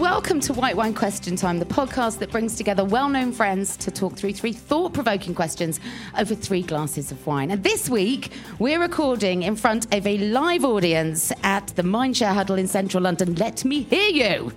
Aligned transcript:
welcome 0.00 0.40
to 0.40 0.54
White 0.54 0.76
Wine 0.76 0.94
Question 0.94 1.36
Time, 1.36 1.58
the 1.58 1.66
podcast 1.66 2.20
that 2.20 2.30
brings 2.30 2.56
together 2.56 2.82
well 2.86 3.10
known 3.10 3.32
friends 3.32 3.76
to 3.76 3.90
talk 3.90 4.14
through 4.14 4.32
three 4.32 4.54
thought 4.54 4.94
provoking 4.94 5.34
questions 5.34 5.78
over 6.16 6.34
three 6.34 6.62
glasses 6.62 7.12
of 7.12 7.26
wine. 7.26 7.50
And 7.50 7.62
this 7.62 7.90
week, 7.90 8.32
we're 8.58 8.80
recording 8.80 9.42
in 9.42 9.56
front 9.56 9.94
of 9.94 10.06
a 10.06 10.16
live 10.16 10.64
audience 10.64 11.32
at 11.42 11.66
the 11.76 11.82
Mindshare 11.82 12.32
Huddle 12.32 12.56
in 12.56 12.66
central 12.66 13.02
London. 13.02 13.34
Let 13.34 13.62
me 13.66 13.82
hear 13.82 14.08
you. 14.08 14.52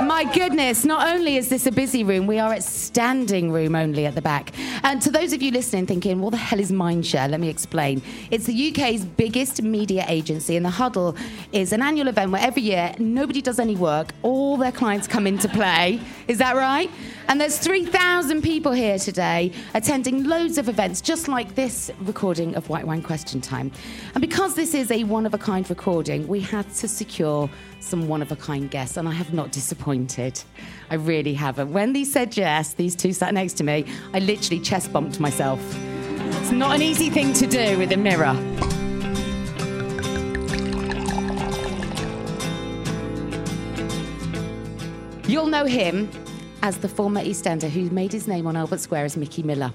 My 0.00 0.24
goodness, 0.24 0.84
not 0.84 1.06
only 1.06 1.36
is 1.36 1.48
this 1.48 1.66
a 1.66 1.70
busy 1.70 2.02
room, 2.02 2.26
we 2.26 2.38
are 2.38 2.52
at 2.52 2.64
standing 2.64 3.52
room 3.52 3.74
only 3.74 4.06
at 4.06 4.14
the 4.14 4.22
back. 4.22 4.52
And 4.84 5.02
to 5.02 5.10
those 5.10 5.32
of 5.32 5.42
you 5.42 5.50
listening 5.50 5.86
thinking, 5.86 6.20
what 6.20 6.30
the 6.30 6.38
hell 6.38 6.58
is 6.58 6.72
Mindshare? 6.72 7.28
Let 7.30 7.40
me 7.40 7.48
explain. 7.48 8.00
It's 8.30 8.46
the 8.46 8.70
UK's 8.70 9.04
biggest 9.04 9.62
media 9.62 10.04
agency, 10.08 10.56
and 10.56 10.64
the 10.64 10.70
Huddle 10.70 11.14
is 11.52 11.72
an 11.72 11.82
annual 11.82 12.08
event 12.08 12.32
where 12.32 12.42
every 12.42 12.62
year 12.62 12.94
nobody 12.98 13.42
does 13.42 13.58
any 13.58 13.76
work, 13.76 14.12
all 14.22 14.56
their 14.56 14.72
clients 14.72 15.06
come 15.06 15.26
into 15.26 15.48
play. 15.48 16.00
Is 16.26 16.38
that 16.38 16.56
right? 16.56 16.90
And 17.28 17.40
there's 17.40 17.58
3,000 17.58 18.42
people 18.42 18.72
here 18.72 18.98
today 18.98 19.52
attending 19.74 20.24
loads 20.24 20.58
of 20.58 20.68
events 20.68 21.00
just 21.00 21.28
like 21.28 21.54
this 21.54 21.90
recording 22.00 22.56
of 22.56 22.68
White 22.68 22.86
Wine 22.86 23.02
Question 23.02 23.40
Time. 23.40 23.70
And 24.14 24.20
because 24.20 24.54
this 24.54 24.74
is 24.74 24.90
a 24.90 25.04
one 25.04 25.26
of 25.26 25.34
a 25.34 25.38
kind 25.38 25.68
recording, 25.68 26.26
we 26.26 26.40
had 26.40 26.68
to 26.74 26.88
secure 26.88 27.48
some 27.80 28.06
one 28.06 28.22
of 28.22 28.30
a 28.30 28.36
kind 28.36 28.70
guests, 28.70 28.96
and 28.96 29.08
I 29.08 29.12
have 29.12 29.32
not 29.34 29.50
disappointed. 29.52 29.81
I 30.90 30.94
really 30.94 31.34
haven't. 31.34 31.72
When 31.72 31.92
they 31.92 32.04
said 32.04 32.36
yes, 32.36 32.74
these 32.74 32.94
two 32.94 33.12
sat 33.12 33.34
next 33.34 33.54
to 33.54 33.64
me, 33.64 33.84
I 34.14 34.20
literally 34.20 34.60
chest 34.60 34.92
bumped 34.92 35.20
myself. 35.20 35.60
It's 36.40 36.52
not 36.52 36.74
an 36.74 36.82
easy 36.82 37.10
thing 37.10 37.32
to 37.34 37.46
do 37.46 37.78
with 37.78 37.92
a 37.92 37.96
mirror. 37.96 38.36
You'll 45.26 45.46
know 45.46 45.64
him 45.64 46.10
as 46.62 46.78
the 46.78 46.88
former 46.88 47.22
EastEnder 47.22 47.70
who 47.70 47.90
made 47.90 48.12
his 48.12 48.28
name 48.28 48.46
on 48.46 48.56
Albert 48.56 48.80
Square 48.80 49.06
as 49.06 49.16
Mickey 49.16 49.42
Miller. 49.42 49.72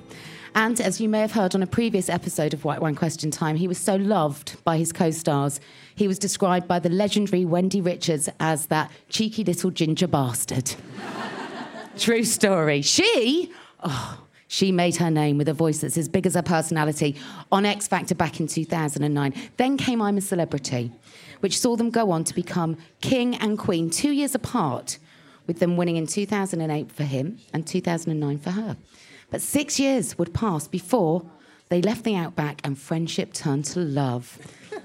And 0.57 0.81
as 0.81 0.99
you 0.99 1.07
may 1.07 1.19
have 1.19 1.33
heard 1.33 1.53
on 1.53 1.61
a 1.61 1.67
previous 1.67 2.09
episode 2.09 2.51
of 2.51 2.65
White 2.65 2.81
Wine 2.81 2.95
Question 2.95 3.29
Time, 3.29 3.57
he 3.57 3.67
was 3.67 3.77
so 3.77 3.95
loved 3.95 4.57
by 4.63 4.79
his 4.79 4.91
co 4.91 5.11
stars. 5.11 5.59
He 5.93 6.07
was 6.07 6.17
described 6.17 6.67
by 6.67 6.79
the 6.79 6.89
legendary 6.89 7.45
Wendy 7.45 7.79
Richards 7.79 8.27
as 8.39 8.65
that 8.65 8.89
cheeky 9.07 9.43
little 9.43 9.69
ginger 9.69 10.07
bastard. 10.07 10.73
True 11.99 12.23
story. 12.23 12.81
She, 12.81 13.53
oh, 13.83 14.19
she 14.47 14.71
made 14.71 14.95
her 14.95 15.11
name 15.11 15.37
with 15.37 15.47
a 15.47 15.53
voice 15.53 15.81
that's 15.81 15.95
as 15.95 16.09
big 16.09 16.25
as 16.25 16.33
her 16.33 16.41
personality 16.41 17.17
on 17.51 17.63
X 17.63 17.87
Factor 17.87 18.15
back 18.15 18.39
in 18.39 18.47
2009. 18.47 19.35
Then 19.57 19.77
came 19.77 20.01
I'm 20.01 20.17
a 20.17 20.21
Celebrity, 20.21 20.91
which 21.41 21.59
saw 21.59 21.75
them 21.75 21.91
go 21.91 22.09
on 22.09 22.23
to 22.23 22.33
become 22.33 22.77
king 23.01 23.35
and 23.35 23.59
queen 23.59 23.91
two 23.91 24.09
years 24.09 24.33
apart, 24.33 24.97
with 25.45 25.59
them 25.59 25.77
winning 25.77 25.97
in 25.97 26.07
2008 26.07 26.91
for 26.91 27.03
him 27.03 27.37
and 27.53 27.67
2009 27.67 28.39
for 28.39 28.49
her. 28.49 28.75
But 29.29 29.41
six 29.41 29.79
years 29.79 30.17
would 30.17 30.33
pass 30.33 30.67
before 30.67 31.25
they 31.69 31.81
left 31.81 32.03
the 32.03 32.15
outback 32.15 32.61
and 32.63 32.77
friendship 32.77 33.33
turned 33.33 33.65
to 33.65 33.79
love. 33.79 34.37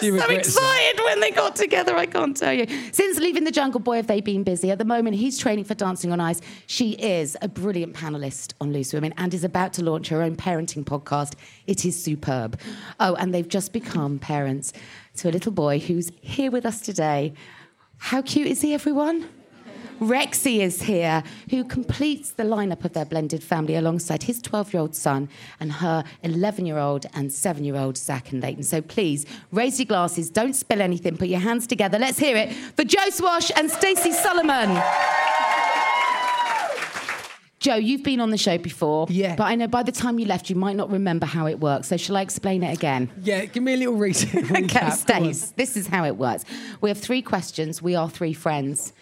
She 0.00 0.10
was 0.10 0.22
so 0.22 0.30
excited 0.30 1.02
when 1.04 1.20
they 1.20 1.30
got 1.30 1.56
together, 1.56 1.96
I 1.96 2.06
can't 2.06 2.36
tell 2.36 2.52
you. 2.52 2.66
Since 2.92 3.18
leaving 3.20 3.44
the 3.44 3.50
Jungle 3.50 3.80
Boy, 3.80 3.96
have 3.96 4.06
they 4.06 4.20
been 4.20 4.42
busy? 4.42 4.70
At 4.70 4.78
the 4.78 4.84
moment, 4.84 5.16
he's 5.16 5.38
training 5.38 5.64
for 5.64 5.74
Dancing 5.74 6.12
on 6.12 6.20
Ice. 6.20 6.40
She 6.66 6.92
is 6.92 7.36
a 7.40 7.48
brilliant 7.48 7.94
panelist 7.94 8.54
on 8.60 8.72
Loose 8.72 8.92
Women 8.92 9.14
and 9.16 9.32
is 9.32 9.44
about 9.44 9.72
to 9.74 9.84
launch 9.84 10.08
her 10.08 10.20
own 10.20 10.36
parenting 10.36 10.84
podcast. 10.84 11.34
It 11.66 11.84
is 11.84 12.02
superb. 12.02 12.58
Oh, 13.00 13.14
and 13.14 13.32
they've 13.32 13.48
just 13.48 13.72
become 13.72 14.18
parents 14.18 14.72
to 15.18 15.28
a 15.28 15.32
little 15.32 15.52
boy 15.52 15.78
who's 15.78 16.10
here 16.20 16.50
with 16.50 16.66
us 16.66 16.80
today. 16.80 17.32
How 17.98 18.20
cute 18.20 18.48
is 18.48 18.60
he, 18.60 18.74
everyone? 18.74 19.28
Rexy 20.00 20.60
is 20.60 20.82
here, 20.82 21.22
who 21.50 21.64
completes 21.64 22.32
the 22.32 22.42
lineup 22.42 22.84
of 22.84 22.92
their 22.92 23.04
blended 23.04 23.42
family 23.42 23.76
alongside 23.76 24.24
his 24.24 24.42
12 24.42 24.72
year 24.72 24.80
old 24.80 24.94
son 24.94 25.28
and 25.60 25.72
her 25.72 26.04
11 26.22 26.66
year 26.66 26.78
old 26.78 27.06
and 27.14 27.32
7 27.32 27.64
year 27.64 27.76
old 27.76 27.96
Zach 27.96 28.32
and 28.32 28.42
Leighton. 28.42 28.62
So 28.64 28.80
please 28.80 29.24
raise 29.52 29.78
your 29.78 29.86
glasses, 29.86 30.30
don't 30.30 30.54
spill 30.54 30.82
anything, 30.82 31.16
put 31.16 31.28
your 31.28 31.40
hands 31.40 31.66
together. 31.66 31.98
Let's 31.98 32.18
hear 32.18 32.36
it 32.36 32.52
for 32.52 32.84
Joe 32.84 33.10
Swash 33.10 33.50
and 33.56 33.70
Stacey 33.70 34.12
Solomon. 34.12 34.82
Joe, 37.64 37.76
you've 37.76 38.02
been 38.02 38.20
on 38.20 38.28
the 38.28 38.36
show 38.36 38.58
before. 38.58 39.06
Yeah. 39.08 39.36
But 39.36 39.44
I 39.44 39.54
know 39.54 39.66
by 39.66 39.82
the 39.82 39.92
time 39.92 40.18
you 40.18 40.26
left, 40.26 40.50
you 40.50 40.56
might 40.56 40.76
not 40.76 40.90
remember 40.90 41.24
how 41.24 41.46
it 41.46 41.60
works. 41.60 41.88
So 41.88 41.96
shall 41.96 42.18
I 42.18 42.20
explain 42.20 42.62
it 42.62 42.76
again? 42.76 43.10
Yeah, 43.22 43.46
give 43.46 43.62
me 43.62 43.72
a 43.72 43.76
little 43.78 43.94
Okay, 44.04 44.12
recap. 44.12 45.06
Come. 45.06 45.32
Stace, 45.32 45.52
this 45.52 45.74
is 45.74 45.86
how 45.86 46.04
it 46.04 46.18
works. 46.18 46.44
We 46.82 46.90
have 46.90 46.98
three 46.98 47.22
questions. 47.22 47.80
We 47.80 47.94
are 47.94 48.10
three 48.10 48.34
friends. 48.34 48.92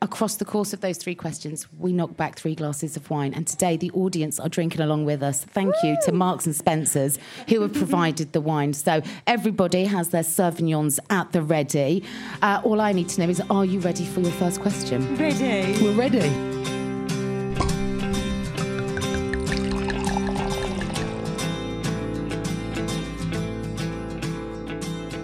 Across 0.00 0.36
the 0.36 0.44
course 0.44 0.72
of 0.72 0.80
those 0.80 0.96
three 0.96 1.14
questions, 1.14 1.66
we 1.78 1.92
knocked 1.92 2.16
back 2.16 2.36
three 2.36 2.54
glasses 2.54 2.96
of 2.96 3.10
wine. 3.10 3.34
And 3.34 3.46
today, 3.46 3.76
the 3.76 3.90
audience 3.92 4.38
are 4.38 4.48
drinking 4.48 4.80
along 4.80 5.04
with 5.04 5.22
us. 5.22 5.44
Thank 5.44 5.74
you 5.82 5.96
to 6.04 6.12
Marks 6.12 6.46
and 6.46 6.54
Spencers, 6.54 7.18
who 7.48 7.60
have 7.62 7.72
provided 7.72 8.32
the 8.32 8.40
wine. 8.40 8.72
So 8.74 9.02
everybody 9.26 9.84
has 9.84 10.10
their 10.10 10.22
Sauvignons 10.22 10.98
at 11.10 11.32
the 11.32 11.42
ready. 11.42 12.04
Uh, 12.42 12.60
all 12.64 12.80
I 12.80 12.92
need 12.92 13.08
to 13.10 13.20
know 13.20 13.28
is 13.28 13.42
are 13.50 13.64
you 13.64 13.80
ready 13.80 14.04
for 14.04 14.20
your 14.20 14.32
first 14.32 14.60
question? 14.60 15.16
Ready. 15.16 15.82
We're 15.82 15.92
ready. 15.92 16.28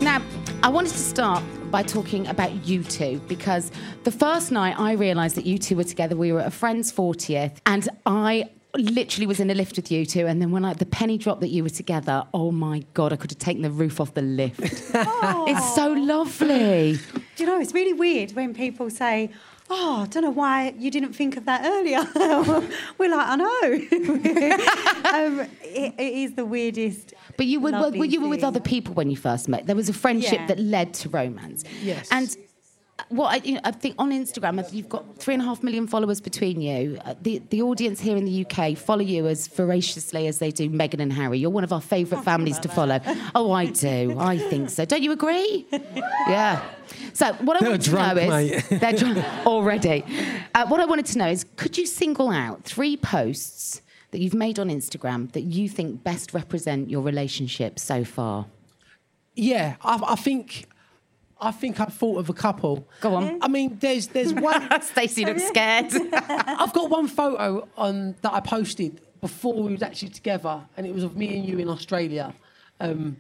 Now, 0.01 0.21
I 0.63 0.69
wanted 0.69 0.93
to 0.93 0.99
start 0.99 1.43
by 1.75 1.83
talking 1.83 2.25
about 2.29 2.53
you 2.65 2.85
two 2.85 3.21
because 3.27 3.73
the 4.05 4.13
first 4.13 4.53
night 4.53 4.79
I 4.79 4.93
realised 4.93 5.35
that 5.35 5.45
you 5.45 5.59
two 5.59 5.75
were 5.75 5.83
together, 5.83 6.15
we 6.15 6.31
were 6.31 6.39
at 6.39 6.47
a 6.47 6.53
friend's 6.53 6.93
40th, 6.93 7.57
and 7.67 7.89
I 8.07 8.49
literally 8.77 9.27
was 9.27 9.41
in 9.41 9.51
a 9.51 9.55
lift 9.55 9.75
with 9.75 9.91
you 9.91 10.07
two. 10.07 10.29
And 10.29 10.41
then 10.41 10.53
when 10.53 10.65
I, 10.65 10.75
the 10.75 10.87
penny 10.87 11.19
dropped 11.19 11.41
that 11.41 11.49
you 11.49 11.65
were 11.65 11.71
together, 11.71 12.23
oh 12.33 12.53
my 12.53 12.85
God, 12.95 13.13
I 13.13 13.17
could 13.17 13.33
have 13.33 13.41
taken 13.41 13.63
the 13.63 13.73
roof 13.73 14.01
off 14.01 14.15
the 14.15 14.23
lift. 14.23 14.61
it's 14.63 15.75
so 15.75 15.95
lovely. 15.95 17.01
Do 17.35 17.43
you 17.43 17.47
know, 17.47 17.59
it's 17.59 17.75
really 17.75 17.93
weird 17.93 18.37
when 18.37 18.55
people 18.55 18.89
say, 18.89 19.33
Oh, 19.71 20.03
I 20.03 20.07
don't 20.07 20.23
know 20.23 20.31
why 20.31 20.75
you 20.79 20.91
didn't 20.91 21.15
think 21.15 21.39
of 21.39 21.47
that 21.47 21.63
earlier. 21.65 22.05
We're 22.99 23.11
like, 23.11 23.27
I 23.27 23.37
know. 23.37 25.41
um, 25.41 25.49
it, 25.63 25.95
it 25.99 26.13
is 26.13 26.35
the 26.35 26.45
weirdest. 26.45 27.15
But 27.37 27.47
you 27.47 27.61
were, 27.61 27.73
were 27.73 27.79
lovely 27.81 28.09
you 28.09 28.21
were 28.21 28.29
with 28.29 28.45
other 28.45 28.61
people 28.61 28.95
when 28.95 29.11
you 29.11 29.17
first 29.17 29.49
met. 29.49 29.67
There 29.67 29.77
was 29.77 29.89
a 29.89 29.93
friendship 29.93 30.41
Yeah. 30.41 30.47
that 30.47 30.59
led 30.59 30.95
to 30.95 31.09
romance. 31.09 31.65
Yes. 31.83 32.09
And 32.11 32.35
what 33.09 33.27
I, 33.33 33.37
you 33.45 33.55
know, 33.55 33.61
I 33.65 33.73
think 33.73 33.97
on 33.99 34.13
Instagram, 34.13 34.73
you've 34.73 34.89
got 34.89 35.17
three 35.19 35.35
and 35.35 35.43
a 35.43 35.47
half 35.47 35.65
million 35.65 35.89
followers 35.89 36.21
between 36.21 36.61
you. 36.61 36.97
Uh, 37.05 37.15
The 37.23 37.43
the 37.51 37.61
audience 37.63 37.99
here 38.01 38.17
in 38.17 38.25
the 38.25 38.47
UK 38.47 38.77
follow 38.79 39.03
you 39.03 39.27
as 39.27 39.49
voraciously 39.49 40.29
as 40.29 40.39
they 40.39 40.53
do 40.53 40.71
Meghan 40.71 41.01
and 41.01 41.13
Harry. 41.13 41.39
You're 41.41 41.51
one 41.51 41.65
of 41.65 41.73
our 41.73 41.81
favourite 41.81 42.25
families 42.25 42.59
to 42.61 42.69
follow. 42.69 43.01
Oh, 43.35 43.51
I 43.51 43.67
do. 43.67 44.17
I 44.19 44.39
think 44.39 44.71
so. 44.71 44.85
Don't 44.85 45.03
you 45.03 45.11
agree? 45.11 45.67
yeah. 46.29 46.63
So 47.15 47.33
what 47.47 47.57
I 47.57 47.61
They're 47.61 47.71
want 47.71 47.83
to 47.83 47.91
drunk, 47.91 48.17
know 48.17 48.29
mate. 48.29 48.53
is 48.53 48.69
they're 48.81 48.93
drunk 48.93 49.19
already. 49.45 50.05
Uh, 50.55 50.67
what 50.69 50.81
I 50.81 50.85
wanted 50.85 51.07
to 51.07 51.19
know 51.19 51.29
is, 51.29 51.45
could 51.57 51.77
you 51.77 51.87
single 51.87 52.31
out 52.31 52.63
three 52.63 52.97
posts 52.97 53.83
that 54.15 54.21
you've 54.21 54.33
made 54.33 54.61
on 54.61 54.69
Instagram 54.69 55.33
that 55.33 55.41
you 55.41 55.69
think 55.69 56.05
best 56.05 56.35
represent 56.35 56.89
your 56.89 57.03
relationship 57.03 57.81
so 57.81 58.05
far? 58.05 58.47
Yeah, 59.35 59.75
I, 59.83 60.01
I 60.07 60.15
think. 60.15 60.67
I 61.41 61.51
think 61.51 61.81
I've 61.81 61.93
thought 61.93 62.19
of 62.19 62.31
a 62.31 62.33
couple. 62.33 62.87
Go 63.01 63.17
on. 63.17 63.41
I 63.43 63.49
mean, 63.49 63.77
there's 63.81 64.07
there's 64.07 64.33
one. 64.51 64.81
Stacey 64.83 65.25
looks 65.25 65.43
scared. 65.49 65.93
I've 66.13 66.73
got 66.73 66.91
one 66.91 67.09
photo 67.09 67.67
on 67.77 68.15
that 68.23 68.33
I 68.33 68.39
posted 68.39 69.01
before 69.21 69.61
we 69.65 69.73
was 69.73 69.83
actually 69.83 70.11
together, 70.11 70.63
and 70.77 70.87
it 70.87 70.95
was 70.95 71.03
of 71.03 71.17
me 71.17 71.37
and 71.37 71.45
you 71.45 71.59
in 71.59 71.69
Australia, 71.69 72.33
um, 72.79 73.17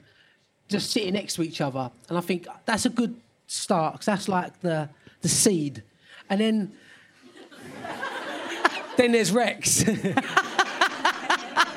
just 0.68 0.92
sitting 0.92 1.14
next 1.14 1.34
to 1.34 1.42
each 1.42 1.60
other. 1.60 1.90
And 2.08 2.16
I 2.16 2.20
think 2.20 2.46
that's 2.66 2.86
a 2.86 2.90
good 2.90 3.20
start 3.48 3.94
because 3.94 4.06
that's 4.06 4.28
like 4.28 4.60
the 4.60 4.88
the 5.22 5.28
seed, 5.28 5.82
and 6.30 6.40
then 6.40 6.72
then 8.96 9.10
there's 9.10 9.32
Rex. 9.32 9.82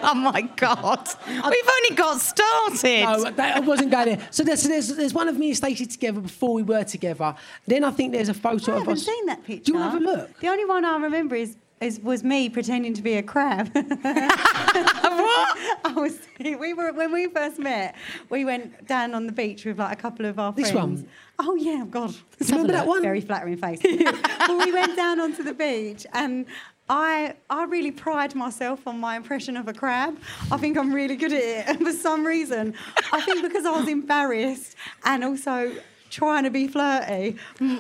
Oh 0.08 0.16
my 0.16 0.42
God. 0.42 1.08
We've 1.28 1.38
only 1.44 1.96
got 1.96 2.20
started. 2.20 3.04
No, 3.04 3.32
that, 3.32 3.58
I 3.58 3.60
wasn't 3.60 3.92
going 3.92 4.06
there. 4.18 4.28
So 4.32 4.44
there's, 4.44 4.64
there's, 4.64 4.96
there's 4.96 5.14
one 5.14 5.28
of 5.28 5.38
me 5.38 5.50
and 5.50 5.58
Stacey 5.58 5.86
together 5.86 6.22
before 6.22 6.54
we 6.54 6.64
were 6.64 6.84
together. 6.84 7.36
Then 7.66 7.84
I 7.84 7.92
think 7.92 8.14
there's 8.14 8.30
a 8.30 8.34
photo 8.34 8.72
I 8.72 8.76
of 8.76 8.82
haven't 8.84 8.98
us. 8.98 9.06
seen 9.06 9.26
that 9.28 9.44
picture. 9.44 9.66
Do 9.66 9.72
you 9.74 9.80
want 9.80 9.92
to 9.92 10.00
have 10.08 10.18
a 10.18 10.22
look? 10.22 10.40
The 10.40 10.48
only 10.48 10.66
one 10.66 10.86
I 10.86 10.98
remember 10.98 11.36
is, 11.36 11.56
is 11.82 12.00
was 12.00 12.24
me 12.24 12.50
pretending 12.50 12.94
to 12.96 13.02
be 13.04 13.14
a 13.16 13.24
crab. 13.24 13.70
what? 13.76 15.58
I 15.86 15.94
was. 15.96 16.18
We 16.40 16.74
were 16.74 16.92
when 16.94 17.12
we 17.12 17.28
first 17.28 17.60
met. 17.60 17.96
We 18.30 18.46
went 18.46 18.88
down 18.88 19.14
on 19.14 19.28
the 19.28 19.32
beach 19.32 19.66
with 19.66 19.78
like 19.78 19.98
a 19.98 20.02
couple 20.02 20.26
of 20.26 20.40
our 20.40 20.54
This 20.54 20.72
friends. 20.72 21.02
one? 21.02 21.10
Oh 21.40 21.56
yeah, 21.56 21.86
God. 21.90 22.16
Remember 22.50 22.74
that 22.74 22.88
one? 22.88 23.02
Very 23.02 23.22
flattering 23.22 23.58
face. 23.58 23.80
well, 23.84 24.58
we 24.66 24.72
went 24.72 24.96
down 24.96 25.20
onto 25.20 25.44
the 25.44 25.54
beach 25.54 26.06
and. 26.14 26.46
I, 26.90 27.36
I 27.50 27.66
really 27.66 27.92
pride 27.92 28.34
myself 28.36 28.88
on 28.88 29.00
my 29.00 29.16
impression 29.18 29.58
of 29.58 29.68
a 29.68 29.74
crab. 29.74 30.18
I 30.52 30.58
think 30.58 30.78
I'm 30.78 30.94
really 30.94 31.16
good 31.18 31.34
at 31.34 31.42
it. 31.44 31.68
And 31.68 31.80
for 31.86 31.92
some 31.92 32.26
reason, 32.26 32.74
I 33.12 33.22
think 33.22 33.42
because 33.42 33.66
I 33.66 33.72
was 33.72 33.88
embarrassed 33.90 34.76
and 35.04 35.24
also 35.24 35.74
trying 36.10 36.46
to 36.46 36.50
be 36.50 36.70
flirty, 36.70 37.36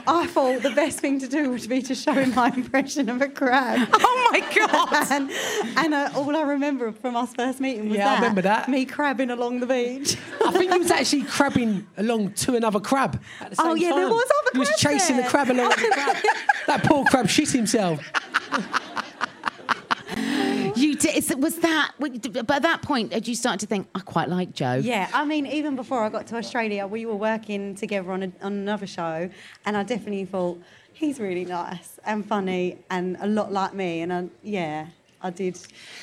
I 0.06 0.27
thought 0.27 0.62
the 0.62 0.71
best 0.71 1.00
thing 1.00 1.18
to 1.21 1.27
do 1.30 1.50
would 1.51 1.69
be 1.69 1.81
to 1.83 1.95
show 1.95 2.12
him 2.12 2.36
my 2.36 2.50
impression 2.56 3.07
of 3.07 3.21
a 3.21 3.30
crab. 3.30 3.88
Oh 4.00 4.30
my 4.33 4.42
God. 4.54 5.12
and 5.12 5.31
and 5.77 5.94
uh, 5.94 6.10
all 6.13 6.36
I 6.36 6.42
remember 6.42 6.92
from 6.92 7.15
us 7.15 7.33
first 7.33 7.62
meeting 7.62 7.88
was 7.88 7.98
Yeah, 7.98 8.07
I 8.10 8.15
that, 8.15 8.19
remember 8.19 8.42
that. 8.42 8.68
Me 8.68 8.83
crabbing 8.83 9.30
along 9.30 9.62
the 9.62 9.65
beach. 9.68 10.18
I 10.45 10.51
think 10.51 10.74
he 10.74 10.77
was 10.80 10.92
actually 10.92 11.24
crabbing 11.24 11.88
along 11.98 12.33
to 12.33 12.56
another 12.57 12.81
crab 12.81 13.21
at 13.39 13.51
the 13.51 13.56
same 13.56 13.65
Oh, 13.68 13.74
yeah, 13.75 13.89
time. 13.92 14.00
there 14.00 14.10
was 14.10 14.25
other 14.25 14.51
crab. 14.51 14.53
He 14.53 14.60
was 14.60 14.69
chasing 14.77 15.15
there. 15.15 15.24
the 15.24 15.30
crab 15.30 15.50
along 15.50 15.69
the 15.69 15.89
crab. 15.94 16.18
That 16.68 16.83
poor 16.83 17.06
crab 17.06 17.30
shit 17.30 17.50
himself. 17.51 18.01
You 20.77 20.95
did, 20.95 21.15
is- 21.15 21.35
was 21.35 21.57
that, 21.59 21.91
but 22.00 22.51
at 22.51 22.62
that 22.62 22.81
point, 22.81 23.12
did 23.12 23.27
you 23.27 23.35
start 23.35 23.59
to 23.62 23.65
think, 23.65 23.88
I 23.95 24.00
quite 24.00 24.29
like 24.29 24.53
Joe? 24.53 24.75
Yeah, 24.75 25.09
I 25.13 25.25
mean, 25.25 25.45
even 25.45 25.75
before 25.75 26.03
I 26.03 26.09
got 26.09 26.27
to 26.27 26.35
Australia, 26.38 26.88
we 26.88 27.06
were 27.06 27.15
working 27.15 27.75
together 27.75 28.12
on, 28.12 28.24
a, 28.24 28.31
on 28.41 28.53
another 28.53 28.88
show, 28.88 29.29
and 29.65 29.77
I 29.77 29.83
definitely 29.83 30.25
thought 30.25 30.59
he's 30.94 31.19
really 31.19 31.45
nice 31.45 32.00
and 32.06 32.25
funny 32.25 32.77
and 32.89 33.18
a 33.19 33.27
lot 33.27 33.51
like 33.51 33.74
me. 33.74 34.01
And 34.01 34.12
I, 34.12 34.27
yeah, 34.41 34.88
I 35.21 35.29
did. 35.29 35.57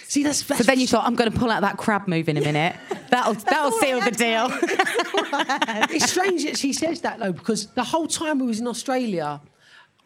See, 0.06 0.22
that's, 0.22 0.42
that's 0.42 0.60
So 0.60 0.64
then 0.64 0.78
you 0.80 0.86
thought, 0.86 1.04
I'm 1.06 1.14
going 1.16 1.30
to 1.30 1.38
pull 1.38 1.50
out 1.50 1.62
that 1.62 1.76
crab 1.76 2.06
move 2.06 2.28
in 2.28 2.36
a 2.36 2.40
minute. 2.40 2.76
That'll, 3.10 3.34
that'll 3.34 3.72
seal 3.72 4.00
the 4.00 4.10
deal. 4.10 4.48
It's 5.90 6.10
strange 6.10 6.44
that 6.44 6.56
she 6.58 6.72
says 6.72 7.00
that 7.02 7.18
though, 7.18 7.32
because 7.32 7.66
the 7.68 7.84
whole 7.84 8.06
time 8.06 8.38
we 8.38 8.46
was 8.46 8.60
in 8.60 8.66
Australia, 8.68 9.40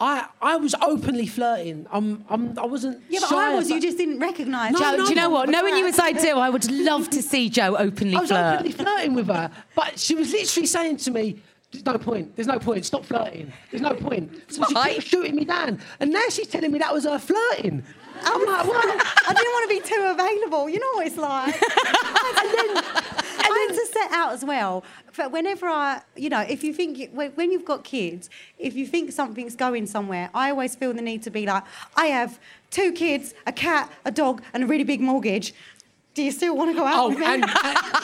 I 0.00 0.28
I 0.40 0.56
was 0.56 0.74
openly 0.80 1.26
flirting. 1.26 1.86
I'm, 1.90 2.24
I'm 2.28 2.56
I 2.58 2.66
wasn't. 2.66 3.02
Yeah, 3.08 3.20
but 3.20 3.28
shy 3.30 3.52
I 3.52 3.54
was. 3.54 3.68
You 3.68 3.80
just 3.80 3.98
didn't 3.98 4.20
recognise. 4.20 4.72
No. 4.72 4.78
Joe, 4.78 4.96
no, 4.96 5.04
do 5.04 5.08
you 5.10 5.16
know 5.16 5.30
what? 5.30 5.48
Knowing 5.48 5.76
you 5.76 5.86
as 5.88 5.98
I 5.98 6.12
do, 6.12 6.38
I 6.38 6.50
would 6.50 6.70
love 6.70 7.10
to 7.10 7.22
see 7.22 7.48
Joe 7.48 7.76
openly 7.76 8.12
flirting. 8.12 8.16
I 8.16 8.20
was 8.20 8.30
flirt. 8.30 8.54
openly 8.54 8.72
flirting 8.72 9.14
with 9.14 9.26
her, 9.26 9.50
but 9.74 9.98
she 9.98 10.14
was 10.14 10.30
literally 10.32 10.66
saying 10.66 10.98
to 10.98 11.10
me, 11.10 11.42
"There's 11.72 11.84
no 11.84 11.98
point. 11.98 12.36
There's 12.36 12.46
no 12.46 12.60
point. 12.60 12.86
Stop 12.86 13.04
flirting. 13.06 13.52
There's 13.72 13.82
no 13.82 13.94
point." 13.94 14.30
So 14.52 14.64
she 14.68 14.74
kept 14.74 15.02
shooting 15.02 15.34
me 15.34 15.44
down, 15.44 15.80
and 15.98 16.12
now 16.12 16.22
she's 16.30 16.46
telling 16.46 16.70
me 16.70 16.78
that 16.78 16.94
was 16.94 17.04
her 17.04 17.18
flirting. 17.18 17.82
I'm 18.22 18.44
like, 18.46 18.66
what? 18.66 19.06
I 19.28 19.34
didn't 19.34 19.52
want 19.52 19.70
to 19.70 19.74
be 19.76 19.80
too 19.88 20.06
available. 20.10 20.68
You 20.68 20.78
know 20.80 20.92
what 20.94 21.06
it's 21.06 21.16
like. 21.16 21.54
and 21.54 22.76
then, 22.76 22.84
I 23.50 23.66
had 23.68 23.74
to 23.74 23.86
set 23.92 24.10
out 24.12 24.32
as 24.32 24.44
well. 24.44 24.84
But 25.16 25.32
whenever 25.32 25.66
I, 25.66 26.02
you 26.16 26.28
know, 26.28 26.40
if 26.40 26.62
you 26.62 26.72
think 26.72 27.10
when 27.14 27.50
you've 27.50 27.64
got 27.64 27.82
kids, 27.84 28.28
if 28.58 28.74
you 28.74 28.86
think 28.86 29.12
something's 29.12 29.56
going 29.56 29.86
somewhere, 29.86 30.30
I 30.34 30.50
always 30.50 30.74
feel 30.76 30.92
the 30.92 31.02
need 31.02 31.22
to 31.24 31.30
be 31.30 31.46
like, 31.46 31.64
I 31.96 32.06
have 32.06 32.38
two 32.70 32.92
kids, 32.92 33.34
a 33.46 33.52
cat, 33.52 33.90
a 34.04 34.10
dog, 34.10 34.42
and 34.52 34.64
a 34.64 34.66
really 34.66 34.84
big 34.84 35.00
mortgage. 35.00 35.54
Do 36.14 36.22
you 36.22 36.30
still 36.32 36.56
want 36.56 36.70
to 36.70 36.76
go 36.76 36.84
out 36.84 37.04
Oh, 37.04 37.08
with 37.10 37.18
me? 37.18 37.24
and, 37.26 37.42
Do 37.42 37.48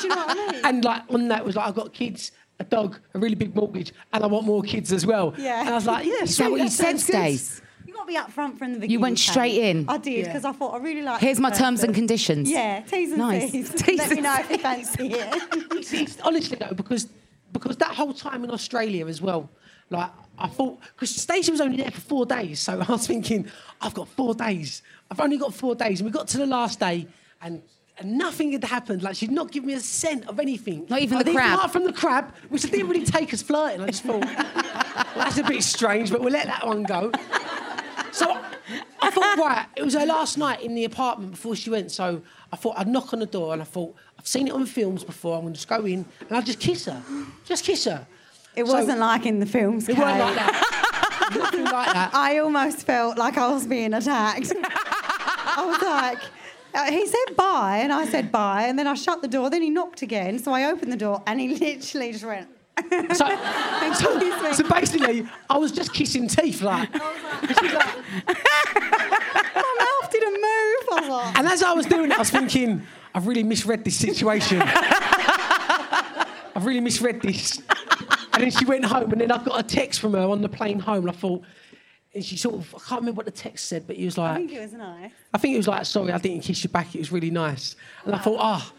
you 0.02 0.08
know 0.08 0.16
what 0.26 0.30
I 0.38 0.52
mean? 0.52 0.60
and 0.64 0.84
like 0.84 1.02
on 1.10 1.28
that 1.28 1.44
was 1.44 1.56
like, 1.56 1.66
I've 1.68 1.74
got 1.74 1.92
kids, 1.92 2.32
a 2.60 2.64
dog, 2.64 2.98
a 3.14 3.18
really 3.18 3.34
big 3.34 3.54
mortgage, 3.54 3.92
and 4.12 4.22
I 4.24 4.26
want 4.26 4.46
more 4.46 4.62
kids 4.62 4.92
as 4.92 5.04
well. 5.04 5.34
Yeah. 5.36 5.60
And 5.60 5.68
I 5.70 5.74
was 5.74 5.86
like, 5.86 6.06
yeah, 6.06 6.12
Is 6.22 6.36
that 6.38 6.50
what 6.50 6.60
you 6.60 6.68
said. 6.68 6.98
Stace? 7.00 7.60
You 8.08 8.14
got 8.18 8.26
to 8.26 8.32
be 8.32 8.32
upfront 8.42 8.58
from 8.58 8.74
the 8.74 8.80
beginning. 8.80 9.00
went 9.00 9.18
straight 9.18 9.56
in? 9.58 9.86
I 9.88 9.98
did 9.98 10.12
Yeah. 10.18 10.26
because 10.26 10.44
I 10.44 10.52
thought 10.52 10.74
I 10.74 10.78
really 10.78 11.02
like. 11.02 11.20
Here's 11.20 11.36
this 11.36 11.42
my 11.42 11.50
terms 11.50 11.82
and 11.82 11.94
conditions. 11.94 12.50
Yeah, 12.50 12.80
T's 12.80 13.10
and 13.10 13.18
Nice. 13.18 13.50
C's. 13.52 13.70
T's 13.76 13.98
Let 13.98 14.10
me 14.10 14.20
know 14.20 14.36
if 14.38 14.50
you 14.50 14.58
fancy 14.58 15.08
it. 15.12 15.42
It's, 15.76 15.92
it's 15.92 16.20
honestly 16.20 16.56
though, 16.58 16.74
because 16.74 17.08
because 17.52 17.76
that 17.76 17.94
whole 17.94 18.12
time 18.14 18.42
in 18.44 18.50
Australia 18.50 19.06
as 19.06 19.20
well, 19.20 19.50
like 19.90 20.10
I 20.38 20.48
thought, 20.48 20.80
because 20.94 21.10
Stacey 21.10 21.50
was 21.50 21.60
only 21.60 21.76
there 21.76 21.90
for 21.90 22.00
four 22.00 22.26
days, 22.26 22.58
so 22.60 22.80
I 22.88 22.90
was 22.92 23.06
thinking, 23.06 23.46
I've 23.80 23.94
got 23.94 24.08
four 24.08 24.34
days. 24.34 24.82
I've 25.10 25.20
only 25.20 25.36
got 25.36 25.52
four 25.54 25.74
days, 25.74 26.00
and 26.00 26.06
we 26.08 26.12
got 26.12 26.28
to 26.28 26.38
the 26.38 26.46
last 26.46 26.80
day, 26.80 27.06
and. 27.42 27.62
And 27.96 28.18
nothing 28.18 28.50
had 28.50 28.64
happened. 28.64 29.04
Like 29.04 29.14
she'd 29.14 29.30
not 29.30 29.52
give 29.52 29.62
me 29.62 29.74
a 29.74 29.78
cent 29.78 30.26
of 30.28 30.40
anything. 30.40 30.84
Not 30.90 30.98
even 30.98 31.16
I 31.18 31.22
the 31.22 31.32
crab? 31.32 31.54
Apart 31.58 31.70
from 31.72 31.84
the 31.84 31.92
crab, 31.92 32.34
which 32.48 32.62
didn't 32.62 32.88
really 32.88 33.04
take 33.04 33.32
us 33.32 33.40
flirting. 33.40 33.82
I 33.82 33.86
just 33.86 34.02
thought 34.02 34.24
well, 34.24 35.14
that's 35.14 35.38
a 35.38 35.44
bit 35.44 35.62
strange, 35.62 36.10
but 36.10 36.20
we'll 36.20 36.32
let 36.32 36.46
that 36.46 36.66
one 36.66 36.82
go. 36.82 37.12
So 38.14 38.30
I 39.02 39.10
thought, 39.10 39.36
right, 39.38 39.66
it 39.76 39.82
was 39.82 39.94
her 39.94 40.06
last 40.06 40.38
night 40.38 40.62
in 40.62 40.74
the 40.74 40.84
apartment 40.84 41.32
before 41.32 41.56
she 41.56 41.68
went. 41.70 41.90
So 41.90 42.22
I 42.52 42.56
thought 42.56 42.74
I'd 42.78 42.86
knock 42.88 43.12
on 43.12 43.18
the 43.18 43.26
door 43.26 43.52
and 43.52 43.60
I 43.60 43.64
thought, 43.64 43.94
I've 44.18 44.26
seen 44.26 44.46
it 44.46 44.52
on 44.54 44.66
films 44.66 45.02
before. 45.02 45.34
I'm 45.36 45.42
going 45.42 45.52
to 45.54 45.58
just 45.58 45.68
go 45.68 45.84
in 45.84 46.04
and 46.28 46.30
I'll 46.36 46.42
just 46.42 46.60
kiss 46.60 46.84
her. 46.86 47.02
Just 47.44 47.64
kiss 47.64 47.84
her. 47.86 48.06
It 48.54 48.66
So- 48.66 48.72
wasn't 48.74 49.00
like 49.00 49.26
in 49.26 49.40
the 49.40 49.46
films. 49.46 49.88
It 49.88 49.98
weren't 49.98 50.18
like 50.20 50.36
that. 50.36 51.30
Nothing 51.36 51.64
like 51.64 51.92
that. 51.92 52.14
I 52.14 52.38
almost 52.38 52.86
felt 52.86 53.18
like 53.18 53.36
I 53.36 53.48
was 53.52 53.66
being 53.66 53.92
attacked. 53.94 54.52
I 55.56 55.64
was 55.66 55.82
like, 55.82 56.18
uh, 56.74 56.90
he 56.90 57.06
said 57.06 57.36
bye, 57.36 57.78
and 57.82 57.92
I 57.92 58.04
said 58.06 58.30
bye, 58.30 58.64
and 58.68 58.78
then 58.78 58.86
I 58.86 58.94
shut 58.94 59.22
the 59.22 59.28
door. 59.28 59.48
Then 59.50 59.62
he 59.62 59.70
knocked 59.70 60.02
again, 60.02 60.38
so 60.38 60.52
I 60.52 60.64
opened 60.70 60.92
the 60.92 60.96
door, 60.96 61.22
and 61.26 61.40
he 61.40 61.48
literally 61.56 62.12
just 62.12 62.24
went. 62.24 62.48
So, 63.14 63.26
so, 63.94 64.52
so 64.52 64.68
basically, 64.68 65.26
I 65.48 65.56
was 65.58 65.72
just 65.72 65.92
kissing 65.92 66.28
teeth, 66.28 66.62
like. 66.62 66.92
My 66.92 67.00
mouth 69.78 70.10
didn't 70.10 70.34
move. 70.40 71.08
Like, 71.08 71.38
And 71.38 71.46
as 71.46 71.62
I 71.62 71.72
was 71.72 71.86
doing 71.86 72.10
it, 72.10 72.16
I 72.16 72.18
was 72.18 72.30
thinking, 72.30 72.82
I've 73.14 73.26
really 73.26 73.42
misread 73.42 73.84
this 73.84 73.96
situation. 73.96 74.60
I've 76.56 76.64
really 76.64 76.80
misread 76.80 77.22
this. 77.22 77.60
And 78.32 78.42
then 78.42 78.50
she 78.50 78.64
went 78.64 78.84
home, 78.84 79.12
and 79.12 79.20
then 79.20 79.30
I 79.30 79.42
got 79.42 79.60
a 79.60 79.62
text 79.62 80.00
from 80.00 80.12
her 80.14 80.20
on 80.20 80.42
the 80.42 80.48
plane 80.48 80.80
home, 80.80 81.06
and 81.06 81.10
I 81.10 81.12
thought, 81.12 81.42
and 82.14 82.24
she 82.24 82.36
sort 82.36 82.56
of, 82.56 82.74
I 82.74 82.78
can't 82.78 83.00
remember 83.00 83.18
what 83.18 83.26
the 83.26 83.32
text 83.32 83.66
said, 83.66 83.86
but 83.86 83.96
he 83.96 84.04
was 84.04 84.18
like, 84.18 84.32
I 84.32 84.36
think 84.36 84.52
it 84.52 84.60
was 84.60 84.72
nice. 84.72 85.10
I 85.32 85.38
think 85.38 85.54
it 85.54 85.56
was 85.58 85.68
like, 85.68 85.84
sorry, 85.84 86.12
I 86.12 86.18
didn't 86.18 86.42
kiss 86.42 86.62
you 86.64 86.70
back. 86.70 86.94
It 86.94 86.98
was 86.98 87.12
really 87.12 87.30
nice. 87.30 87.76
And 88.04 88.14
I 88.14 88.18
thought, 88.18 88.38
ah, 88.40 88.72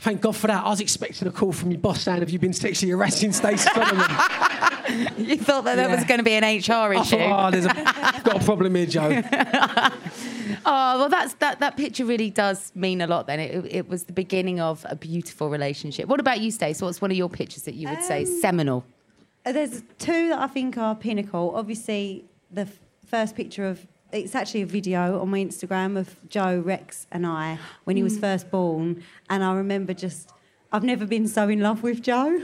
thank 0.00 0.20
God 0.20 0.34
for 0.36 0.46
that. 0.48 0.64
I 0.64 0.68
was 0.68 0.80
expecting 0.80 1.28
a 1.28 1.30
call 1.30 1.52
from 1.52 1.70
your 1.70 1.80
boss 1.80 2.02
saying, 2.02 2.20
have 2.20 2.30
you 2.30 2.38
been 2.38 2.52
sexually 2.52 2.90
harassing 2.92 3.32
Stacey 3.32 3.68
Solomon? 3.72 4.06
You 5.16 5.36
thought 5.36 5.62
that 5.66 5.76
there 5.76 5.88
was 5.88 6.02
going 6.02 6.18
to 6.18 6.24
be 6.24 6.32
an 6.32 6.42
HR 6.42 6.72
I 6.92 7.00
issue. 7.02 7.16
thought, 7.16 7.46
oh, 7.46 7.50
there's 7.52 7.64
a, 7.66 7.70
I've 7.76 8.24
got 8.24 8.42
a 8.42 8.44
problem 8.44 8.74
here, 8.74 8.86
Joe. 8.86 9.22
Oh 10.66 10.98
well, 10.98 11.08
that's 11.08 11.34
that. 11.34 11.60
That 11.60 11.76
picture 11.76 12.04
really 12.04 12.28
does 12.28 12.72
mean 12.74 13.00
a 13.00 13.06
lot. 13.06 13.26
Then 13.26 13.40
it, 13.40 13.64
it 13.70 13.88
was 13.88 14.04
the 14.04 14.12
beginning 14.12 14.60
of 14.60 14.84
a 14.88 14.94
beautiful 14.96 15.48
relationship. 15.48 16.06
What 16.06 16.20
about 16.20 16.40
you, 16.40 16.50
Stacey? 16.50 16.84
What's 16.84 17.00
one 17.00 17.10
of 17.10 17.16
your 17.16 17.30
pictures 17.30 17.62
that 17.62 17.74
you 17.74 17.88
would 17.88 18.02
say 18.02 18.22
is 18.22 18.40
seminal? 18.42 18.84
Uh, 19.46 19.52
There's 19.52 19.82
two 19.98 20.28
that 20.30 20.38
I 20.38 20.48
think 20.48 20.76
are 20.76 20.94
pinnacle. 20.94 21.52
Obviously, 21.54 22.24
the 22.50 22.62
f- 22.62 22.78
first 23.06 23.36
picture 23.36 23.64
of 23.66 23.86
it's 24.12 24.34
actually 24.34 24.62
a 24.62 24.66
video 24.66 25.20
on 25.20 25.30
my 25.30 25.38
Instagram 25.38 25.98
of 25.98 26.16
Joe, 26.28 26.60
Rex, 26.60 27.06
and 27.10 27.26
I 27.26 27.58
when 27.84 27.96
he 27.96 28.02
was 28.02 28.16
mm. 28.16 28.20
first 28.20 28.50
born, 28.50 29.02
and 29.28 29.44
I 29.44 29.54
remember 29.54 29.94
just 29.94 30.30
I've 30.72 30.84
never 30.84 31.06
been 31.06 31.26
so 31.26 31.48
in 31.48 31.60
love 31.60 31.82
with 31.82 32.02
Joe. 32.02 32.40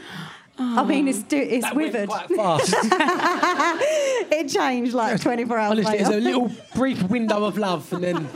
I 0.59 0.85
mean, 0.85 1.07
it's 1.07 1.19
oh. 1.19 1.27
do- 1.29 1.37
it's 1.37 1.65
That 1.65 1.77
withered. 1.77 2.09
quite 2.09 2.29
fast. 2.31 2.75
it 4.33 4.49
changed 4.49 4.95
like 4.95 5.21
24 5.21 5.59
hours 5.59 5.71
Honestly, 5.73 5.93
later. 5.93 6.05
there's 6.05 6.17
a 6.17 6.21
little 6.21 6.51
brief 6.75 7.03
window 7.05 7.45
of 7.45 7.59
love, 7.59 7.93
and 7.93 8.03
then 8.03 8.29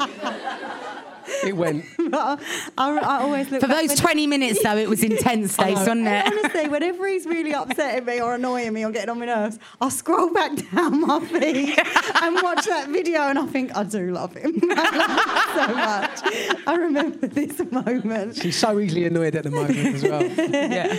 it 1.45 1.57
went. 1.57 1.85
I, 2.13 2.39
I 2.79 3.19
always 3.23 3.51
look 3.51 3.61
For 3.61 3.69
back 3.69 3.81
those 3.81 3.89
when- 3.91 3.97
20 3.99 4.27
minutes, 4.27 4.63
though, 4.63 4.77
it 4.77 4.89
was 4.89 5.03
intense, 5.03 5.53
Stacey, 5.55 5.75
wasn't 5.75 6.07
it? 6.07 6.27
Honestly, 6.27 6.69
whenever 6.69 7.07
he's 7.09 7.27
really 7.27 7.53
upsetting 7.53 8.05
me 8.05 8.21
or 8.21 8.35
annoying 8.35 8.73
me 8.73 8.85
or 8.85 8.91
getting 8.91 9.11
on 9.11 9.19
my 9.19 9.27
nerves, 9.27 9.59
I'll 9.81 9.91
scroll 9.91 10.33
back 10.33 10.53
down 10.73 11.01
my 11.07 11.21
feed 11.21 11.77
and 12.23 12.35
watch 12.43 12.67
that 12.67 12.89
video, 12.89 13.23
and 13.23 13.39
I 13.39 13.47
think 13.47 13.77
I 13.77 13.85
do 13.85 14.11
love 14.13 14.35
him. 14.35 14.61
I 14.71 14.97
love 14.97 15.67
him 15.67 15.67
so 15.67 15.75
much. 15.75 16.65
I 16.67 16.75
remember 16.77 17.27
this 17.27 17.59
moment. 17.71 18.37
She's 18.37 18.57
so 18.57 18.79
easily 18.79 19.05
annoyed 19.07 19.37
at 19.37 19.45
the 19.45 19.51
moment 19.51 19.79
as 19.79 20.03
well. 20.03 20.23
Yeah. 20.23 20.97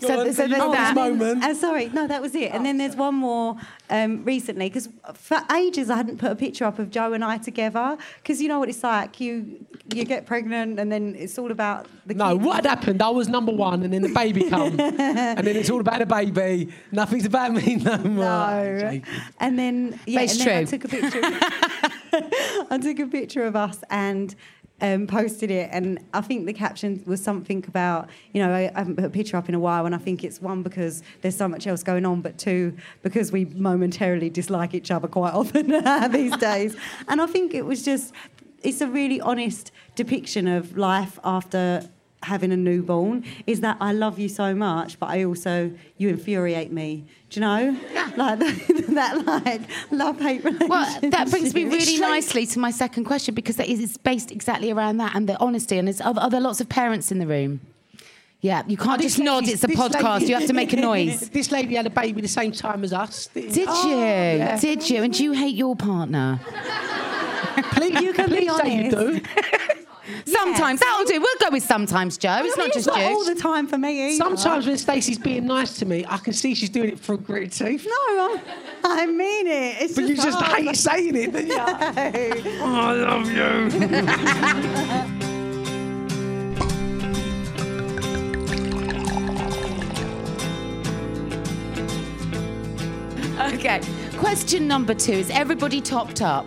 Go 0.00 0.08
So- 0.08 0.20
on, 0.20 0.32
so 0.34 0.42
you 0.42 0.48
there's 0.50 0.60
got 0.60 0.70
this 0.72 0.78
that. 0.78 0.94
moment. 0.94 1.42
Uh, 1.42 1.54
sorry, 1.54 1.88
no, 1.88 2.06
that 2.06 2.20
was 2.20 2.34
it. 2.34 2.52
And 2.52 2.66
then 2.66 2.76
there's 2.76 2.94
one 2.96 3.14
more 3.14 3.56
um, 3.88 4.24
recently 4.26 4.68
because 4.68 4.90
for 5.14 5.38
ages 5.54 5.88
I 5.88 5.96
hadn't 5.96 6.18
put 6.18 6.30
a 6.30 6.34
picture 6.36 6.66
up 6.66 6.78
of 6.78 6.90
Joe 6.90 7.14
and 7.14 7.24
I 7.24 7.38
together 7.38 7.96
because 8.22 8.42
you 8.42 8.48
know 8.48 8.58
what 8.58 8.68
it's 8.68 8.82
like. 8.84 9.20
You 9.20 9.64
you 9.94 10.04
get 10.04 10.26
pregnant 10.26 10.78
and 10.80 10.92
then 10.92 11.14
it's 11.16 11.38
all 11.38 11.50
about 11.50 11.86
the 12.04 12.12
No, 12.14 12.34
kids. 12.34 12.44
what 12.46 12.56
had 12.56 12.66
happened? 12.66 13.00
I 13.00 13.08
was 13.08 13.28
number 13.28 13.52
one, 13.52 13.84
and 13.84 13.92
then 13.94 14.02
the 14.02 14.12
baby 14.12 14.50
come, 14.50 14.78
and 14.78 15.46
then 15.46 15.56
it's 15.56 15.70
all 15.70 15.80
about 15.80 16.00
the 16.00 16.06
baby. 16.06 16.72
Nothing's 16.92 17.24
about 17.24 17.52
me 17.54 17.76
no 17.76 17.96
more. 18.04 18.24
No. 18.24 19.00
And 19.40 19.58
then 19.58 19.98
yeah, 20.06 20.20
it's 20.22 20.38
and 20.38 20.46
then 20.46 20.58
I 20.58 20.64
took 20.64 20.84
a 20.84 20.88
picture. 20.88 21.20
I 22.70 22.78
took 22.82 22.98
a 22.98 23.06
picture 23.06 23.44
of 23.44 23.56
us 23.56 23.82
and 23.90 24.34
um, 24.80 25.06
posted 25.06 25.50
it, 25.50 25.70
and 25.72 25.98
I 26.12 26.20
think 26.20 26.46
the 26.46 26.52
caption 26.52 27.02
was 27.06 27.22
something 27.22 27.64
about 27.66 28.08
you 28.32 28.42
know 28.42 28.52
I 28.52 28.70
haven't 28.74 28.96
put 28.96 29.04
a 29.04 29.10
picture 29.10 29.36
up 29.36 29.48
in 29.48 29.54
a 29.54 29.60
while, 29.60 29.86
and 29.86 29.94
I 29.94 29.98
think 29.98 30.24
it's 30.24 30.40
one 30.40 30.62
because 30.62 31.02
there's 31.22 31.36
so 31.36 31.48
much 31.48 31.66
else 31.66 31.82
going 31.82 32.04
on, 32.04 32.20
but 32.20 32.38
two 32.38 32.76
because 33.02 33.32
we 33.32 33.46
momentarily 33.46 34.30
dislike 34.30 34.74
each 34.74 34.90
other 34.90 35.08
quite 35.08 35.34
often 35.34 35.68
these 36.12 36.36
days, 36.38 36.76
and 37.08 37.20
I 37.20 37.26
think 37.26 37.54
it 37.54 37.64
was 37.64 37.84
just 37.84 38.12
it's 38.62 38.80
a 38.80 38.88
really 38.88 39.20
honest 39.20 39.70
depiction 39.94 40.48
of 40.48 40.76
life 40.76 41.18
after 41.24 41.88
having 42.22 42.50
a 42.50 42.56
newborn 42.56 43.24
is 43.46 43.60
that 43.60 43.76
I 43.80 43.92
love 43.92 44.18
you 44.18 44.28
so 44.28 44.54
much, 44.54 44.98
but 44.98 45.06
I 45.10 45.24
also 45.24 45.70
you 45.98 46.08
infuriate 46.08 46.72
me. 46.72 47.04
Do 47.30 47.40
you 47.40 47.46
know? 47.46 47.76
Like 48.16 48.38
that, 48.38 48.84
that 48.88 49.26
like 49.26 49.60
love 49.90 50.18
hate 50.20 50.42
relationship. 50.44 50.68
Well, 50.70 51.00
that 51.10 51.30
brings 51.30 51.54
me 51.54 51.64
really 51.64 51.98
nicely 51.98 52.46
to 52.46 52.58
my 52.58 52.70
second 52.70 53.04
question 53.04 53.34
because 53.34 53.56
that 53.56 53.68
is 53.68 53.80
it's 53.80 53.96
based 53.96 54.30
exactly 54.32 54.70
around 54.70 54.96
that 54.98 55.14
and 55.14 55.28
the 55.28 55.38
honesty. 55.38 55.76
And 55.78 55.86
there's, 55.88 56.00
are, 56.00 56.14
are 56.18 56.30
there 56.30 56.40
lots 56.40 56.60
of 56.60 56.68
parents 56.68 57.12
in 57.12 57.18
the 57.18 57.26
room? 57.26 57.60
Yeah, 58.40 58.62
you 58.66 58.76
can't 58.76 59.00
just 59.00 59.18
nod. 59.18 59.48
It's 59.48 59.64
a 59.64 59.68
podcast. 59.68 60.20
lady- 60.20 60.26
You 60.26 60.34
have 60.36 60.46
to 60.46 60.52
make 60.52 60.72
a 60.72 60.76
noise. 60.76 61.28
This 61.32 61.50
lady 61.50 61.74
had 61.74 61.86
a 61.86 61.90
baby 61.90 62.20
the 62.20 62.28
same 62.28 62.52
time 62.52 62.84
as 62.84 62.92
us. 62.92 63.26
Did 63.28 63.54
you? 63.56 63.64
Oh, 63.66 64.58
Did 64.60 64.88
you? 64.88 65.02
And 65.02 65.12
do 65.12 65.24
you 65.24 65.32
hate 65.32 65.54
your 65.56 65.74
partner? 65.74 66.38
Please, 67.72 68.00
You 68.00 68.12
can 68.12 68.28
be 68.30 68.36
please 68.46 68.56
say 68.56 68.84
you 68.88 68.96
honest. 68.96 69.24
do. 69.24 69.82
Sometimes 70.26 70.80
that'll 70.80 71.04
do. 71.06 71.20
We'll 71.20 71.38
go 71.40 71.50
with 71.50 71.62
sometimes, 71.62 72.16
Joe. 72.18 72.40
It's 72.44 72.56
not 72.56 72.72
just 72.72 72.86
not 72.86 72.98
you. 72.98 73.04
all 73.04 73.24
the 73.24 73.34
time 73.34 73.66
for 73.66 73.78
me. 73.78 74.08
Either. 74.08 74.16
Sometimes 74.16 74.66
when 74.66 74.78
Stacey's 74.78 75.18
being 75.18 75.46
nice 75.46 75.78
to 75.78 75.86
me, 75.86 76.04
I 76.08 76.18
can 76.18 76.32
see 76.32 76.54
she's 76.54 76.70
doing 76.70 76.90
it 76.90 76.98
for 76.98 77.16
gritted 77.16 77.52
teeth. 77.52 77.84
No, 77.86 77.92
I, 77.92 78.40
I 78.84 79.06
mean 79.06 79.46
it. 79.46 79.82
It's 79.82 79.94
But 79.94 80.04
you 80.08 80.16
just 80.16 80.38
hard. 80.38 80.62
hate 80.64 80.76
saying 80.76 81.16
it, 81.16 81.32
don't 81.32 81.46
you? 81.46 81.54
oh, 82.60 82.74
I 82.74 82.92
love 82.92 83.30
you. 83.30 85.16
Okay. 93.54 93.80
Question 94.16 94.66
number 94.66 94.94
two 94.94 95.12
is 95.12 95.30
everybody 95.30 95.80
topped 95.80 96.22
up? 96.22 96.46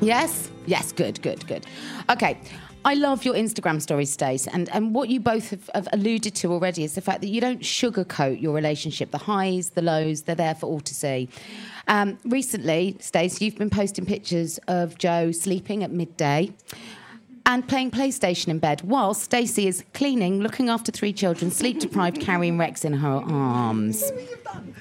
Yes? 0.00 0.50
Yes, 0.66 0.92
good, 0.92 1.20
good, 1.22 1.46
good. 1.46 1.66
Okay. 2.10 2.38
I 2.86 2.92
love 2.92 3.24
your 3.24 3.32
Instagram 3.32 3.80
stories, 3.80 4.12
Stace, 4.12 4.46
and, 4.46 4.68
and 4.68 4.94
what 4.94 5.08
you 5.08 5.18
both 5.18 5.48
have, 5.48 5.70
have 5.74 5.88
alluded 5.94 6.34
to 6.34 6.52
already 6.52 6.84
is 6.84 6.94
the 6.94 7.00
fact 7.00 7.22
that 7.22 7.28
you 7.28 7.40
don't 7.40 7.60
sugarcoat 7.60 8.42
your 8.42 8.52
relationship. 8.52 9.10
The 9.10 9.16
highs, 9.16 9.70
the 9.70 9.80
lows, 9.80 10.24
they're 10.24 10.34
there 10.34 10.54
for 10.54 10.66
all 10.66 10.80
to 10.80 10.94
see. 10.94 11.30
Um, 11.88 12.18
recently, 12.26 12.98
Stace, 13.00 13.40
you've 13.40 13.56
been 13.56 13.70
posting 13.70 14.04
pictures 14.04 14.58
of 14.68 14.98
Joe 14.98 15.32
sleeping 15.32 15.82
at 15.82 15.92
midday 15.92 16.52
and 17.46 17.66
playing 17.68 17.90
PlayStation 17.90 18.48
in 18.48 18.58
bed 18.58 18.80
while 18.82 19.12
Stacey 19.14 19.66
is 19.66 19.84
cleaning, 19.92 20.40
looking 20.40 20.68
after 20.68 20.90
three 20.90 21.12
children, 21.12 21.50
sleep 21.50 21.78
deprived, 21.78 22.20
carrying 22.20 22.56
Rex 22.58 22.84
in 22.84 22.94
her 22.94 23.22
arms. 23.26 24.02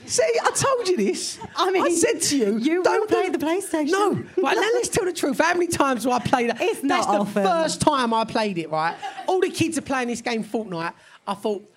See, 0.05 0.23
I 0.43 0.51
told 0.51 0.87
you 0.87 0.97
this. 0.97 1.39
I 1.55 1.71
mean, 1.71 1.83
I 1.83 1.89
said 1.89 2.21
to 2.21 2.37
you, 2.37 2.57
you 2.57 2.83
don't 2.83 3.09
play 3.09 3.25
do- 3.27 3.37
the 3.37 3.45
PlayStation. 3.45 3.91
No, 3.91 4.11
right 4.41 4.55
now 4.55 4.69
let's 4.73 4.89
tell 4.89 5.05
the 5.05 5.13
truth. 5.13 5.39
How 5.39 5.53
many 5.53 5.67
times 5.67 6.03
have 6.05 6.13
I 6.13 6.19
played 6.19 6.49
it? 6.51 6.57
It's 6.59 6.81
That's 6.81 7.07
not 7.07 7.11
the 7.11 7.19
often. 7.19 7.43
first 7.43 7.81
time 7.81 8.13
I 8.13 8.23
played 8.25 8.57
it. 8.57 8.69
Right, 8.69 8.95
all 9.27 9.41
the 9.41 9.49
kids 9.49 9.77
are 9.77 9.81
playing 9.81 10.07
this 10.07 10.21
game 10.21 10.43
Fortnite. 10.43 10.93
I 11.27 11.33
thought. 11.33 11.69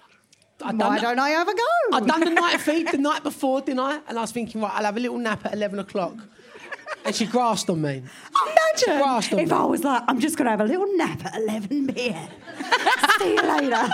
I 0.62 0.72
Why 0.72 0.98
don't 0.98 1.18
I 1.18 1.28
have 1.30 1.48
a 1.48 1.54
go? 1.54 1.62
I'd 1.92 2.06
done 2.06 2.20
the 2.20 2.30
night 2.30 2.60
feed 2.62 2.88
the 2.90 2.96
night 2.96 3.22
before, 3.22 3.60
didn't 3.60 3.80
I? 3.80 4.00
And 4.08 4.16
I 4.16 4.22
was 4.22 4.32
thinking, 4.32 4.62
right, 4.62 4.72
I'll 4.74 4.84
have 4.84 4.96
a 4.96 5.00
little 5.00 5.18
nap 5.18 5.44
at 5.44 5.52
11 5.52 5.78
o'clock. 5.80 6.14
And 7.04 7.14
she 7.14 7.26
grasped 7.26 7.70
on 7.70 7.82
me. 7.82 8.02
Imagine 8.42 9.02
Grasped 9.02 9.32
on 9.32 9.38
if 9.38 9.50
me. 9.50 9.56
I 9.56 9.64
was 9.64 9.84
like, 9.84 10.02
I'm 10.08 10.20
just 10.20 10.36
going 10.36 10.46
to 10.46 10.50
have 10.50 10.60
a 10.60 10.64
little 10.64 10.96
nap 10.96 11.24
at 11.24 11.36
11 11.36 11.94
p.m. 11.94 12.28
See 13.18 13.34
you 13.34 13.42
later. 13.42 13.76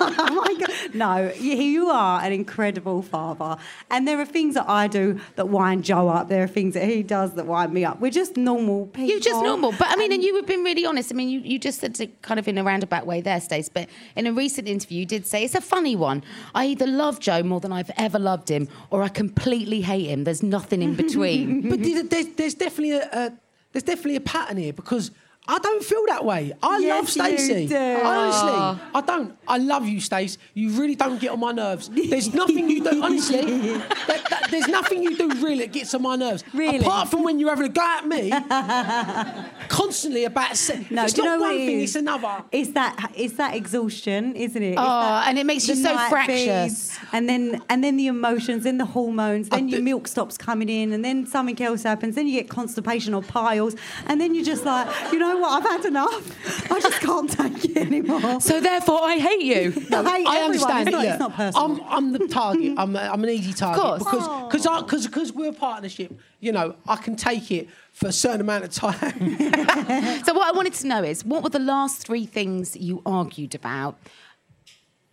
oh 0.00 0.42
my 0.44 0.66
God. 0.66 0.94
No, 0.94 1.32
you 1.38 1.56
you 1.56 1.88
are 1.88 2.22
an 2.22 2.32
incredible 2.32 3.02
father. 3.02 3.56
And 3.90 4.06
there 4.06 4.20
are 4.20 4.26
things 4.26 4.54
that 4.54 4.68
I 4.68 4.88
do 4.88 5.20
that 5.36 5.48
wind 5.48 5.84
Joe 5.84 6.08
up. 6.08 6.28
There 6.28 6.42
are 6.42 6.48
things 6.48 6.74
that 6.74 6.84
he 6.84 7.02
does 7.02 7.34
that 7.34 7.46
wind 7.46 7.72
me 7.72 7.84
up. 7.84 8.00
We're 8.00 8.10
just 8.10 8.36
normal 8.36 8.86
people. 8.86 9.10
You're 9.10 9.20
just 9.20 9.42
normal. 9.42 9.72
But 9.72 9.88
I 9.90 9.96
mean, 9.96 10.12
and 10.12 10.22
you 10.22 10.34
have 10.36 10.46
been 10.46 10.64
really 10.64 10.84
honest. 10.84 11.12
I 11.12 11.14
mean, 11.14 11.28
you, 11.28 11.40
you 11.40 11.58
just 11.58 11.80
said 11.80 11.98
it 12.00 12.22
kind 12.22 12.40
of 12.40 12.48
in 12.48 12.58
a 12.58 12.64
roundabout 12.64 13.06
way 13.06 13.20
there, 13.20 13.40
Stace, 13.40 13.68
but 13.68 13.88
in 14.14 14.26
a 14.26 14.32
recent 14.32 14.68
interview, 14.68 15.00
you 15.00 15.06
did 15.06 15.26
say 15.26 15.44
it's 15.44 15.54
a 15.54 15.60
funny 15.60 15.96
one. 15.96 16.24
I 16.54 16.66
either 16.66 16.86
love 16.86 17.20
Joe 17.20 17.42
more 17.42 17.60
than 17.60 17.72
I've 17.72 17.90
ever 17.96 18.18
loved 18.18 18.50
him, 18.50 18.68
or 18.90 19.02
I 19.02 19.08
completely 19.08 19.82
hate 19.82 20.06
him. 20.06 20.24
There's 20.24 20.42
nothing 20.42 20.82
in 20.82 20.94
between. 21.04 21.68
But 21.68 21.82
there's, 21.82 22.28
there's, 22.36 22.54
definitely 22.54 22.92
a, 22.92 23.08
a 23.12 23.32
there's 23.72 23.82
definitely 23.82 24.16
a 24.16 24.20
pattern 24.20 24.56
here 24.56 24.72
because 24.72 25.10
I 25.48 25.58
don't 25.60 25.84
feel 25.84 26.02
that 26.08 26.24
way. 26.24 26.52
I 26.62 26.78
Yes, 26.78 26.98
love 26.98 27.08
Stacey. 27.10 27.72
Honestly, 27.72 28.80
I 28.94 29.00
don't. 29.06 29.36
I 29.46 29.58
love 29.58 29.86
you, 29.86 30.00
Stace. 30.00 30.38
You 30.54 30.70
really 30.70 30.96
don't 30.96 31.20
get 31.20 31.30
on 31.30 31.38
my 31.38 31.52
nerves. 31.52 31.88
There's 31.88 32.34
nothing 32.34 32.68
you 32.68 32.82
do. 32.82 33.00
Honestly, 33.04 33.42
that- 33.42 34.26
that- 34.30 34.48
there's 34.50 34.66
nothing 34.68 35.02
you 35.04 35.16
do 35.16 35.28
really 35.44 35.58
that 35.58 35.72
gets 35.72 35.92
on 35.94 36.02
my 36.02 36.16
nerves. 36.16 36.42
Really? 36.54 36.78
Apart 36.78 37.08
from 37.10 37.22
when 37.24 37.38
you're 37.38 37.50
having 37.50 37.66
a 37.66 37.68
go 37.68 37.80
at 37.80 38.06
me 38.06 38.30
constantly 39.68 40.24
about. 40.24 40.56
Se- 40.56 40.86
No, 40.90 41.04
it's 41.04 41.12
do 41.12 41.22
not 41.22 41.38
know 41.38 41.46
one 41.46 41.54
it 41.54 41.66
thing; 41.66 41.80
it's 41.80 41.94
another. 41.94 42.44
It's 42.52 42.70
that 42.72 43.12
it's 43.16 43.34
that 43.34 43.54
exhaustion, 43.54 44.34
isn't 44.36 44.62
it? 44.62 44.70
It's 44.72 44.80
Oh, 44.80 44.84
that- 44.84 45.28
and 45.28 45.38
it 45.38 45.46
makes 45.46 45.68
you 45.68 45.74
so 45.74 45.94
night 45.94 46.08
fractious. 46.10 46.90
feeds, 46.92 46.98
and 47.12 47.28
then 47.28 47.62
and 47.68 47.82
then 47.84 47.96
the 47.96 48.06
emotions, 48.06 48.64
then 48.64 48.78
the 48.78 48.84
hormones, 48.86 49.48
then 49.48 49.64
I 49.64 49.68
your 49.68 49.78
do- 49.78 49.84
milk 49.84 50.08
stops 50.08 50.36
coming 50.38 50.68
in, 50.68 50.92
and 50.92 51.04
then 51.04 51.26
something 51.26 51.60
else 51.62 51.82
happens. 51.82 52.14
Then 52.14 52.26
you 52.26 52.34
get 52.40 52.48
constipation 52.48 53.14
or 53.14 53.22
piles, 53.22 53.76
and 54.06 54.20
then 54.20 54.34
you're 54.34 54.44
just 54.44 54.64
like, 54.64 54.88
you 55.12 55.18
know 55.18 55.38
what? 55.38 55.50
I've 55.62 55.68
had 55.70 55.84
enough. 55.84 56.70
I 56.70 56.80
just 56.80 57.00
can't 57.00 57.30
take 57.30 57.64
it 57.64 57.76
anymore. 57.76 58.40
So 58.40 58.60
therefore, 58.60 59.00
I 59.02 59.16
hate 59.16 59.42
you. 59.42 59.72
I 59.92 60.18
hate 60.18 60.26
I 60.26 60.38
everyone. 60.40 60.44
understand. 60.44 60.88
It's 60.88 60.92
not, 60.92 61.04
yeah. 61.04 61.10
it's 61.12 61.20
not 61.20 61.34
personal. 61.34 61.64
I'm, 61.64 61.80
I'm 61.88 62.12
the 62.12 62.28
target. 62.28 62.74
Mm. 62.74 62.78
I'm, 62.78 62.96
I'm 62.96 63.24
an 63.24 63.30
easy 63.30 63.52
target 63.52 63.82
course. 63.82 64.02
because 64.04 64.26
oh. 64.28 64.48
because 64.48 64.66
because 65.06 65.06
because 65.06 65.32
we're 65.32 65.50
a 65.50 65.52
partnership. 65.52 66.18
You 66.40 66.52
know, 66.52 66.76
I 66.86 66.96
can 66.96 67.16
take 67.16 67.50
it 67.50 67.68
for 67.96 68.08
a 68.08 68.12
certain 68.12 68.42
amount 68.42 68.62
of 68.62 68.70
time. 68.70 68.94
So 70.26 70.34
what 70.34 70.46
I 70.48 70.52
wanted 70.54 70.74
to 70.74 70.86
know 70.86 71.02
is, 71.02 71.24
what 71.24 71.42
were 71.42 71.48
the 71.48 71.58
last 71.74 72.06
three 72.06 72.26
things 72.26 72.76
you 72.76 73.00
argued 73.06 73.54
about, 73.54 73.96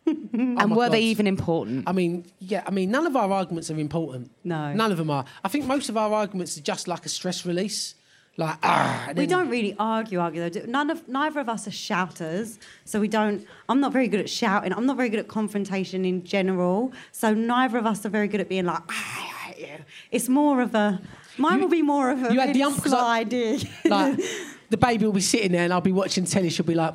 and 0.06 0.60
Oh 0.62 0.68
my 0.68 0.76
were 0.76 0.90
they 0.90 1.00
even 1.02 1.28
important? 1.28 1.88
I 1.88 1.94
mean, 1.94 2.26
yeah. 2.40 2.64
I 2.68 2.72
mean, 2.72 2.92
none 2.92 3.06
of 3.08 3.16
our 3.16 3.32
arguments 3.32 3.72
are 3.72 3.80
important. 3.80 4.32
No. 4.44 4.74
none 4.74 4.92
of 4.92 4.98
them 4.98 5.10
are. 5.10 5.24
I 5.46 5.48
think 5.48 5.66
most 5.66 5.88
of 5.88 5.96
our 5.96 6.12
arguments 6.14 6.58
are 6.58 6.62
just 6.62 6.88
like 6.90 7.06
a 7.06 7.10
stress 7.10 7.46
release. 7.46 7.96
Like 8.36 8.58
ah, 8.64 9.06
we 9.10 9.14
then- 9.14 9.30
don't 9.30 9.50
really 9.50 9.76
argue, 9.80 10.20
argue 10.20 10.50
though. 10.50 10.66
None 10.66 10.90
of 10.90 11.08
neither 11.08 11.40
of 11.40 11.48
us 11.48 11.68
are 11.68 11.72
shouters, 11.72 12.60
so 12.84 13.00
we 13.00 13.08
don't. 13.08 13.46
I'm 13.70 13.80
not 13.80 13.94
very 13.94 14.08
good 14.10 14.20
at 14.20 14.30
shouting. 14.30 14.74
I'm 14.74 14.88
not 14.88 14.98
very 14.98 15.10
good 15.10 15.20
at 15.20 15.28
confrontation 15.30 16.04
in 16.04 16.24
general. 16.26 16.92
So 17.12 17.34
neither 17.34 17.78
of 17.78 17.86
us 17.86 18.06
are 18.06 18.10
very 18.10 18.28
good 18.28 18.42
at 18.42 18.50
being 18.50 18.66
like, 18.66 18.82
"Ah, 18.90 19.20
I 19.22 19.26
hate 19.52 19.60
you. 19.70 19.78
It's 20.12 20.28
more 20.28 20.62
of 20.62 20.74
a. 20.76 21.00
Mine 21.38 21.62
will 21.62 21.68
be 21.70 21.82
more 21.82 22.12
of 22.12 22.24
a 22.24 22.34
you 22.34 22.40
had 22.40 22.54
the 22.54 22.64
ump- 22.64 22.82
'cause 22.84 22.94
I- 22.94 23.24
like 23.86 24.20
the 24.70 24.78
baby 24.78 25.06
will 25.06 25.14
be 25.14 25.22
sitting 25.22 25.52
there 25.52 25.64
and 25.64 25.74
I'll 25.74 25.82
be 25.82 25.92
watching 25.92 26.26
telly. 26.26 26.50
She'll 26.50 26.66
be 26.66 26.76
like, 26.76 26.94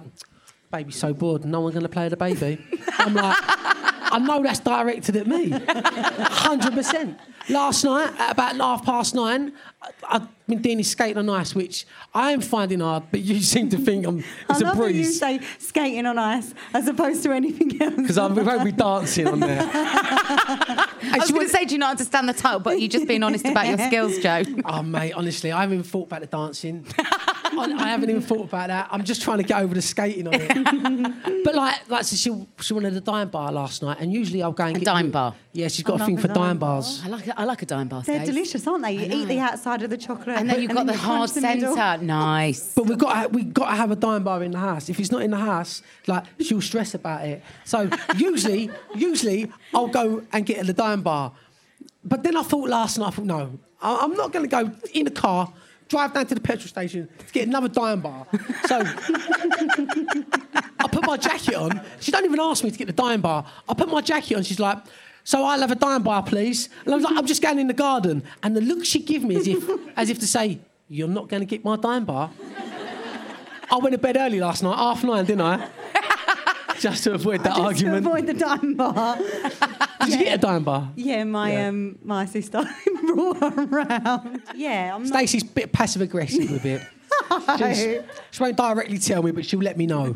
"Baby's 0.71 0.97
so 0.97 1.13
bored, 1.13 1.45
no 1.45 1.61
one's 1.61 1.75
going 1.75 1.83
to 1.83 1.89
play 1.89 2.09
the 2.09 2.17
baby." 2.17 2.59
I'm 2.99 3.15
like, 3.15 3.37
I 3.41 4.19
know 4.21 4.43
that's 4.43 4.61
directed 4.61 5.17
at 5.17 5.27
me, 5.27 5.51
hundred 5.51 6.73
percent. 6.75 7.19
Last 7.49 7.85
night 7.85 8.13
at 8.19 8.33
about 8.33 8.57
half 8.57 8.85
past 8.85 9.15
nine, 9.15 9.53
I- 9.83 9.91
I've 10.17 10.29
been 10.49 10.63
doing 10.63 10.79
this 10.79 10.91
skating 10.91 11.19
on 11.19 11.29
ice, 11.29 11.55
which 11.55 11.87
I 12.15 12.33
am 12.33 12.41
finding 12.41 12.81
hard, 12.81 13.05
but 13.11 13.21
you 13.21 13.41
seem 13.41 13.69
to 13.71 13.79
think 13.79 14.07
I'm 14.07 14.19
I 14.49 14.53
it's 14.53 14.61
a 14.63 14.65
love 14.65 14.79
that 14.79 14.93
you 14.95 15.05
say 15.05 15.41
skating 15.59 16.07
on 16.07 16.19
ice 16.19 16.55
as 16.75 16.89
opposed 16.89 17.23
to 17.25 17.33
anything 17.33 17.81
else. 17.81 17.95
because 17.95 18.19
I 18.19 18.27
won't 18.27 18.65
be 18.65 18.73
dancing 18.73 19.29
on 19.29 19.41
there. 19.41 19.61
I 19.73 21.17
was 21.19 21.31
going 21.31 21.47
to 21.47 21.53
say, 21.53 21.65
do 21.65 21.75
you 21.75 21.79
not 21.79 21.91
understand 21.91 22.29
the 22.29 22.33
title? 22.33 22.61
But 22.61 22.81
you're 22.81 22.89
just 22.89 23.07
being 23.07 23.23
honest 23.23 23.45
about 23.47 23.67
your 23.69 23.79
skills, 23.87 24.19
Joe. 24.19 24.43
Oh 24.65 24.83
mate, 24.83 25.13
honestly, 25.13 25.53
I 25.53 25.61
haven't 25.61 25.75
even 25.79 25.85
thought 25.85 26.07
about 26.07 26.21
the 26.21 26.27
dancing. 26.27 26.87
I, 27.59 27.65
I 27.85 27.89
haven't 27.89 28.11
even 28.11 28.23
thought 28.23 28.45
about 28.45 28.69
that. 28.69 28.89
I'm 28.91 29.05
just 29.05 29.23
trying 29.23 29.39
to 29.39 29.45
get 29.45 29.61
over 29.63 29.75
the 29.75 29.83
skating 29.83 30.27
on 30.29 30.35
it. 30.35 31.45
but 31.45 31.55
like, 31.55 31.89
like 31.89 32.05
so 32.05 32.17
she 32.17 32.47
she 32.61 32.75
wanted 32.75 32.95
a 32.97 33.01
dime 33.01 33.29
bar 33.31 33.51
last 33.53 33.83
night, 33.83 33.99
and 34.01 34.13
usually 34.13 34.43
I'll 34.43 34.53
go 34.53 34.65
and 34.65 34.77
A 34.77 34.81
get 34.81 34.85
dime 34.87 35.07
you- 35.07 35.13
bar? 35.13 35.35
Yeah, 35.53 35.67
she's 35.67 35.83
got 35.85 36.01
I 36.01 36.05
a 36.05 36.07
thing 36.07 36.19
for 36.19 36.27
a 36.27 36.35
dime, 36.35 36.37
dime 36.51 36.59
bar. 36.59 36.75
bars. 36.77 37.03
I 37.05 37.09
like 37.09 37.27
a, 37.27 37.41
I 37.41 37.45
like 37.45 37.63
a 37.63 37.67
dime 37.67 37.89
bar. 37.89 38.03
They're 38.03 38.17
Stace. 38.23 38.29
delicious, 38.29 38.67
aren't 38.69 38.85
they? 38.85 38.93
You 38.93 39.23
eat 39.23 39.25
the 39.27 39.41
outside 39.41 39.83
of 39.83 39.91
the 39.91 39.97
chocolate, 39.97 40.37
And 40.39 40.49
then 40.49 40.63
you've 40.63 40.71
got 40.73 40.87
you 40.87 40.93
the 40.93 40.97
hard 40.99 41.31
crunch 41.31 41.33
the 41.33 41.41
middle. 41.41 41.75
centre. 41.75 42.05
Nice. 42.05 42.75
But 42.75 42.87
we've 42.87 42.99
got 42.99 43.23
to, 43.23 43.29
we've 43.31 43.53
got 43.53 43.71
to 43.71 43.75
have 43.77 43.91
a 43.91 43.97
dime 43.97 44.23
bar 44.23 44.43
in 44.45 44.53
the 44.53 44.59
house. 44.59 44.89
If 44.89 45.01
it's 45.01 45.11
not 45.11 45.23
in 45.23 45.33
the 45.33 45.37
house, 45.39 45.83
like 46.07 46.25
she'll 46.41 46.61
stress 46.61 46.95
about 46.95 47.27
it. 47.27 47.43
So 47.65 47.91
usually, 48.17 48.71
usually 48.95 49.51
I'll 49.75 49.89
go 49.89 50.23
and 50.33 50.47
get 50.47 50.65
the 50.65 50.73
dime 50.73 51.03
bar. 51.03 51.33
But 52.05 52.23
then 52.23 52.37
I 52.37 52.43
thought 52.43 52.69
last 52.69 52.97
night, 52.99 53.09
I 53.09 53.11
thought 53.11 53.25
no, 53.25 53.59
I- 53.83 53.99
I'm 54.03 54.15
not 54.15 54.33
going 54.33 54.49
to 54.49 54.51
go 54.51 54.71
in 54.95 55.07
the 55.07 55.11
car, 55.11 55.53
drive 55.89 56.13
down 56.15 56.27
to 56.27 56.35
the 56.35 56.41
petrol 56.41 56.69
station 56.69 57.09
to 57.27 57.33
get 57.33 57.49
another 57.49 57.69
dime 57.69 58.01
bar. 58.01 58.27
So 58.67 58.83
I 60.81 60.89
put 60.91 61.05
my 61.07 61.17
jacket 61.17 61.55
on. 61.55 61.81
She 62.01 62.11
don't 62.13 62.25
even 62.25 62.41
ask 62.41 62.63
me 62.63 62.71
to 62.71 62.79
get 62.79 62.87
the 62.87 62.93
dime 62.93 63.21
bar. 63.21 63.45
I 63.69 63.75
put 63.75 63.89
my 63.89 64.01
jacket 64.01 64.37
on. 64.37 64.43
She's 64.43 64.61
like. 64.61 64.79
So 65.25 65.45
I'll 65.45 65.61
have 65.61 65.71
a 65.71 65.75
dime 65.75 66.03
bar, 66.05 66.23
please. 66.23 66.71
And 66.87 66.95
I 66.95 66.97
was 66.97 67.05
like, 67.05 67.15
I'm 67.15 67.27
just 67.27 67.43
going 67.43 67.59
in 67.59 67.67
the 67.67 67.75
garden. 67.75 68.23
And 68.43 68.57
the 68.57 68.63
look 68.63 68.83
she 68.87 69.01
give 69.01 69.23
me 69.25 69.37
as 69.37 69.47
if, 69.47 69.69
as 69.97 70.09
if 70.09 70.19
to 70.21 70.27
say, 70.27 70.59
You're 70.89 71.07
not 71.07 71.29
going 71.29 71.43
to 71.43 71.47
get 71.47 71.67
my 71.67 71.77
dime 71.77 72.07
bar. 72.07 72.31
I 73.71 73.77
went 73.77 73.93
to 73.93 73.99
bed 73.99 74.17
early 74.17 74.41
last 74.41 74.63
night, 74.63 74.79
half 74.79 75.05
nine, 75.05 75.27
didn't 75.27 75.43
I? 75.43 75.69
Just 76.81 77.05
to 77.05 77.13
avoid 77.15 77.41
that 77.45 77.51
Just 77.57 77.61
argument. 77.61 78.05
To 78.05 78.11
avoid 78.11 78.27
the 78.27 78.35
dime 78.35 78.75
bar. 78.75 79.17
Did 80.01 80.09
you 80.11 80.19
get 80.25 80.35
a 80.35 80.39
dime 80.39 80.65
bar? 80.65 80.91
Yeah, 80.97 81.25
my 81.25 81.53
Yeah. 81.53 81.69
um 81.69 81.99
my 82.03 82.25
sister 82.27 82.63
brought 83.07 83.41
her 83.41 83.65
around. 83.65 84.43
Yeah, 84.55 84.95
I'm 84.95 85.03
not. 85.03 85.09
Stacey's 85.09 85.43
a 85.43 85.47
bit 85.47 85.73
passive 85.73 86.03
aggressive 86.03 86.51
with 86.51 86.65
it. 86.65 86.83
She's- 87.59 88.05
she 88.31 88.43
won't 88.43 88.57
directly 88.57 88.99
tell 88.99 89.23
me, 89.23 89.33
but 89.33 89.45
she'll 89.45 89.61
let 89.61 89.77
me 89.77 89.87
know 89.87 90.13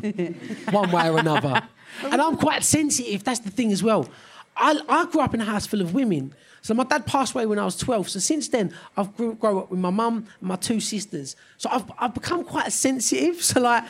one 0.71 0.91
way 0.91 1.09
or 1.09 1.19
another. 1.19 1.61
And 2.03 2.21
I'm 2.21 2.37
quite 2.37 2.63
sensitive. 2.63 3.23
That's 3.23 3.39
the 3.39 3.51
thing 3.51 3.71
as 3.71 3.83
well. 3.83 4.07
I, 4.55 4.79
I 4.87 5.05
grew 5.05 5.21
up 5.21 5.33
in 5.33 5.41
a 5.41 5.45
house 5.45 5.65
full 5.65 5.81
of 5.81 5.93
women. 5.93 6.33
So 6.63 6.73
my 6.73 6.85
dad 6.85 7.05
passed 7.05 7.35
away 7.35 7.45
when 7.45 7.59
I 7.59 7.65
was 7.65 7.75
12. 7.77 8.09
So 8.09 8.19
since 8.19 8.47
then, 8.47 8.73
I've 8.97 9.15
grew, 9.17 9.35
grown 9.35 9.57
up 9.59 9.69
with 9.69 9.79
my 9.81 9.89
mum 9.89 10.25
and 10.39 10.49
my 10.49 10.55
two 10.55 10.79
sisters. 10.79 11.35
So 11.57 11.69
I've, 11.69 11.83
I've 11.99 12.13
become 12.13 12.43
quite 12.43 12.71
sensitive. 12.71 13.41
So 13.53 13.59
like, 13.59 13.83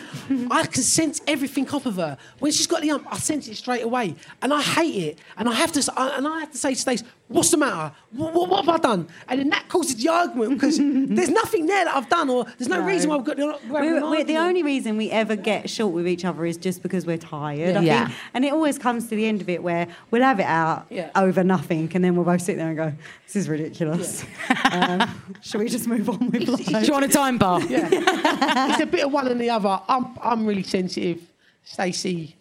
I 0.52 0.66
can 0.66 0.82
sense 0.84 1.22
everything 1.28 1.70
off 1.70 1.86
of 1.86 1.96
her. 1.98 2.18
When 2.40 2.52
she's 2.52 2.66
got 2.68 2.82
the 2.82 2.90
ump, 2.92 3.06
I 3.10 3.18
sense 3.18 3.48
it 3.48 3.56
straight 3.56 3.84
away, 3.84 4.16
and 4.42 4.52
I 4.54 4.62
hate 4.62 4.96
it. 5.10 5.20
And 5.38 5.48
I 5.48 5.54
have 5.54 5.72
to, 5.74 5.80
s- 5.80 5.90
I- 5.96 6.18
and 6.18 6.28
I 6.28 6.40
have 6.42 6.52
to 6.52 6.58
say 6.58 6.74
to 6.74 6.80
Stace, 6.80 7.04
"What's 7.28 7.52
the 7.52 7.58
matter? 7.58 7.94
What, 8.12 8.34
what, 8.34 8.50
what 8.50 8.66
have 8.66 8.76
I 8.76 8.78
done?" 8.80 9.08
And 9.28 9.40
then 9.40 9.50
that 9.50 9.70
causes 9.70 9.96
the 9.96 10.10
argument 10.10 10.56
because 10.56 10.78
there's 10.80 11.30
nothing 11.30 11.68
there 11.68 11.86
that 11.86 11.96
I've 11.96 12.10
done, 12.10 12.30
or 12.30 12.46
there's 12.58 12.68
no, 12.68 12.80
No. 12.82 12.88
reason 12.88 13.10
why 13.12 13.18
we've 13.18 13.26
got. 13.26 13.38
the- 13.38 13.60
we're 13.70 14.02
We're, 14.10 14.24
the 14.24 14.38
only 14.38 14.64
reason 14.64 14.98
we 14.98 15.12
ever 15.12 15.36
get 15.36 15.70
short 15.70 15.94
with 15.94 16.08
each 16.08 16.26
other 16.26 16.46
is 16.46 16.58
just 16.58 16.82
because 16.82 17.06
we're 17.06 17.18
tired. 17.18 17.78
I 17.78 17.82
Yeah. 17.82 18.06
think, 18.08 18.18
and 18.34 18.46
it 18.46 18.52
always 18.54 18.78
comes 18.80 19.08
to 19.10 19.16
the 19.16 19.26
end 19.26 19.42
of 19.42 19.50
it 19.50 19.62
where 19.64 19.88
we'll 20.12 20.24
have 20.24 20.40
it 20.40 20.48
out 20.48 20.88
Yeah. 20.90 21.12
over 21.16 21.44
nothing, 21.44 21.92
and 21.94 22.04
then 22.04 22.16
we'll 22.16 22.26
both 22.26 22.42
sit 22.42 22.58
there 22.58 22.63
and 22.68 22.78
go, 22.78 22.94
"This 23.26 23.36
is 23.36 23.50
ridiculous." 23.50 24.26
um, 24.72 25.38
shall 25.42 25.60
we 25.62 25.70
just 25.70 25.88
move 25.88 26.10
on 26.10 26.30
with 26.32 26.48
life? 26.48 26.66
Do 26.66 26.80
you 26.86 26.94
want 26.94 27.06
a 27.06 27.10
time 27.10 27.38
bar? 27.38 27.62
Yeah. 27.62 27.90
it's 27.92 28.82
a 28.82 28.86
bit 28.86 29.06
of 29.06 29.12
one 29.12 29.28
and 29.28 29.40
the 29.40 29.50
other. 29.50 29.80
I'm, 29.88 30.18
I'm 30.22 30.46
really 30.46 30.64
sensitive. 30.64 31.22
Stacey 31.64 32.36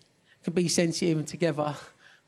can 0.45 0.53
be 0.53 0.69
sensitive, 0.69 1.19
and 1.19 1.27
together 1.27 1.75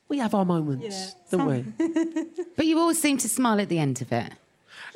we 0.08 0.18
have 0.18 0.34
our 0.34 0.44
moments, 0.44 1.16
don't 1.30 1.46
we? 1.46 1.64
But 2.56 2.66
you 2.66 2.78
always 2.78 3.00
seem 3.00 3.16
to 3.18 3.28
smile 3.28 3.60
at 3.60 3.68
the 3.68 3.78
end 3.78 4.00
of 4.02 4.12
it. 4.12 4.32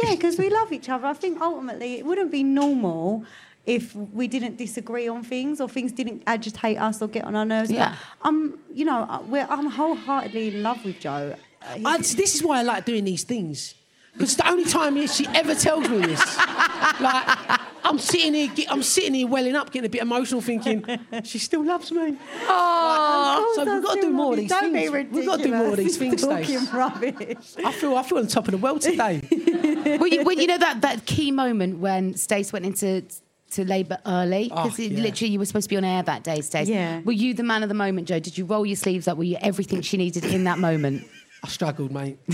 Yeah, 0.03 0.15
because 0.15 0.39
we 0.39 0.49
love 0.49 0.73
each 0.73 0.89
other. 0.89 1.07
I 1.07 1.13
think 1.15 1.41
ultimately 1.41 1.99
it 1.99 2.07
wouldn't 2.07 2.31
be 2.31 2.45
normal 2.45 3.25
if 3.67 3.95
we 3.95 4.29
didn't 4.29 4.57
disagree 4.57 5.09
on 5.09 5.23
things 5.23 5.61
or 5.61 5.69
things 5.69 5.93
didn't 5.93 6.23
agitate 6.27 6.79
us 6.79 7.03
or 7.03 7.09
get 7.09 7.25
on 7.25 7.35
our 7.37 7.45
nerves. 7.45 7.69
But 7.69 7.77
Yeah. 7.77 7.97
I'm, 8.23 8.59
you 8.73 8.85
know, 8.85 9.25
we're, 9.29 9.47
I'm 9.51 9.67
wholeheartedly 9.67 10.55
in 10.55 10.63
love 10.63 10.85
with 10.85 11.01
Joe. 11.01 11.35
Uh, 11.63 11.79
I, 11.85 11.99
this 11.99 12.35
is 12.35 12.43
why 12.43 12.59
I 12.59 12.63
like 12.63 12.85
doing 12.85 13.05
these 13.05 13.25
things. 13.25 13.75
Because 14.13 14.37
the 14.37 14.49
only 14.49 14.65
time 14.65 15.07
she 15.07 15.27
ever 15.29 15.55
tells 15.55 15.89
me 15.89 15.99
this, 15.99 16.37
like 17.01 17.61
I'm 17.85 17.99
sitting 18.01 18.35
here, 18.35 18.67
I'm 18.69 18.83
sitting 18.83 19.15
here 19.15 19.29
welling 19.29 19.55
up, 19.55 19.71
getting 19.71 19.87
a 19.87 19.89
bit 19.89 20.03
emotional, 20.03 20.41
thinking 20.41 20.85
she 21.25 21.39
still 21.39 21.65
loves 21.65 21.93
me. 21.93 22.17
Oh, 22.49 23.53
so 23.55 23.65
we've 23.65 23.83
got 23.83 23.95
to 23.95 24.01
do 24.01 24.11
more 24.11 24.33
of 24.33 24.39
these 24.41 24.51
Don't 24.51 24.73
be 24.73 24.89
things. 24.89 25.11
We've 25.13 25.25
got 25.27 25.37
to 25.37 25.45
do 25.45 25.55
more 25.55 25.69
of 25.69 25.77
these 25.77 25.97
things, 25.97 26.23
ridiculous. 26.25 26.49
Stace. 26.49 26.69
Talking 26.71 26.79
rubbish. 26.79 27.55
I 27.65 27.73
feel, 27.73 27.97
I 27.97 28.03
feel 28.03 28.19
on 28.19 28.27
top 28.27 28.47
of 28.49 28.53
the 28.53 28.59
world 28.59 28.81
today. 28.81 29.23
well, 30.01 30.09
you, 30.09 30.25
well, 30.25 30.37
you 30.37 30.49
know 30.49 30.59
that, 30.59 30.81
that 30.81 31.07
key 31.07 31.31
moment 31.31 31.79
when 31.79 32.15
Stace 32.15 32.53
went 32.53 32.67
into 32.67 33.05
to 33.53 33.65
labour 33.65 33.99
early 34.05 34.51
Oh, 34.53 34.65
because 34.65 34.79
yeah. 34.79 35.01
literally 35.01 35.33
you 35.33 35.39
were 35.39 35.47
supposed 35.47 35.65
to 35.65 35.71
be 35.71 35.77
on 35.77 35.85
air 35.85 36.03
that 36.03 36.23
day, 36.25 36.41
Stace. 36.41 36.69
Yeah. 36.69 37.01
Were 37.03 37.13
you 37.13 37.35
the 37.35 37.45
man 37.45 37.63
of 37.63 37.69
the 37.69 37.75
moment, 37.75 38.09
Joe? 38.09 38.19
Did 38.19 38.37
you 38.37 38.45
roll 38.45 38.67
your 38.67 38.77
sleeves 38.77 39.07
up? 39.09 39.17
Were 39.17 39.25
you 39.25 39.39
everything 39.41 39.81
she 39.81 39.97
needed 39.97 40.25
in 40.25 40.45
that 40.45 40.59
moment? 40.59 41.07
I 41.43 41.49
struggled, 41.49 41.93
mate. 41.93 42.19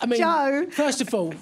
I 0.00 0.06
mean, 0.06 0.20
Joe. 0.20 0.66
first 0.70 1.00
of 1.00 1.12
all, 1.14 1.34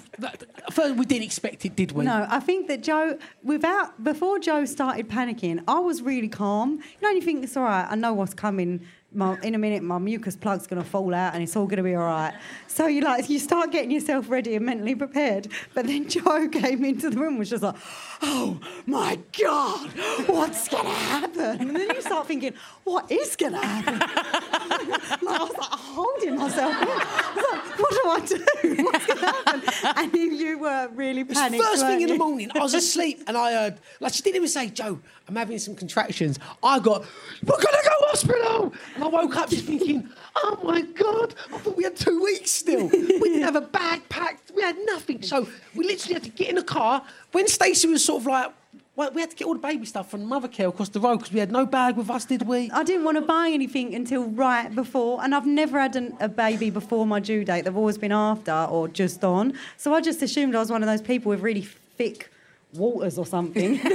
first 0.71 0.95
we 0.95 1.05
didn't 1.05 1.23
expect 1.23 1.65
it, 1.65 1.75
did 1.75 1.91
we? 1.91 2.05
No, 2.05 2.25
I 2.29 2.39
think 2.39 2.67
that 2.67 2.83
Joe, 2.83 3.17
without 3.43 4.03
before 4.03 4.39
Joe 4.39 4.65
started 4.65 5.09
panicking, 5.09 5.63
I 5.67 5.79
was 5.79 6.01
really 6.01 6.27
calm. 6.27 6.71
You 6.71 7.01
know, 7.01 7.09
you 7.09 7.21
think 7.21 7.43
it's 7.43 7.55
all 7.55 7.63
right. 7.63 7.87
I 7.89 7.95
know 7.95 8.13
what's 8.13 8.33
coming. 8.33 8.85
My, 9.11 9.39
in 9.41 9.55
a 9.55 9.57
minute, 9.57 9.81
my 9.81 9.97
mucus 9.97 10.35
plug's 10.35 10.67
going 10.67 10.83
to 10.83 10.87
fall 10.87 11.15
out, 11.15 11.33
and 11.33 11.41
it's 11.41 11.55
all 11.55 11.65
going 11.65 11.77
to 11.77 11.83
be 11.83 11.95
all 11.95 12.05
right. 12.05 12.31
So 12.67 12.85
you 12.85 13.01
like 13.01 13.27
you 13.27 13.39
start 13.39 13.71
getting 13.71 13.89
yourself 13.89 14.29
ready 14.29 14.55
and 14.55 14.63
mentally 14.63 14.93
prepared. 14.93 15.47
But 15.73 15.87
then 15.87 16.07
Joe 16.09 16.47
came 16.47 16.85
into 16.85 17.09
the 17.09 17.17
room, 17.17 17.29
and 17.29 17.39
was 17.39 17.49
just 17.49 17.63
like, 17.63 17.75
"Oh 18.21 18.59
my 18.85 19.17
God, 19.41 19.89
what's 20.27 20.67
going 20.67 20.85
to 20.85 20.91
happen?" 20.91 21.59
And 21.59 21.75
then 21.75 21.89
you 21.95 22.01
start 22.01 22.27
thinking, 22.27 22.53
"What 22.89 23.11
is 23.11 23.35
going 23.35 23.53
to 23.53 23.59
happen?" 23.59 23.99
like, 25.25 25.41
I 25.41 25.43
was 25.43 25.57
like 25.57 25.69
holding 25.71 26.35
myself. 26.37 26.81
in. 26.81 26.87
I 26.87 27.33
was 27.35 27.45
like 27.51 27.69
what 27.79 27.91
do 27.91 28.09
I 28.09 28.19
do? 28.25 28.83
What's 28.83 29.05
going 29.05 29.19
to 29.19 29.25
happen? 29.25 30.03
And 30.03 30.13
you, 30.13 30.31
you 30.31 30.59
were 30.59 30.89
really 30.93 31.23
panicked. 31.23 31.63
first 31.63 31.81
thing 31.81 31.91
weren't 31.91 32.01
in 32.03 32.07
the 32.09 32.17
morning, 32.17 32.51
I 32.55 32.59
was 32.59 32.73
asleep 32.73 33.23
and 33.27 33.37
I 33.37 33.53
heard, 33.53 33.79
like, 33.99 34.13
she 34.13 34.21
didn't 34.21 34.37
even 34.37 34.49
say, 34.49 34.67
Joe, 34.67 34.99
I'm 35.27 35.35
having 35.35 35.59
some 35.59 35.75
contractions. 35.75 36.39
I 36.61 36.79
got, 36.79 37.05
we're 37.43 37.55
going 37.55 37.61
to 37.61 37.83
go 37.83 38.05
hospital. 38.07 38.73
And 38.95 39.03
I 39.03 39.07
woke 39.07 39.35
up 39.35 39.49
just 39.49 39.65
thinking, 39.65 40.09
oh 40.37 40.59
my 40.63 40.81
God, 40.81 41.35
I 41.53 41.57
thought 41.57 41.77
we 41.77 41.83
had 41.83 41.95
two 41.95 42.21
weeks 42.21 42.51
still. 42.51 42.87
We 42.87 42.99
didn't 42.99 43.43
have 43.43 43.55
a 43.55 43.61
bag 43.61 44.07
packed, 44.09 44.51
we 44.55 44.61
had 44.61 44.77
nothing. 44.85 45.21
So 45.21 45.47
we 45.75 45.85
literally 45.85 46.15
had 46.15 46.23
to 46.23 46.29
get 46.29 46.49
in 46.49 46.55
the 46.55 46.63
car. 46.63 47.03
When 47.31 47.47
Stacey 47.47 47.87
was 47.87 48.03
sort 48.03 48.21
of 48.21 48.27
like, 48.27 48.51
well, 48.99 49.11
we 49.13 49.21
had 49.21 49.29
to 49.29 49.35
get 49.37 49.47
all 49.47 49.53
the 49.53 49.61
baby 49.61 49.85
stuff 49.85 50.11
from 50.11 50.27
Mothercare 50.27 50.67
across 50.67 50.89
the 50.89 50.99
road 50.99 51.19
because 51.19 51.31
we 51.31 51.39
had 51.39 51.53
no 51.53 51.65
bag 51.65 51.95
with 51.95 52.09
us, 52.09 52.25
did 52.25 52.41
we? 52.41 52.69
I 52.71 52.83
didn't 52.83 53.05
want 53.05 53.15
to 53.15 53.21
buy 53.21 53.49
anything 53.49 53.95
until 53.95 54.25
right 54.25 54.75
before, 54.75 55.23
and 55.23 55.33
I've 55.33 55.45
never 55.47 55.79
had 55.79 55.95
an, 55.95 56.17
a 56.19 56.27
baby 56.27 56.69
before 56.69 57.05
my 57.07 57.21
due 57.21 57.45
date. 57.45 57.63
They've 57.63 57.77
always 57.77 57.97
been 57.97 58.11
after 58.11 58.51
or 58.51 58.89
just 58.89 59.23
on. 59.23 59.53
So 59.77 59.93
I 59.93 60.01
just 60.01 60.21
assumed 60.21 60.53
I 60.53 60.59
was 60.59 60.69
one 60.69 60.83
of 60.83 60.87
those 60.87 61.01
people 61.01 61.29
with 61.29 61.39
really 61.39 61.61
thick 61.97 62.29
waters 62.73 63.17
or 63.17 63.25
something. 63.25 63.79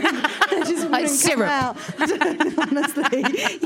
Just 0.51 0.89
Like 0.89 1.07
syrup. 1.09 1.51
out. 1.51 1.77
Honestly, 2.01 3.05
I 3.25 3.59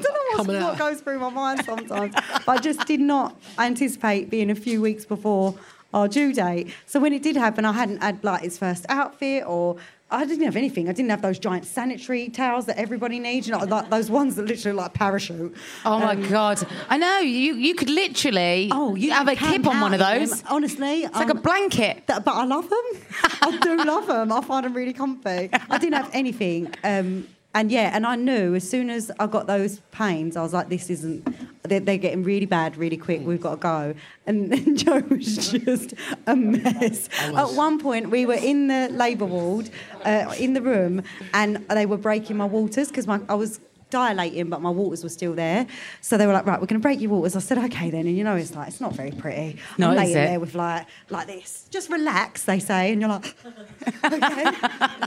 don't 0.00 0.46
know 0.46 0.56
out. 0.60 0.62
what 0.70 0.78
goes 0.78 1.00
through 1.00 1.18
my 1.18 1.30
mind 1.30 1.64
sometimes. 1.64 2.14
but 2.14 2.48
I 2.48 2.58
just 2.58 2.86
did 2.86 3.00
not 3.00 3.34
anticipate 3.58 4.30
being 4.30 4.50
a 4.50 4.54
few 4.54 4.80
weeks 4.80 5.04
before 5.04 5.54
our 5.92 6.06
due 6.08 6.32
date. 6.32 6.72
So 6.86 7.00
when 7.00 7.12
it 7.12 7.22
did 7.22 7.36
happen, 7.36 7.64
I 7.64 7.72
hadn't 7.72 8.02
had 8.02 8.22
like 8.22 8.42
his 8.42 8.56
first 8.56 8.86
outfit 8.88 9.44
or. 9.46 9.76
I 10.08 10.24
didn't 10.24 10.44
have 10.44 10.54
anything. 10.56 10.88
I 10.88 10.92
didn't 10.92 11.10
have 11.10 11.20
those 11.20 11.38
giant 11.40 11.64
sanitary 11.64 12.28
towels 12.28 12.66
that 12.66 12.78
everybody 12.78 13.18
needs, 13.18 13.48
you 13.48 13.52
know, 13.52 13.64
like 13.64 13.90
those 13.90 14.08
ones 14.08 14.36
that 14.36 14.46
literally 14.46 14.76
like 14.76 14.94
parachute. 14.94 15.56
Oh 15.84 15.98
my 15.98 16.12
Um, 16.12 16.28
god! 16.28 16.64
I 16.88 16.96
know 16.96 17.18
you. 17.18 17.54
You 17.54 17.74
could 17.74 17.90
literally. 17.90 18.68
Oh, 18.72 18.94
you 18.94 19.10
have 19.10 19.26
a 19.26 19.34
kip 19.34 19.66
on 19.66 19.80
one 19.80 19.92
of 19.94 19.98
those. 19.98 20.42
them. 20.42 20.48
Honestly, 20.48 21.02
It's 21.02 21.14
like 21.16 21.30
a 21.30 21.34
blanket. 21.34 22.04
but 22.06 22.26
I 22.28 22.44
love 22.44 22.70
them. 22.70 22.84
I 23.42 23.58
do 23.60 23.76
love 23.84 24.06
them. 24.06 24.30
I 24.30 24.40
find 24.42 24.64
them 24.64 24.74
really 24.74 24.92
comfy. 24.92 25.50
I 25.52 25.78
didn't 25.78 25.94
have 25.94 26.10
anything. 26.12 26.72
Um, 26.84 27.26
and 27.56 27.72
yeah, 27.72 27.90
and 27.94 28.06
I 28.06 28.16
knew 28.16 28.54
as 28.54 28.68
soon 28.68 28.90
as 28.90 29.10
I 29.18 29.26
got 29.26 29.46
those 29.46 29.80
pains, 29.90 30.36
I 30.36 30.42
was 30.42 30.52
like, 30.52 30.68
this 30.68 30.90
isn't, 30.90 31.26
they're, 31.62 31.80
they're 31.80 31.96
getting 31.96 32.22
really 32.22 32.44
bad 32.44 32.76
really 32.76 32.98
quick. 32.98 33.22
We've 33.24 33.40
got 33.40 33.52
to 33.52 33.56
go. 33.56 33.94
And 34.26 34.52
then 34.52 34.76
Joe 34.76 35.00
was 35.08 35.52
just 35.52 35.94
a 36.26 36.36
mess. 36.36 37.08
At 37.18 37.52
one 37.52 37.78
point, 37.78 38.10
we 38.10 38.26
were 38.26 38.34
in 38.34 38.66
the 38.66 38.90
labour 38.92 39.24
ward, 39.24 39.70
uh, 40.04 40.34
in 40.38 40.52
the 40.52 40.60
room, 40.60 41.02
and 41.32 41.66
they 41.70 41.86
were 41.86 41.96
breaking 41.96 42.36
my 42.36 42.44
waters 42.44 42.88
because 42.88 43.08
I 43.08 43.34
was 43.34 43.58
dilating, 43.96 44.50
but 44.50 44.60
my 44.60 44.68
waters 44.70 45.02
were 45.02 45.08
still 45.08 45.34
there. 45.34 45.66
So 46.02 46.18
they 46.18 46.26
were 46.26 46.34
like, 46.34 46.44
right, 46.44 46.60
we're 46.60 46.66
going 46.66 46.80
to 46.80 46.82
break 46.82 47.00
your 47.00 47.10
waters. 47.10 47.34
I 47.34 47.38
said, 47.40 47.56
okay 47.58 47.88
then. 47.90 48.06
And 48.06 48.16
you 48.16 48.24
know, 48.24 48.36
it's 48.36 48.54
like, 48.54 48.68
it's 48.68 48.80
not 48.80 48.92
very 48.94 49.10
pretty. 49.10 49.58
No, 49.78 49.86
I'm 49.86 49.92
is 49.94 49.98
laying 49.98 50.10
it? 50.10 50.26
there 50.26 50.40
with 50.40 50.54
like, 50.54 50.86
like 51.08 51.26
this. 51.26 51.66
Just 51.70 51.88
relax, 51.90 52.44
they 52.44 52.58
say. 52.58 52.92
And 52.92 53.00
you're 53.00 53.08
like, 53.08 53.34
okay, 54.04 54.44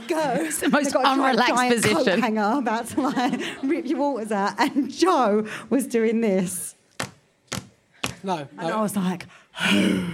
go. 0.08 0.20
It's 0.50 0.58
the 0.60 0.70
most 0.70 0.92
unrelaxed 0.94 1.68
position. 1.70 2.20
hanger 2.20 2.58
about 2.58 2.86
to 2.88 3.00
like 3.00 3.40
rip 3.62 3.86
your 3.86 3.98
waters 3.98 4.32
out. 4.32 4.54
And 4.58 4.90
Joe 4.90 5.46
was 5.68 5.86
doing 5.86 6.20
this. 6.20 6.74
No, 8.22 8.48
And 8.58 8.70
I 8.72 8.80
was 8.82 8.96
like, 8.96 9.26
who 9.68 10.04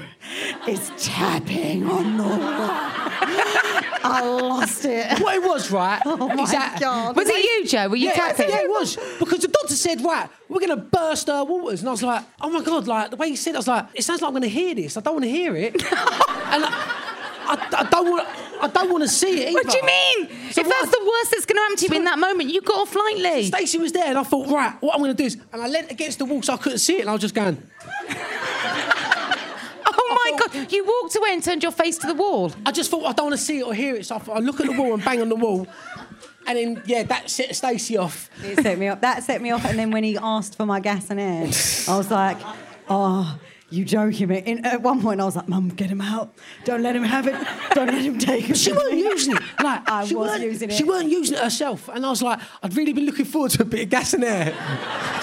is 0.68 0.92
tapping 0.98 1.88
on 1.88 2.16
the 2.18 2.22
wall? 2.24 3.92
I 4.12 4.20
lost 4.24 4.84
it. 4.84 5.20
What 5.20 5.34
it 5.36 5.42
was, 5.42 5.70
right? 5.70 6.00
Oh 6.06 6.16
my 6.28 6.44
that- 6.46 6.78
God. 6.80 7.16
Was 7.16 7.28
it 7.28 7.36
you, 7.36 7.66
Joe? 7.66 7.88
Were 7.88 7.96
you 7.96 8.08
yeah, 8.08 8.14
tapping? 8.14 8.48
Yeah, 8.48 8.62
it 8.62 8.68
was. 8.70 8.96
Because 9.18 9.40
the 9.40 9.48
doctor 9.48 9.74
said, 9.74 10.00
right, 10.02 10.28
we're 10.48 10.60
going 10.60 10.70
to 10.70 10.76
burst 10.76 11.28
our 11.28 11.44
waters. 11.44 11.80
And 11.80 11.88
I 11.88 11.92
was 11.92 12.02
like, 12.02 12.24
oh 12.40 12.50
my 12.50 12.62
God, 12.62 12.86
like, 12.86 13.10
the 13.10 13.16
way 13.16 13.30
he 13.30 13.36
said 13.36 13.50
it, 13.50 13.56
I 13.56 13.58
was 13.58 13.68
like, 13.68 13.86
it 13.94 14.02
sounds 14.02 14.22
like 14.22 14.28
I'm 14.28 14.32
going 14.34 14.42
to 14.42 14.48
hear 14.48 14.74
this. 14.74 14.96
I 14.96 15.00
don't 15.00 15.14
want 15.14 15.24
to 15.24 15.30
hear 15.30 15.54
it. 15.56 15.74
and 15.82 15.82
I, 16.64 17.02
I, 17.48 17.68
I 17.78 17.88
don't 17.90 18.10
want 18.10 18.28
I 18.60 18.68
don't 18.68 18.90
want 18.90 19.02
to 19.04 19.08
see 19.08 19.42
it 19.42 19.48
either. 19.50 19.54
What 19.54 19.70
do 19.70 19.76
you 19.76 19.84
mean? 19.84 20.50
So 20.50 20.62
if 20.62 20.68
that's 20.68 20.88
I- 20.88 20.90
the 20.98 21.04
worst 21.04 21.30
that's 21.32 21.44
going 21.46 21.56
to 21.56 21.60
happen 21.62 21.76
to 21.76 21.86
you 21.88 21.96
in 21.96 22.04
that 22.04 22.18
moment, 22.18 22.48
you 22.50 22.62
got 22.62 22.78
off 22.78 22.94
lightly. 22.94 23.44
Stacey 23.44 23.78
was 23.78 23.92
there, 23.92 24.06
and 24.06 24.18
I 24.18 24.22
thought, 24.22 24.48
right, 24.48 24.74
what 24.80 24.94
I'm 24.94 25.00
going 25.00 25.14
to 25.14 25.16
do 25.16 25.24
is, 25.26 25.36
and 25.52 25.62
I 25.62 25.68
leant 25.68 25.90
against 25.90 26.18
the 26.18 26.24
wall 26.24 26.42
so 26.42 26.54
I 26.54 26.56
couldn't 26.56 26.78
see 26.78 26.96
it, 26.96 27.00
and 27.02 27.10
I 27.10 27.12
was 27.12 27.20
just 27.20 27.34
going, 27.34 27.62
Oh 30.08 30.38
my 30.38 30.38
god! 30.62 30.72
You 30.72 30.84
walked 30.84 31.16
away 31.16 31.30
and 31.32 31.42
turned 31.42 31.62
your 31.62 31.72
face 31.72 31.98
to 31.98 32.06
the 32.06 32.14
wall. 32.14 32.52
I 32.64 32.72
just 32.72 32.90
thought 32.90 33.04
I 33.04 33.12
don't 33.12 33.26
want 33.26 33.38
to 33.38 33.44
see 33.44 33.58
it 33.58 33.62
or 33.64 33.74
hear 33.74 33.96
it, 33.96 34.06
so 34.06 34.16
I 34.16 34.18
thought 34.18 34.36
I 34.36 34.40
look 34.40 34.60
at 34.60 34.66
the 34.66 34.72
wall 34.80 34.94
and 34.94 35.04
bang 35.04 35.20
on 35.20 35.28
the 35.28 35.36
wall, 35.36 35.66
and 36.46 36.56
then 36.58 36.82
yeah, 36.86 37.02
that 37.04 37.28
set 37.30 37.54
Stacey 37.56 37.96
off. 37.96 38.30
It 38.44 38.60
set 38.62 38.78
me 38.78 38.88
off. 38.88 39.00
That 39.00 39.22
set 39.24 39.40
me 39.42 39.50
off. 39.50 39.64
And 39.64 39.78
then 39.78 39.90
when 39.90 40.04
he 40.04 40.16
asked 40.16 40.56
for 40.56 40.66
my 40.66 40.80
gas 40.80 41.10
and 41.10 41.18
air, 41.20 41.42
I 41.88 41.96
was 41.98 42.10
like, 42.10 42.36
oh, 42.88 43.38
you 43.68 43.84
joking 43.84 44.28
me. 44.28 44.38
In, 44.46 44.64
at 44.64 44.80
one 44.80 45.02
point, 45.02 45.20
I 45.20 45.24
was 45.24 45.34
like, 45.34 45.48
Mum, 45.48 45.70
get 45.70 45.90
him 45.90 46.00
out. 46.00 46.32
Don't 46.64 46.82
let 46.82 46.94
him 46.94 47.02
have 47.02 47.26
it. 47.26 47.34
Don't 47.72 47.88
let 47.88 48.00
him 48.02 48.16
take 48.16 48.48
it. 48.48 48.56
She 48.56 48.70
from 48.70 48.78
weren't 48.78 48.94
me." 48.94 49.00
using 49.02 49.34
it. 49.36 49.42
Like 49.60 49.90
I 49.90 50.04
she 50.04 50.14
was 50.14 50.28
weren't- 50.30 50.42
using 50.44 50.70
it. 50.70 50.74
She 50.74 50.84
weren't 50.84 51.08
using 51.10 51.36
it 51.36 51.42
herself, 51.42 51.88
and 51.88 52.06
I 52.06 52.10
was 52.10 52.22
like, 52.22 52.38
I'd 52.62 52.76
really 52.76 52.92
been 52.92 53.06
looking 53.06 53.24
forward 53.24 53.50
to 53.52 53.62
a 53.62 53.64
bit 53.64 53.80
of 53.82 53.88
gas 53.90 54.14
and 54.14 54.22
air. 54.22 54.44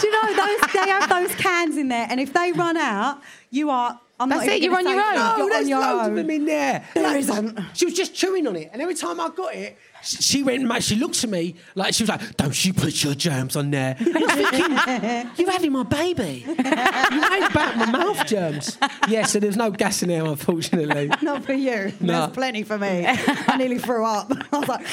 Do 0.01 0.07
you 0.07 0.11
know 0.11 0.35
those? 0.35 0.71
They 0.73 0.89
have 0.89 1.07
those 1.09 1.33
cans 1.35 1.77
in 1.77 1.87
there, 1.87 2.05
and 2.09 2.19
if 2.19 2.33
they 2.33 2.51
run 2.51 2.75
out, 2.75 3.21
you 3.49 3.69
are. 3.69 3.99
I'm 4.23 4.29
That's 4.29 4.45
not 4.47 4.55
it, 4.55 4.61
you're 4.63 4.75
on 4.75 4.87
your 4.87 4.99
own. 5.01 5.15
No, 5.15 5.35
You're 5.37 5.49
there's 5.49 5.63
on 5.65 5.67
your 5.69 5.79
loads 5.79 6.03
own. 6.03 6.09
of 6.11 6.15
them 6.15 6.29
in 6.29 6.45
there. 6.45 6.83
There 6.93 7.03
Like, 7.03 7.17
isn't. 7.17 7.59
She 7.73 7.85
was 7.85 7.93
just 7.93 8.13
chewing 8.15 8.47
on 8.47 8.55
it, 8.55 8.69
and 8.73 8.81
every 8.81 8.95
time 8.95 9.19
I 9.19 9.29
got 9.29 9.53
it, 9.55 9.77
she 10.01 10.43
went. 10.43 10.63
mate, 10.63 10.83
She 10.83 10.95
looked 10.97 11.23
at 11.23 11.29
me 11.29 11.55
like 11.75 11.93
she 11.93 12.03
was 12.03 12.09
like, 12.09 12.35
"Don't 12.35 12.65
you 12.65 12.73
put 12.73 13.03
your 13.03 13.15
germs 13.15 13.55
on 13.55 13.71
there?" 13.71 13.95
And 13.99 14.17
I 14.17 14.35
thinking, 14.35 15.45
"You're 15.45 15.51
having 15.51 15.71
my 15.71 15.83
baby. 15.83 16.43
You 16.45 16.53
ain't 16.55 17.51
about 17.51 17.77
my 17.77 17.85
mouth 17.85 18.25
germs." 18.25 18.77
Yeah, 19.07 19.25
so 19.25 19.39
there's 19.39 19.55
no 19.55 19.71
gas 19.71 20.03
in 20.03 20.09
there, 20.09 20.25
unfortunately. 20.25 21.09
Not 21.21 21.45
for 21.45 21.53
you. 21.53 21.93
No. 22.01 22.19
There's 22.21 22.31
plenty 22.31 22.63
for 22.63 22.77
me. 22.77 23.05
I 23.07 23.55
nearly 23.57 23.79
threw 23.79 24.03
up. 24.05 24.31
I 24.51 24.57
was 24.59 24.67
like, 24.67 24.85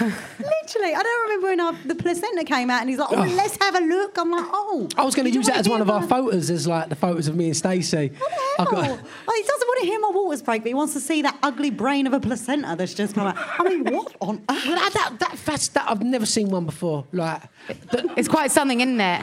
literally. 0.00 0.94
I 0.94 1.02
don't 1.02 1.22
remember 1.28 1.46
when 1.48 1.60
our, 1.60 1.72
the 1.86 1.94
placenta 1.94 2.44
came 2.44 2.70
out, 2.70 2.80
and 2.80 2.90
he's 2.90 2.98
like, 2.98 3.10
"Oh, 3.12 3.22
let's 3.36 3.56
have 3.62 3.74
a 3.74 3.80
look." 3.80 4.16
I'm 4.18 4.30
like, 4.30 4.44
"Oh." 4.46 4.88
I 4.96 5.04
was 5.04 5.14
going 5.14 5.30
to 5.30 5.34
use 5.34 5.46
that 5.46 5.56
as 5.56 5.68
one 5.68 5.80
of 5.80 5.90
our 5.90 6.00
my- 6.00 6.06
photos, 6.06 6.50
as 6.50 6.66
like 6.66 6.88
the 6.88 6.96
photos 6.96 7.28
of 7.28 7.36
me 7.36 7.46
and 7.46 7.56
Stacey. 7.56 8.12
I've 8.58 8.68
got- 8.68 8.84
Oh, 9.26 9.32
he 9.36 9.42
doesn't 9.42 9.68
want 9.68 9.80
to 9.80 9.86
hear 9.86 10.00
my 10.00 10.10
waters 10.10 10.42
break, 10.42 10.62
but 10.62 10.68
he 10.68 10.74
wants 10.74 10.92
to 10.94 11.00
see 11.00 11.22
that 11.22 11.38
ugly 11.42 11.70
brain 11.70 12.06
of 12.06 12.12
a 12.12 12.20
placenta 12.20 12.74
that's 12.76 12.94
just 12.94 13.14
come 13.14 13.26
out. 13.26 13.36
I 13.38 13.64
mean, 13.68 13.84
what 13.84 14.14
on 14.20 14.42
earth? 14.48 14.66
Well, 14.66 14.76
that, 14.76 14.92
that, 14.94 15.18
that, 15.20 15.38
that's, 15.44 15.68
that, 15.68 15.90
I've 15.90 16.02
never 16.02 16.26
seen 16.26 16.48
one 16.50 16.64
before. 16.66 17.06
Like, 17.12 17.42
that, 17.90 18.06
It's 18.16 18.28
quite 18.28 18.50
something, 18.50 18.80
isn't 18.80 19.00
it? 19.00 19.22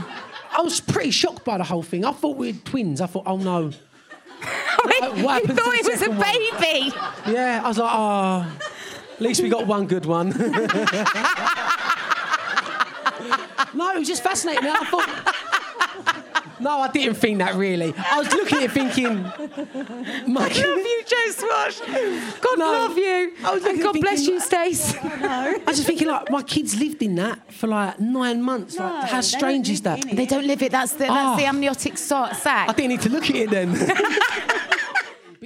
I 0.53 0.61
was 0.61 0.81
pretty 0.81 1.11
shocked 1.11 1.45
by 1.45 1.57
the 1.57 1.63
whole 1.63 1.83
thing. 1.83 2.03
I 2.03 2.11
thought 2.11 2.35
we 2.37 2.51
were 2.51 2.57
twins. 2.65 2.99
I 3.01 3.05
thought, 3.07 3.23
oh 3.25 3.37
no. 3.37 3.71
Wait, 4.85 5.23
what 5.23 5.43
you 5.47 5.53
thought 5.55 5.73
it 5.75 5.85
was 5.85 5.95
a 5.95 5.97
second 5.97 6.17
one? 6.17 6.27
baby. 6.27 6.93
Yeah, 7.31 7.61
I 7.63 7.67
was 7.67 7.77
like, 7.77 7.91
oh, 7.93 8.57
at 9.21 9.27
least 9.27 9.41
we 9.43 9.49
got 9.49 9.67
one 9.67 9.85
good 9.85 10.07
one. 10.07 10.29
no, 13.73 13.91
it 13.91 13.99
was 13.99 14.07
just 14.07 14.23
fascinating. 14.23 14.67
I 14.67 14.83
thought. 14.89 15.35
No, 16.59 16.79
I 16.81 16.89
didn't 16.91 17.15
think 17.15 17.37
that 17.39 17.53
really. 17.55 17.93
I 17.97 18.17
was 18.19 18.31
looking 18.33 18.57
at 18.59 18.63
it 18.65 18.71
thinking, 18.71 19.21
my 20.27 20.47
Love 20.47 20.55
you, 20.57 21.03
Joe 21.07 21.31
Swash. 21.31 21.79
God 22.39 22.57
No. 22.59 22.65
love 22.71 22.97
you. 22.97 23.33
I 23.43 23.51
was 23.53 23.63
and 23.63 23.77
looking 23.77 23.81
God 23.81 23.99
bless 24.01 24.17
thinking 24.25 24.33
you, 24.35 24.41
Stace. 24.41 24.95
I 25.03 25.57
was 25.67 25.75
just 25.77 25.87
thinking, 25.87 26.07
like, 26.07 26.29
my 26.31 26.41
kids 26.43 26.79
lived 26.79 27.01
in 27.03 27.15
that 27.15 27.51
for 27.53 27.67
like 27.67 27.99
nine 27.99 28.41
months. 28.43 28.75
No, 28.77 28.85
like, 28.85 29.09
how 29.09 29.21
strange 29.21 29.69
is 29.69 29.81
that? 29.81 30.01
They 30.01 30.25
don't 30.27 30.45
live 30.47 30.61
it. 30.63 30.71
That's 30.71 30.93
the, 30.93 31.05
that's 31.05 31.37
the 31.39 31.45
Ah. 31.45 31.49
amniotic 31.49 31.97
so- 31.97 32.29
sac. 32.33 32.69
I 32.69 32.73
didn't 32.73 32.89
need 32.89 33.01
to 33.01 33.09
look 33.09 33.27
at 33.29 33.35
it 33.35 33.49
then. 33.51 33.69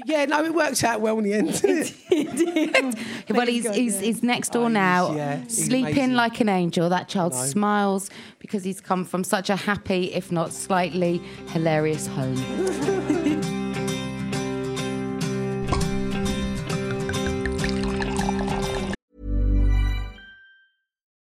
yeah, 0.05 0.25
no, 0.25 0.43
it 0.45 0.53
worked 0.53 0.83
out 0.83 1.01
well 1.01 1.17
in 1.17 1.23
the 1.23 1.33
end. 1.33 1.49
well, 3.29 3.47
he's, 3.47 3.63
God, 3.63 3.71
oh, 3.71 3.73
he's, 3.73 3.95
yeah. 3.95 4.01
he's 4.01 4.23
next 4.23 4.53
door 4.53 4.65
Oh, 4.65 4.67
now, 4.69 5.15
yeah, 5.15 5.41
sleeping 5.47 5.93
amazing. 5.93 6.13
like 6.13 6.39
an 6.39 6.49
angel. 6.49 6.89
That 6.89 7.07
child 7.09 7.33
smiles 7.33 8.09
because 8.39 8.63
he's 8.63 8.79
come 8.79 9.03
from 9.03 9.23
such 9.23 9.49
a 9.49 9.55
happy, 9.55 10.13
if 10.13 10.31
not 10.31 10.53
slightly 10.53 11.21
hilarious 11.47 12.07
home. 12.07 12.35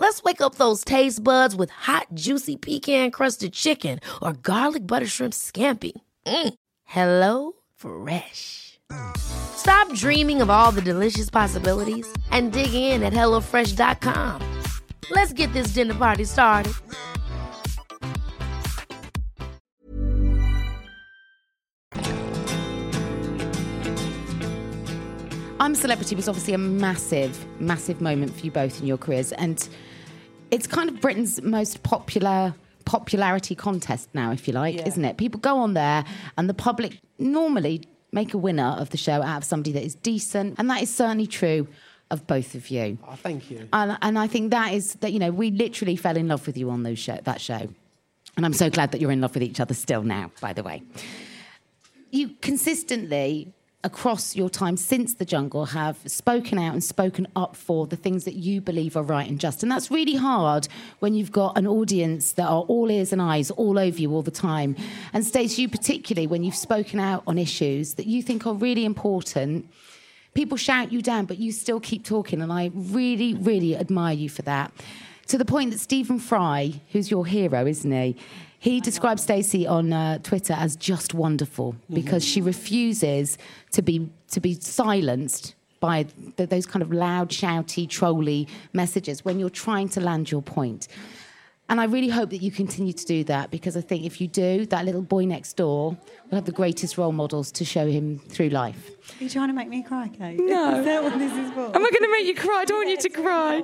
Let's 0.00 0.22
wake 0.22 0.40
up 0.40 0.54
those 0.54 0.82
taste 0.82 1.22
buds 1.22 1.54
with 1.54 1.68
hot, 1.68 2.06
juicy 2.14 2.56
pecan-crusted 2.56 3.52
chicken 3.52 4.00
or 4.22 4.32
garlic 4.32 4.86
butter 4.86 5.06
shrimp 5.06 5.34
scampi. 5.34 5.92
Mm. 6.26 6.54
Hello 6.84 7.52
Fresh. 7.76 8.78
Stop 9.18 9.92
dreaming 9.92 10.40
of 10.40 10.48
all 10.48 10.72
the 10.72 10.80
delicious 10.80 11.28
possibilities 11.28 12.10
and 12.30 12.50
dig 12.50 12.72
in 12.72 13.02
at 13.02 13.12
HelloFresh.com. 13.12 14.40
Let's 15.10 15.34
get 15.34 15.52
this 15.52 15.74
dinner 15.74 15.94
party 15.94 16.24
started. 16.24 16.72
I'm 25.60 25.72
a 25.72 25.76
Celebrity 25.76 26.16
was 26.16 26.26
obviously 26.26 26.54
a 26.54 26.58
massive, 26.58 27.46
massive 27.60 28.00
moment 28.00 28.34
for 28.34 28.46
you 28.46 28.50
both 28.50 28.80
in 28.80 28.86
your 28.86 28.96
careers. 28.96 29.32
And 29.32 29.68
it's 30.50 30.66
kind 30.66 30.88
of 30.88 31.00
Britain's 31.00 31.40
most 31.42 31.82
popular 31.82 32.54
popularity 32.84 33.54
contest 33.54 34.08
now, 34.14 34.32
if 34.32 34.48
you 34.48 34.54
like, 34.54 34.76
Yeah. 34.76 34.88
isn't 34.88 35.04
it? 35.04 35.16
People 35.16 35.38
go 35.40 35.58
on 35.58 35.74
there 35.74 36.04
and 36.36 36.48
the 36.48 36.54
public 36.54 36.98
normally 37.18 37.82
make 38.12 38.34
a 38.34 38.38
winner 38.38 38.74
of 38.78 38.90
the 38.90 38.96
show 38.96 39.22
out 39.22 39.36
of 39.38 39.44
somebody 39.44 39.70
that 39.72 39.84
is 39.84 39.94
decent. 39.94 40.56
And 40.58 40.68
that 40.70 40.82
is 40.82 40.92
certainly 40.92 41.26
true 41.28 41.68
of 42.10 42.26
both 42.26 42.56
of 42.56 42.68
you. 42.70 42.98
Oh, 43.06 43.14
thank 43.14 43.50
you. 43.50 43.68
And, 43.72 43.96
and 44.02 44.18
I 44.18 44.26
think 44.26 44.50
that 44.50 44.72
is 44.74 44.94
that, 44.94 45.12
you 45.12 45.20
know, 45.20 45.30
we 45.30 45.52
literally 45.52 45.94
fell 45.94 46.16
in 46.16 46.26
love 46.26 46.46
with 46.46 46.56
you 46.56 46.70
on 46.70 46.82
those 46.82 46.98
show, 46.98 47.18
that 47.22 47.40
show. 47.40 47.68
And 48.36 48.44
I'm 48.46 48.54
so 48.54 48.70
glad 48.70 48.90
that 48.92 49.00
you're 49.00 49.12
in 49.12 49.20
love 49.20 49.34
with 49.34 49.44
each 49.44 49.60
other 49.60 49.74
still 49.74 50.02
now, 50.02 50.32
by 50.40 50.52
the 50.52 50.62
way. 50.64 50.82
You 52.10 52.30
consistently, 52.40 53.52
across 53.82 54.36
your 54.36 54.50
time 54.50 54.76
since 54.76 55.14
the 55.14 55.24
jungle, 55.24 55.66
have 55.66 55.96
spoken 56.06 56.58
out 56.58 56.72
and 56.74 56.84
spoken 56.84 57.26
up 57.34 57.56
for 57.56 57.86
the 57.86 57.96
things 57.96 58.24
that 58.24 58.34
you 58.34 58.60
believe 58.60 58.96
are 58.96 59.02
right 59.02 59.28
and 59.28 59.40
just. 59.40 59.62
And 59.62 59.72
that's 59.72 59.90
really 59.90 60.16
hard 60.16 60.68
when 60.98 61.14
you've 61.14 61.32
got 61.32 61.56
an 61.56 61.66
audience 61.66 62.32
that 62.32 62.46
are 62.46 62.62
all 62.62 62.90
ears 62.90 63.12
and 63.12 63.22
eyes 63.22 63.50
all 63.50 63.78
over 63.78 63.98
you 63.98 64.12
all 64.12 64.22
the 64.22 64.30
time. 64.30 64.76
And 65.12 65.24
Stacey, 65.24 65.62
you 65.62 65.68
particularly, 65.68 66.26
when 66.26 66.44
you've 66.44 66.54
spoken 66.54 67.00
out 67.00 67.22
on 67.26 67.38
issues 67.38 67.94
that 67.94 68.06
you 68.06 68.22
think 68.22 68.46
are 68.46 68.54
really 68.54 68.84
important, 68.84 69.70
people 70.34 70.58
shout 70.58 70.92
you 70.92 71.00
down, 71.00 71.24
but 71.24 71.38
you 71.38 71.50
still 71.50 71.80
keep 71.80 72.04
talking. 72.04 72.42
And 72.42 72.52
I 72.52 72.70
really, 72.74 73.34
really 73.34 73.76
admire 73.76 74.14
you 74.14 74.28
for 74.28 74.42
that. 74.42 74.72
To 75.30 75.38
the 75.38 75.44
point 75.44 75.70
that 75.70 75.78
Stephen 75.78 76.18
Fry, 76.18 76.80
who's 76.90 77.08
your 77.08 77.24
hero, 77.24 77.64
isn't 77.64 77.92
he? 77.92 78.16
He 78.58 78.80
describes 78.80 79.22
Stacey 79.22 79.64
on 79.64 79.92
uh, 79.92 80.18
Twitter 80.18 80.54
as 80.54 80.74
just 80.74 81.14
wonderful 81.14 81.76
because 81.88 82.24
she 82.24 82.40
refuses 82.40 83.38
to 83.70 83.80
be 83.80 84.10
to 84.32 84.40
be 84.40 84.54
silenced 84.54 85.54
by 85.78 86.06
th- 86.36 86.50
those 86.50 86.66
kind 86.66 86.82
of 86.82 86.92
loud, 86.92 87.28
shouty, 87.28 87.88
trolly 87.88 88.48
messages 88.72 89.24
when 89.24 89.38
you're 89.38 89.50
trying 89.50 89.88
to 89.90 90.00
land 90.00 90.32
your 90.32 90.42
point. 90.42 90.88
And 91.70 91.80
I 91.80 91.84
really 91.84 92.08
hope 92.08 92.30
that 92.30 92.42
you 92.42 92.50
continue 92.50 92.92
to 92.92 93.06
do 93.06 93.22
that 93.24 93.52
because 93.52 93.76
I 93.76 93.80
think 93.80 94.04
if 94.04 94.20
you 94.20 94.26
do, 94.26 94.66
that 94.66 94.84
little 94.84 95.02
boy 95.02 95.24
next 95.24 95.52
door 95.52 95.96
will 96.28 96.34
have 96.36 96.44
the 96.44 96.50
greatest 96.50 96.98
role 96.98 97.12
models 97.12 97.52
to 97.52 97.64
show 97.64 97.86
him 97.86 98.18
through 98.18 98.48
life. 98.48 98.90
Are 99.20 99.22
you 99.22 99.30
trying 99.30 99.46
to 99.50 99.54
make 99.54 99.68
me 99.68 99.84
cry, 99.84 100.08
Kate? 100.08 100.40
No. 100.40 100.74
Is 100.80 100.84
that 100.84 101.00
what 101.04 101.16
this 101.16 101.32
is 101.32 101.52
for? 101.52 101.66
Am 101.66 101.76
I 101.76 101.90
going 101.90 102.02
to 102.02 102.10
make 102.10 102.26
you 102.26 102.34
cry? 102.34 102.62
I 102.62 102.64
don't 102.64 102.78
want 102.78 102.88
you 102.90 102.96
to 102.96 103.08
cry. 103.08 103.62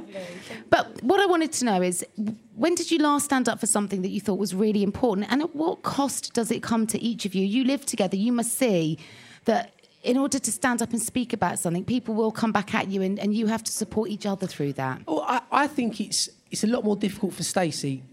But 0.71 1.03
what 1.03 1.19
I 1.19 1.27
wanted 1.27 1.51
to 1.55 1.65
know 1.65 1.83
is 1.83 2.07
when 2.55 2.77
did 2.77 2.93
you 2.93 2.99
last 2.99 3.25
stand 3.25 3.49
up 3.49 3.59
for 3.59 3.67
something 3.67 4.03
that 4.03 4.11
you 4.11 4.21
thought 4.21 4.39
was 4.39 4.55
really 4.55 4.85
important? 4.85 5.27
And 5.29 5.43
at 5.43 5.57
what 5.57 5.83
cost 5.83 6.33
does 6.33 6.53
it 6.53 6.63
come 6.63 6.87
to 6.87 7.03
each 7.03 7.27
of 7.27 7.35
you? 7.35 7.45
You 7.45 7.65
live 7.65 7.85
together, 7.85 8.17
you 8.17 8.31
must 8.31 8.57
see 8.57 9.01
that 9.47 9.73
in 10.07 10.17
order 10.17 10.39
to 10.39 10.53
stand 10.53 10.81
up 10.83 10.93
and 10.93 11.03
speak 11.03 11.33
about 11.33 11.59
something, 11.59 11.85
people 11.85 12.15
will 12.15 12.31
come 12.31 12.53
back 12.53 12.75
at 12.75 12.89
you 12.89 13.03
and, 13.03 13.19
and 13.19 13.35
you 13.35 13.49
have 13.49 13.65
to 13.65 13.73
support 13.73 14.09
each 14.09 14.25
other 14.25 14.47
through 14.47 14.73
that. 14.75 15.03
Well, 15.07 15.25
I, 15.27 15.41
I 15.51 15.67
think 15.67 16.01
it's 16.01 16.31
it's 16.51 16.63
a 16.63 16.69
lot 16.69 16.85
more 16.85 16.97
difficult 16.97 17.35
for 17.35 17.43
Stacey 17.43 18.05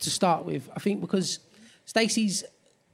to 0.00 0.10
start 0.10 0.44
with. 0.44 0.68
I 0.74 0.80
think 0.80 1.00
because 1.00 1.38
Stacey's 1.84 2.42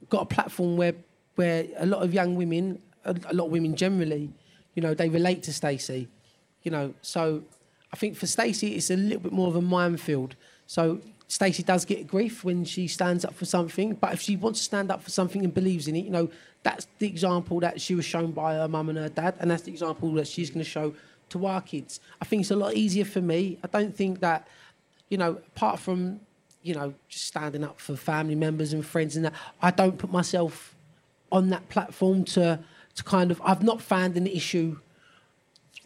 got 0.07 0.21
a 0.21 0.25
platform 0.25 0.77
where 0.77 0.93
where 1.35 1.65
a 1.77 1.87
lot 1.87 2.03
of 2.03 2.13
young 2.13 2.35
women, 2.35 2.79
a, 3.05 3.15
a 3.25 3.33
lot 3.33 3.45
of 3.45 3.51
women 3.51 3.75
generally, 3.75 4.31
you 4.75 4.83
know, 4.83 4.93
they 4.93 5.09
relate 5.09 5.41
to 5.43 5.53
Stacey. 5.53 6.07
You 6.61 6.69
know, 6.69 6.93
so 7.01 7.43
I 7.91 7.95
think 7.95 8.15
for 8.15 8.27
Stacey 8.27 8.75
it's 8.75 8.91
a 8.91 8.95
little 8.95 9.19
bit 9.19 9.31
more 9.33 9.47
of 9.47 9.55
a 9.55 9.61
minefield. 9.61 10.35
So 10.67 11.01
Stacey 11.27 11.63
does 11.63 11.85
get 11.85 12.07
grief 12.07 12.43
when 12.43 12.63
she 12.65 12.87
stands 12.87 13.25
up 13.25 13.33
for 13.33 13.45
something, 13.45 13.93
but 13.95 14.13
if 14.13 14.21
she 14.21 14.35
wants 14.35 14.59
to 14.59 14.65
stand 14.65 14.91
up 14.91 15.01
for 15.01 15.09
something 15.09 15.43
and 15.43 15.53
believes 15.53 15.87
in 15.87 15.95
it, 15.95 16.05
you 16.05 16.11
know, 16.11 16.29
that's 16.61 16.87
the 16.99 17.07
example 17.07 17.59
that 17.59 17.81
she 17.81 17.95
was 17.95 18.05
shown 18.05 18.31
by 18.31 18.55
her 18.55 18.67
mum 18.67 18.89
and 18.89 18.97
her 18.97 19.09
dad, 19.09 19.35
and 19.39 19.49
that's 19.49 19.63
the 19.63 19.71
example 19.71 20.11
that 20.13 20.27
she's 20.27 20.49
going 20.49 20.63
to 20.63 20.69
show 20.69 20.93
to 21.29 21.45
our 21.45 21.61
kids. 21.61 21.99
I 22.21 22.25
think 22.25 22.41
it's 22.41 22.51
a 22.51 22.55
lot 22.55 22.75
easier 22.75 23.05
for 23.05 23.21
me. 23.21 23.57
I 23.63 23.67
don't 23.67 23.95
think 23.95 24.19
that, 24.19 24.47
you 25.09 25.17
know, 25.17 25.41
apart 25.55 25.79
from, 25.79 26.19
you 26.61 26.75
know, 26.75 26.93
just 27.09 27.25
standing 27.25 27.63
up 27.63 27.79
for 27.79 27.95
family 27.95 28.35
members 28.35 28.71
and 28.71 28.85
friends 28.85 29.15
and 29.15 29.25
that, 29.25 29.33
I 29.61 29.71
don't 29.71 29.97
put 29.97 30.11
myself 30.11 30.75
on 31.31 31.49
that 31.49 31.67
platform 31.69 32.23
to 32.25 32.59
to 32.95 33.03
kind 33.03 33.31
of. 33.31 33.41
I've 33.43 33.63
not 33.63 33.81
found 33.81 34.15
an 34.17 34.27
issue 34.27 34.77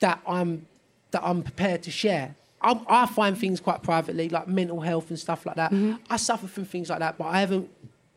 that 0.01 0.21
I'm 0.27 0.67
that 1.11 1.23
I'm 1.23 1.41
prepared 1.41 1.83
to 1.83 1.91
share. 1.91 2.35
I, 2.61 2.79
I 2.87 3.05
find 3.05 3.37
things 3.37 3.59
quite 3.59 3.83
privately, 3.83 4.29
like 4.29 4.47
mental 4.47 4.81
health 4.81 5.09
and 5.09 5.19
stuff 5.19 5.45
like 5.45 5.55
that. 5.55 5.71
Mm-hmm. 5.71 5.95
I 6.09 6.17
suffer 6.17 6.47
from 6.47 6.65
things 6.65 6.89
like 6.89 6.99
that, 6.99 7.17
but 7.17 7.25
I 7.25 7.39
haven't 7.39 7.69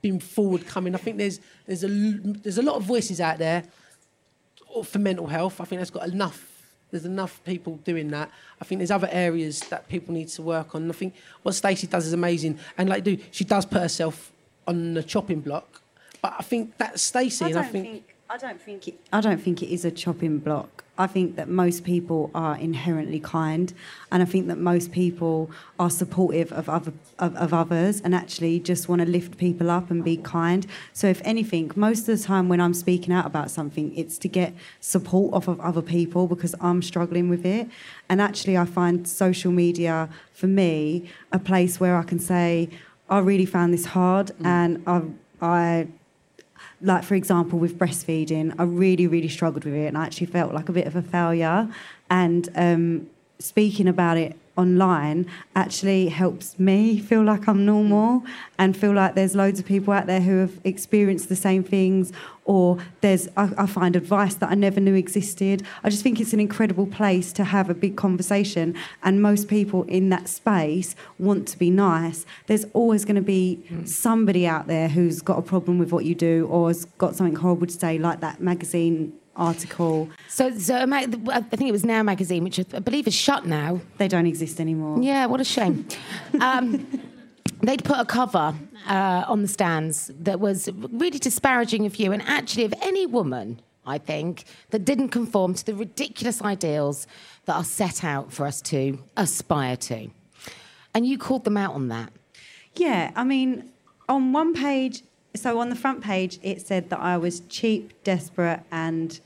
been 0.03 0.18
forward 0.18 0.66
coming. 0.66 0.94
I 0.94 0.98
think 0.98 1.18
there's 1.18 1.40
there's 1.66 1.85
a 1.85 1.88
l- 1.88 2.35
there's 2.42 2.59
a 2.59 2.62
lot 2.62 2.76
of 2.76 2.85
voices 2.85 3.20
out 3.20 3.38
there 3.38 3.64
for 4.85 4.98
mental 4.98 5.26
health. 5.26 5.61
I 5.61 5.64
think 5.64 5.81
that's 5.81 5.90
got 5.90 6.09
enough. 6.09 6.46
There's 6.90 7.05
enough 7.05 7.40
people 7.44 7.76
doing 7.85 8.09
that. 8.11 8.31
I 8.61 8.64
think 8.64 8.79
there's 8.81 8.90
other 8.90 9.09
areas 9.12 9.61
that 9.68 9.88
people 9.88 10.12
need 10.14 10.29
to 10.29 10.42
work 10.42 10.74
on. 10.74 10.88
I 10.90 10.92
think 10.92 11.14
what 11.42 11.55
Stacey 11.55 11.87
does 11.87 12.07
is 12.07 12.12
amazing, 12.12 12.59
and 12.79 12.88
like, 12.88 13.05
do 13.05 13.18
she 13.31 13.44
does 13.44 13.64
put 13.66 13.83
herself 13.83 14.33
on 14.66 14.94
the 14.94 15.03
chopping 15.03 15.40
block. 15.40 15.83
But 16.22 16.35
I 16.38 16.42
think 16.42 16.76
that's 16.79 17.03
Stacey, 17.03 17.44
I 17.44 17.48
and 17.48 17.55
don't 17.55 17.64
I 17.64 17.68
think, 17.68 17.85
think 17.87 18.14
I 18.29 18.37
don't 18.38 18.61
think 18.61 18.88
it, 18.88 19.00
I 19.12 19.20
don't 19.20 19.40
think 19.40 19.62
it 19.62 19.68
is 19.72 19.85
a 19.85 19.90
chopping 19.90 20.38
block. 20.38 20.85
I 21.00 21.06
think 21.06 21.36
that 21.36 21.48
most 21.48 21.82
people 21.82 22.30
are 22.34 22.56
inherently 22.56 23.20
kind, 23.20 23.72
and 24.12 24.22
I 24.22 24.26
think 24.26 24.48
that 24.48 24.58
most 24.58 24.92
people 24.92 25.50
are 25.78 25.88
supportive 25.88 26.52
of 26.52 26.68
other 26.68 26.92
of, 27.18 27.34
of 27.36 27.54
others, 27.54 28.02
and 28.02 28.14
actually 28.14 28.60
just 28.60 28.86
want 28.86 29.00
to 29.00 29.08
lift 29.08 29.38
people 29.38 29.70
up 29.70 29.90
and 29.90 30.04
be 30.04 30.18
kind. 30.18 30.66
So, 30.92 31.06
if 31.06 31.22
anything, 31.24 31.72
most 31.74 32.00
of 32.00 32.18
the 32.18 32.22
time 32.22 32.50
when 32.50 32.60
I'm 32.60 32.74
speaking 32.74 33.14
out 33.14 33.24
about 33.24 33.50
something, 33.50 33.96
it's 33.96 34.18
to 34.18 34.28
get 34.28 34.52
support 34.80 35.32
off 35.32 35.48
of 35.48 35.58
other 35.60 35.80
people 35.80 36.26
because 36.26 36.54
I'm 36.60 36.82
struggling 36.82 37.30
with 37.30 37.46
it. 37.46 37.66
And 38.10 38.20
actually, 38.20 38.58
I 38.58 38.66
find 38.66 39.08
social 39.08 39.52
media 39.52 40.10
for 40.34 40.48
me 40.48 41.08
a 41.32 41.38
place 41.38 41.80
where 41.80 41.96
I 41.96 42.02
can 42.02 42.18
say, 42.18 42.68
I 43.08 43.20
really 43.20 43.46
found 43.46 43.72
this 43.72 43.86
hard, 43.86 44.26
mm. 44.38 44.44
and 44.44 44.82
I 44.86 45.00
I 45.40 45.86
like 46.83 47.05
for 47.05 47.14
example 47.14 47.59
with 47.59 47.79
breastfeeding 47.79 48.55
i 48.59 48.62
really 48.62 49.07
really 49.07 49.29
struggled 49.29 49.64
with 49.64 49.75
it 49.75 49.87
and 49.87 49.99
i 49.99 50.05
actually 50.05 50.27
felt 50.27 50.55
like 50.55 50.69
a 50.69 50.73
bit 50.73 50.87
of 50.87 50.97
a 50.97 51.03
failure. 51.03 51.69
And 52.11 52.49
um, 52.57 53.11
speaking 53.40 53.88
about 53.88 54.16
it 54.16 54.37
online 54.57 55.26
actually 55.55 56.09
helps 56.09 56.59
me 56.59 56.98
feel 56.98 57.22
like 57.22 57.48
i'm 57.48 57.64
normal 57.64 58.22
and 58.59 58.76
feel 58.76 58.92
like 58.92 59.14
there's 59.14 59.35
loads 59.35 59.59
of 59.59 59.64
people 59.64 59.92
out 59.92 60.07
there 60.07 60.20
who 60.20 60.38
have 60.38 60.61
experienced 60.64 61.29
the 61.29 61.37
same 61.37 61.64
things 61.64 62.12
or 62.44 62.79
there's 63.00 63.29
I, 63.37 63.50
I 63.57 63.66
find 63.66 63.94
advice 63.96 64.35
that 64.35 64.50
i 64.50 64.55
never 64.55 64.81
knew 64.81 64.94
existed. 64.94 65.62
I 65.85 65.88
just 65.88 66.03
think 66.03 66.20
it's 66.20 66.33
an 66.33 66.40
incredible 66.40 66.87
place 66.87 67.33
to 67.35 67.44
have 67.44 67.70
a 67.70 67.74
big 67.74 67.96
conversation 67.96 68.74
and 69.03 69.22
most 69.22 69.48
people 69.48 69.85
in 69.85 70.09
that 70.09 70.29
space 70.29 70.96
want 71.18 71.46
to 71.48 71.59
be 71.59 71.70
nice. 71.70 72.26
There's 72.46 72.66
always 72.72 73.05
going 73.05 73.16
to 73.16 73.22
be 73.22 73.57
hmm. 73.68 73.85
somebody 73.85 74.46
out 74.46 74.66
there 74.66 74.88
who's 74.88 75.22
got 75.22 75.38
a 75.38 75.42
problem 75.42 75.79
with 75.79 75.92
what 75.92 76.05
you 76.05 76.14
do 76.14 76.48
or 76.50 76.68
has 76.68 76.87
got 76.98 77.14
something 77.14 77.37
horrible 77.37 77.66
to 77.66 77.72
say 77.72 77.98
like 77.98 78.20
that 78.20 78.40
magazine 78.40 79.12
article 79.37 80.09
So, 80.29 80.51
so 80.59 80.75
I 80.77 81.07
think 81.07 81.69
it 81.69 81.73
was 81.73 81.85
Now 81.85 82.03
magazine, 82.03 82.45
which 82.45 82.59
I 82.59 82.79
believe 82.79 83.07
is 83.07 83.14
shut 83.14 83.47
now. 83.47 83.81
they 83.99 84.09
don't 84.09 84.27
exist 84.27 84.61
anymore 84.61 85.03
Yeah, 85.03 85.27
what 85.27 85.40
a 85.40 85.45
shame. 85.45 85.87
um, 86.40 86.87
they'd 87.62 87.85
put 87.85 87.99
a 87.99 88.05
cover 88.05 88.55
uh, 88.88 89.25
on 89.27 89.43
the 89.43 89.49
stands 89.49 90.11
that 90.21 90.40
was 90.40 90.69
really 90.75 91.19
disparaging 91.19 91.87
of 91.87 91.97
you, 91.97 92.12
and 92.12 92.23
actually 92.23 92.64
of 92.64 92.75
any 92.83 93.07
woman, 93.07 93.61
I 93.87 93.99
think, 93.99 94.45
that 94.71 94.85
didn't 94.85 95.09
conform 95.11 95.55
to 95.55 95.64
the 95.64 95.75
ridiculous 95.75 96.43
ideals 96.43 97.07
that 97.47 97.55
are 97.55 97.64
set 97.64 98.05
out 98.05 98.33
for 98.33 98.47
us 98.47 98.61
to 98.62 98.99
aspire 99.16 99.77
to. 99.77 100.11
And 100.95 101.07
you 101.07 101.19
called 101.19 101.45
them 101.45 101.57
out 101.57 101.75
on 101.75 101.88
that. 101.88 102.12
Yeah, 102.75 103.11
I 103.14 103.25
mean, 103.25 103.71
on 104.09 104.33
one 104.33 104.55
page, 104.55 105.03
so 105.35 105.59
on 105.61 105.69
the 105.69 105.77
front 105.77 106.03
page, 106.03 106.38
it 106.43 106.61
said 106.61 106.90
that 106.90 107.01
I 107.01 107.16
was 107.16 107.40
cheap, 107.40 108.03
desperate, 108.05 108.61
and 108.71 109.19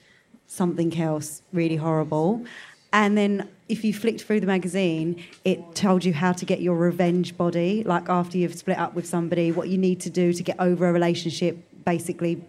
something 0.46 0.96
else 1.00 1.42
really 1.52 1.76
horrible. 1.76 2.44
And 2.92 3.18
then 3.18 3.48
if 3.68 3.84
you 3.84 3.92
flicked 3.92 4.22
through 4.22 4.40
the 4.40 4.46
magazine, 4.46 5.22
it 5.44 5.74
told 5.74 6.04
you 6.04 6.12
how 6.12 6.32
to 6.32 6.44
get 6.44 6.60
your 6.60 6.76
revenge 6.76 7.36
body, 7.36 7.82
like 7.82 8.08
after 8.08 8.38
you've 8.38 8.54
split 8.54 8.78
up 8.78 8.94
with 8.94 9.06
somebody, 9.06 9.50
what 9.50 9.68
you 9.68 9.78
need 9.78 10.00
to 10.00 10.10
do 10.10 10.32
to 10.32 10.42
get 10.42 10.56
over 10.60 10.88
a 10.88 10.92
relationship, 10.92 11.58
basically 11.84 12.42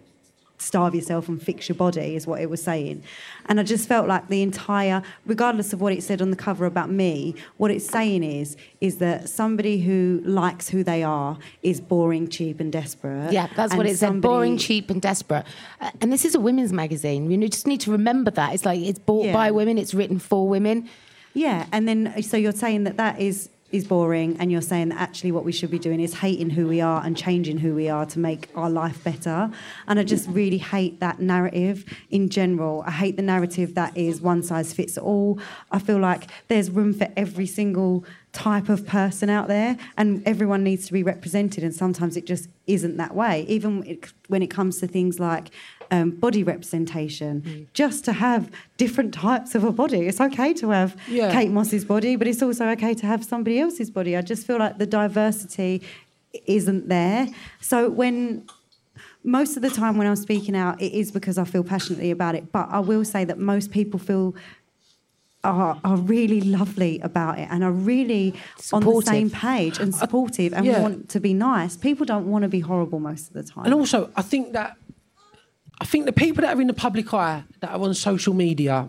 starve 0.58 0.94
yourself 0.94 1.28
and 1.28 1.42
fix 1.42 1.68
your 1.68 1.76
body 1.76 2.16
is 2.16 2.26
what 2.26 2.40
it 2.40 2.48
was 2.48 2.62
saying 2.62 3.02
and 3.46 3.60
i 3.60 3.62
just 3.62 3.86
felt 3.86 4.06
like 4.08 4.28
the 4.28 4.42
entire 4.42 5.02
regardless 5.26 5.72
of 5.72 5.80
what 5.80 5.92
it 5.92 6.02
said 6.02 6.22
on 6.22 6.30
the 6.30 6.36
cover 6.36 6.64
about 6.66 6.90
me 6.90 7.34
what 7.58 7.70
it's 7.70 7.86
saying 7.86 8.22
is 8.22 8.56
is 8.80 8.98
that 8.98 9.28
somebody 9.28 9.80
who 9.80 10.20
likes 10.24 10.68
who 10.68 10.82
they 10.82 11.02
are 11.02 11.38
is 11.62 11.80
boring 11.80 12.26
cheap 12.28 12.58
and 12.60 12.72
desperate 12.72 13.32
Yeah, 13.32 13.48
that's 13.54 13.74
what 13.74 13.86
it 13.86 13.96
said. 13.98 14.20
Boring, 14.20 14.56
cheap, 14.58 14.90
and 14.90 15.00
desperate. 15.00 15.44
Uh, 15.80 15.90
and 16.00 16.12
this 16.12 16.24
is 16.24 16.34
a 16.34 16.40
women's 16.40 16.72
magazine. 16.72 17.30
You 17.30 17.48
just 17.48 17.66
need 17.66 17.80
to 17.82 17.90
remember 17.90 18.30
that. 18.32 18.54
It's 18.54 18.64
like 18.64 18.80
it's 18.80 18.98
bought 18.98 19.26
Yeah. 19.26 19.32
by 19.32 19.50
women, 19.50 19.78
it's 19.78 19.94
written 19.94 20.18
for 20.18 20.48
women. 20.48 20.88
Yeah, 21.34 21.66
and 21.72 21.86
then 21.88 22.22
so 22.22 22.36
you're 22.36 22.52
saying 22.52 22.84
that 22.84 22.96
that 22.96 23.20
is 23.20 23.50
is 23.76 23.86
boring, 23.86 24.36
and 24.40 24.50
you're 24.50 24.60
saying 24.60 24.88
that 24.88 25.00
actually 25.00 25.32
what 25.32 25.44
we 25.44 25.52
should 25.52 25.70
be 25.70 25.78
doing 25.78 26.00
is 26.00 26.14
hating 26.14 26.50
who 26.50 26.66
we 26.66 26.80
are 26.80 27.04
and 27.04 27.16
changing 27.16 27.58
who 27.58 27.74
we 27.74 27.88
are 27.88 28.06
to 28.06 28.18
make 28.18 28.48
our 28.54 28.68
life 28.70 29.04
better. 29.04 29.50
And 29.86 30.00
I 30.00 30.02
just 30.02 30.28
really 30.28 30.58
hate 30.58 31.00
that 31.00 31.20
narrative 31.20 31.84
in 32.10 32.28
general. 32.28 32.82
I 32.86 32.90
hate 32.90 33.16
the 33.16 33.22
narrative 33.22 33.74
that 33.74 33.96
is 33.96 34.20
one 34.20 34.42
size 34.42 34.72
fits 34.72 34.98
all. 34.98 35.38
I 35.70 35.78
feel 35.78 35.98
like 35.98 36.30
there's 36.48 36.70
room 36.70 36.92
for 36.92 37.08
every 37.16 37.46
single 37.46 38.04
type 38.36 38.68
of 38.68 38.86
person 38.86 39.30
out 39.30 39.48
there, 39.48 39.76
and 39.96 40.22
everyone 40.26 40.62
needs 40.62 40.86
to 40.86 40.92
be 40.92 41.02
represented. 41.02 41.64
And 41.64 41.74
sometimes 41.74 42.16
it 42.16 42.26
just 42.26 42.48
isn't 42.66 42.96
that 42.98 43.14
way. 43.14 43.44
Even 43.48 43.82
it- 43.84 44.12
when 44.28 44.42
it 44.42 44.50
comes 44.58 44.78
to 44.80 44.86
things 44.86 45.18
like 45.18 45.46
um, 45.90 46.10
body 46.10 46.42
representation, 46.42 47.68
just 47.72 48.04
to 48.04 48.12
have 48.12 48.50
different 48.76 49.14
types 49.14 49.54
of 49.54 49.62
a 49.64 49.70
body. 49.72 50.00
It's 50.08 50.20
okay 50.20 50.52
to 50.54 50.70
have 50.70 50.96
Yeah. 51.08 51.32
Kate 51.32 51.50
Moss's 51.50 51.84
body, 51.84 52.16
but 52.16 52.26
it's 52.26 52.42
also 52.42 52.66
okay 52.70 52.92
to 52.94 53.06
have 53.06 53.24
somebody 53.24 53.58
else's 53.60 53.90
body. 53.90 54.16
I 54.16 54.22
just 54.22 54.46
feel 54.46 54.58
like 54.58 54.78
the 54.78 54.86
diversity 54.86 55.82
isn't 56.46 56.88
there. 56.88 57.28
So 57.60 57.88
when 57.88 58.46
most 59.22 59.56
of 59.56 59.62
the 59.62 59.70
time 59.70 59.96
when 59.96 60.06
I'm 60.06 60.16
speaking 60.16 60.56
out, 60.56 60.80
it 60.82 60.92
is 60.92 61.10
because 61.10 61.36
I 61.38 61.44
feel 61.44 61.64
passionately 61.64 62.10
about 62.10 62.34
it. 62.34 62.52
But 62.52 62.68
I 62.70 62.80
will 62.80 63.04
say 63.04 63.24
that 63.24 63.38
most 63.38 63.70
people 63.70 63.98
feel 63.98 64.34
are, 65.44 65.80
are 65.84 65.96
really 65.96 66.40
lovely 66.40 66.98
about 67.00 67.38
it 67.38 67.48
and 67.50 67.62
are 67.62 67.72
really 67.72 68.34
on 68.72 68.82
the 68.82 69.02
same 69.02 69.30
page 69.30 69.78
and 69.78 69.94
uh, 69.94 69.96
supportive 69.96 70.52
and 70.52 70.66
yeah. 70.66 70.80
want 70.80 71.08
to 71.10 71.20
be 71.20 71.34
nice. 71.34 71.76
People 71.76 72.04
don't 72.04 72.26
want 72.26 72.42
to 72.42 72.48
be 72.48 72.60
horrible 72.60 72.98
most 72.98 73.28
of 73.28 73.34
the 73.34 73.42
time. 73.44 73.64
And 73.64 73.74
also, 73.74 74.10
I 74.16 74.22
think 74.22 74.52
that 74.54 74.76
I 75.80 75.84
think 75.84 76.06
the 76.06 76.12
people 76.12 76.42
that 76.42 76.56
are 76.56 76.60
in 76.60 76.66
the 76.66 76.74
public 76.74 77.12
eye 77.12 77.44
that 77.60 77.70
are 77.70 77.80
on 77.80 77.94
social 77.94 78.34
media, 78.34 78.88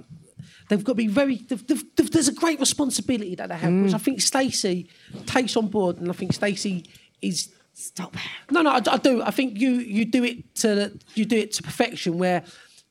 they've 0.70 0.84
got 0.84 0.94
to 0.94 0.96
be 0.96 1.08
very. 1.08 1.36
they've- 1.36 1.68
they've- 1.68 1.84
they've- 1.96 2.12
there's 2.12 2.30
a 2.30 2.34
great 2.34 2.60
responsibility 2.60 3.36
that 3.36 3.50
they 3.50 3.56
have, 3.58 3.74
which 3.74 3.94
I 3.94 3.98
mm. 3.98 4.02
think 4.02 4.22
Stacey 4.22 4.90
takes 5.26 5.58
on 5.58 5.68
board, 5.68 5.98
and 5.98 6.10
I 6.10 6.14
think 6.14 6.34
Stacey 6.34 6.86
is. 7.22 7.50
Stop. 7.80 8.16
No, 8.50 8.64
no, 8.64 8.72
I, 8.72 8.82
I 8.90 8.98
do. 8.98 9.22
I 9.22 9.30
think 9.30 9.60
you 9.60 9.70
you 9.74 10.04
do 10.04 10.24
it 10.24 10.56
to 10.56 10.92
you 11.14 11.26
do 11.26 11.38
it 11.38 11.52
to 11.54 11.62
perfection, 11.62 12.18
where 12.18 12.44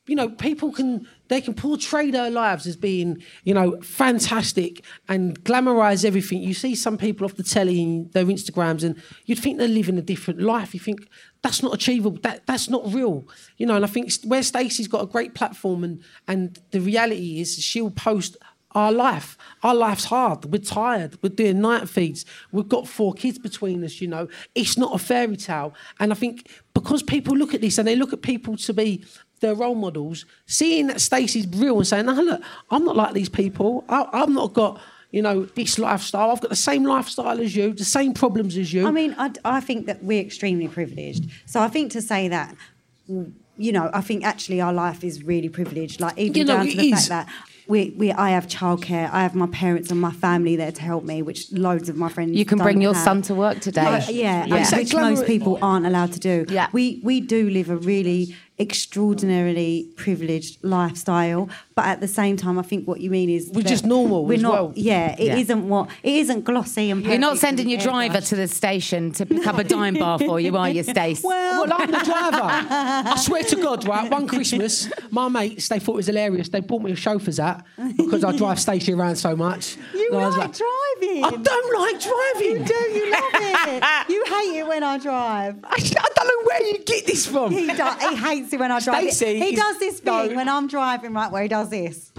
you 0.07 0.15
know 0.15 0.29
people 0.29 0.71
can 0.71 1.07
they 1.27 1.41
can 1.41 1.53
portray 1.53 2.09
their 2.09 2.31
lives 2.31 2.65
as 2.65 2.75
being 2.75 3.21
you 3.43 3.53
know 3.53 3.79
fantastic 3.81 4.83
and 5.07 5.43
glamorize 5.43 6.03
everything. 6.03 6.41
You 6.41 6.53
see 6.53 6.73
some 6.73 6.97
people 6.97 7.25
off 7.25 7.35
the 7.35 7.43
telly 7.43 7.83
and 7.83 8.11
their 8.13 8.25
Instagrams, 8.25 8.83
and 8.83 9.01
you'd 9.25 9.39
think 9.39 9.57
they're 9.57 9.67
living 9.67 9.97
a 9.97 10.01
different 10.01 10.41
life. 10.41 10.73
You 10.73 10.79
think 10.79 11.07
that's 11.41 11.61
not 11.61 11.73
achievable. 11.73 12.17
That 12.23 12.47
that's 12.47 12.69
not 12.69 12.91
real. 12.91 13.27
You 13.57 13.65
know, 13.67 13.75
and 13.75 13.85
I 13.85 13.87
think 13.87 14.11
where 14.25 14.43
Stacey's 14.43 14.87
got 14.87 15.03
a 15.03 15.07
great 15.07 15.35
platform, 15.35 15.83
and 15.83 16.01
and 16.27 16.59
the 16.71 16.79
reality 16.79 17.39
is 17.39 17.57
she'll 17.59 17.91
post 17.91 18.37
our 18.77 18.91
life. 18.91 19.37
Our 19.63 19.73
life's 19.73 20.05
hard. 20.05 20.45
We're 20.45 20.59
tired. 20.59 21.17
We're 21.23 21.29
doing 21.29 21.61
night 21.61 21.89
feeds. 21.89 22.25
We've 22.51 22.67
got 22.67 22.87
four 22.87 23.13
kids 23.13 23.39
between 23.39 23.83
us, 23.83 24.01
you 24.01 24.07
know. 24.07 24.27
It's 24.53 24.77
not 24.77 24.93
a 24.93 24.99
fairy 24.99 25.37
tale. 25.37 25.73
And 25.99 26.11
I 26.11 26.15
think 26.15 26.51
because 26.73 27.01
people 27.01 27.35
look 27.35 27.55
at 27.55 27.61
this 27.61 27.79
and 27.79 27.87
they 27.87 27.95
look 27.95 28.13
at 28.13 28.21
people 28.21 28.55
to 28.57 28.73
be 28.73 29.03
their 29.39 29.55
role 29.55 29.75
models, 29.75 30.25
seeing 30.45 30.87
that 30.87 31.01
Stacey's 31.01 31.47
real 31.47 31.77
and 31.77 31.87
saying, 31.87 32.05
no, 32.05 32.13
look, 32.13 32.41
I'm 32.71 32.83
not 32.83 32.95
like 32.95 33.13
these 33.13 33.29
people. 33.29 33.83
I, 33.89 34.07
I've 34.13 34.29
not 34.29 34.53
got, 34.53 34.79
you 35.11 35.21
know, 35.21 35.45
this 35.45 35.77
lifestyle. 35.79 36.31
I've 36.31 36.41
got 36.41 36.49
the 36.49 36.55
same 36.55 36.83
lifestyle 36.83 37.39
as 37.39 37.55
you, 37.55 37.73
the 37.73 37.85
same 37.85 38.13
problems 38.13 38.57
as 38.57 38.73
you. 38.73 38.87
I 38.87 38.91
mean, 38.91 39.15
I, 39.17 39.31
I 39.45 39.59
think 39.59 39.85
that 39.85 40.03
we're 40.03 40.21
extremely 40.21 40.67
privileged. 40.67 41.29
So 41.45 41.61
I 41.61 41.67
think 41.67 41.91
to 41.93 42.01
say 42.01 42.27
that, 42.29 42.55
you 43.07 43.71
know, 43.71 43.89
I 43.93 44.01
think 44.01 44.23
actually 44.25 44.61
our 44.61 44.73
life 44.73 45.03
is 45.03 45.23
really 45.23 45.49
privileged. 45.49 45.99
Like 46.01 46.17
even 46.17 46.35
You 46.37 46.43
know, 46.45 46.57
down 46.57 46.67
to 46.67 46.77
the 46.77 46.91
is. 46.93 47.07
fact 47.07 47.09
that 47.09 47.35
we, 47.67 47.93
we, 47.97 48.11
I 48.13 48.29
have 48.31 48.47
childcare, 48.47 49.09
I 49.11 49.23
have 49.23 49.35
my 49.35 49.47
parents 49.47 49.91
and 49.91 49.99
my 49.99 50.11
family 50.11 50.55
there 50.55 50.71
to 50.71 50.81
help 50.81 51.03
me, 51.03 51.21
which 51.21 51.51
loads 51.51 51.89
of 51.89 51.97
my 51.97 52.07
friends. 52.09 52.31
You 52.37 52.45
can 52.45 52.59
don't 52.59 52.65
bring 52.65 52.81
your 52.81 52.93
have. 52.93 53.03
son 53.03 53.21
to 53.23 53.35
work 53.35 53.59
today. 53.59 53.83
Yeah, 53.83 54.09
yeah, 54.09 54.45
Yeah. 54.45 54.55
and 54.55 54.77
which 54.77 54.93
most 54.93 55.25
people 55.25 55.59
aren't 55.61 55.85
allowed 55.85 56.13
to 56.13 56.19
do. 56.19 56.45
Yeah. 56.49 56.67
We 56.71 57.01
we 57.03 57.19
do 57.19 57.49
live 57.49 57.69
a 57.69 57.75
really 57.75 58.35
extraordinarily 58.59 59.87
privileged 59.95 60.57
lifestyle, 60.63 61.49
but 61.75 61.85
at 61.85 61.99
the 62.01 62.07
same 62.07 62.37
time, 62.37 62.57
I 62.57 62.63
think 62.63 62.87
what 62.87 62.99
you 63.01 63.09
mean 63.09 63.29
is 63.29 63.49
We're 63.53 63.61
just 63.61 63.85
normal 63.85 64.25
We're 64.25 64.35
as 64.35 64.41
not. 64.41 64.51
well. 64.53 64.73
Yeah, 64.75 65.15
it 65.17 65.47
Yeah. 65.47 65.55
not 65.55 65.63
what 65.65 65.89
it 66.03 66.13
isn't 66.15 66.43
glossy 66.43 66.89
and. 66.91 67.05
You're 67.05 67.17
not 67.19 67.37
sending 67.37 67.69
your 67.69 67.79
driver 67.79 68.17
airbrushed. 68.17 68.29
to 68.29 68.35
the 68.35 68.47
station 68.47 69.11
to 69.13 69.25
pick 69.25 69.45
up 69.45 69.57
a 69.57 69.63
Daim 69.63 69.95
bar 69.95 70.17
for 70.19 70.39
you, 70.39 70.55
are 70.57 70.69
you, 70.69 70.83
Stace? 70.83 71.21
Well, 71.23 71.71
I'm 71.71 71.91
the 71.91 71.99
driver. 71.99 72.39
I 72.41 73.15
swear 73.17 73.43
to 73.43 73.55
God, 73.57 73.87
right? 73.87 74.09
One 74.09 74.27
Christmas, 74.27 74.89
my 75.11 75.27
mates 75.29 75.67
they 75.67 75.79
thought 75.79 75.93
it 75.93 75.97
was 75.97 76.07
hilarious. 76.07 76.49
They 76.49 76.59
bought 76.61 76.81
me 76.81 76.91
a 76.91 76.95
chauffeur's 76.95 77.37
hat 77.37 77.65
because 77.95 78.23
I 78.23 78.35
drive 78.35 78.59
Stacey 78.59 78.93
around 78.93 79.17
so 79.17 79.35
much. 79.35 79.77
You 79.93 80.09
And 80.13 80.21
I 80.23 80.27
was 80.27 80.37
like 80.37 80.53
driving. 80.53 81.23
I 81.23 81.29
don't 81.31 81.79
like 81.81 82.01
driving. 82.01 82.61
You 82.61 82.65
do. 82.65 82.73
You 82.97 83.11
love 83.11 83.23
it. 83.33 83.83
you 84.09 84.23
hate 84.25 84.59
it 84.59 84.67
when 84.67 84.83
I 84.83 84.97
drive. 84.97 85.59
I, 85.63 85.75
I 85.75 86.07
don't 86.15 86.27
know 86.27 86.47
where 86.47 86.63
you 86.67 86.77
get 86.83 87.05
this 87.05 87.27
from. 87.27 87.51
He, 87.51 87.67
do, 87.67 87.83
he 88.09 88.15
hates 88.15 88.46
it 88.53 88.59
when 88.59 88.71
I 88.71 88.79
drive. 88.79 89.11
Stacey 89.11 89.39
he 89.39 89.55
does 89.55 89.79
this 89.79 89.99
thing 89.99 90.29
no. 90.29 90.35
when 90.35 90.49
I'm 90.49 90.67
driving, 90.67 91.13
right, 91.13 91.31
where 91.31 91.43
he 91.43 91.49
does 91.49 91.69
this. 91.69 92.11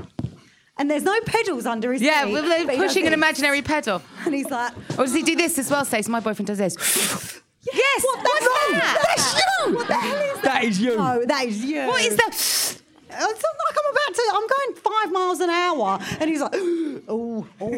And 0.76 0.88
there's 0.88 1.02
no 1.02 1.18
pedals 1.26 1.66
under 1.66 1.92
his 1.92 2.00
Yeah, 2.00 2.26
we're 2.26 2.42
but 2.42 2.60
he 2.60 2.66
does 2.66 2.76
pushing 2.76 3.06
an 3.06 3.12
imaginary 3.12 3.62
pedal. 3.62 4.00
And 4.24 4.34
he's 4.34 4.50
like, 4.50 4.72
Or 4.92 5.04
does 5.04 5.14
he 5.14 5.22
do 5.22 5.34
this 5.34 5.58
as 5.58 5.70
well, 5.70 5.84
Stace? 5.84 6.08
My 6.08 6.20
boyfriend 6.20 6.46
does 6.46 6.58
this. 6.58 6.76
yes. 7.72 8.04
what 8.04 8.22
the 8.22 8.28
hell? 8.28 8.72
that? 8.72 9.14
That's 9.16 9.34
you. 9.34 9.74
What 9.74 9.88
the 9.88 9.94
hell 9.94 10.16
is 10.16 10.34
that? 10.36 10.42
That 10.42 10.64
is 10.64 10.80
you. 10.80 10.96
No, 10.96 11.24
that 11.24 11.46
is 11.46 11.64
you. 11.64 11.86
What 11.86 12.04
is 12.04 12.16
that? 12.16 12.78
Uh, 13.10 13.26
it's 13.30 13.42
not 13.42 13.54
like 13.66 13.76
I'm 13.82 13.90
about 13.90 14.14
to. 14.14 14.22
I'm 14.34 14.46
going 14.46 14.74
five 14.76 15.12
miles 15.12 15.40
an 15.40 15.50
hour, 15.50 15.98
and 16.20 16.30
he's 16.30 16.40
like, 16.40 16.52
oh, 17.08 17.46
oh, 17.60 17.70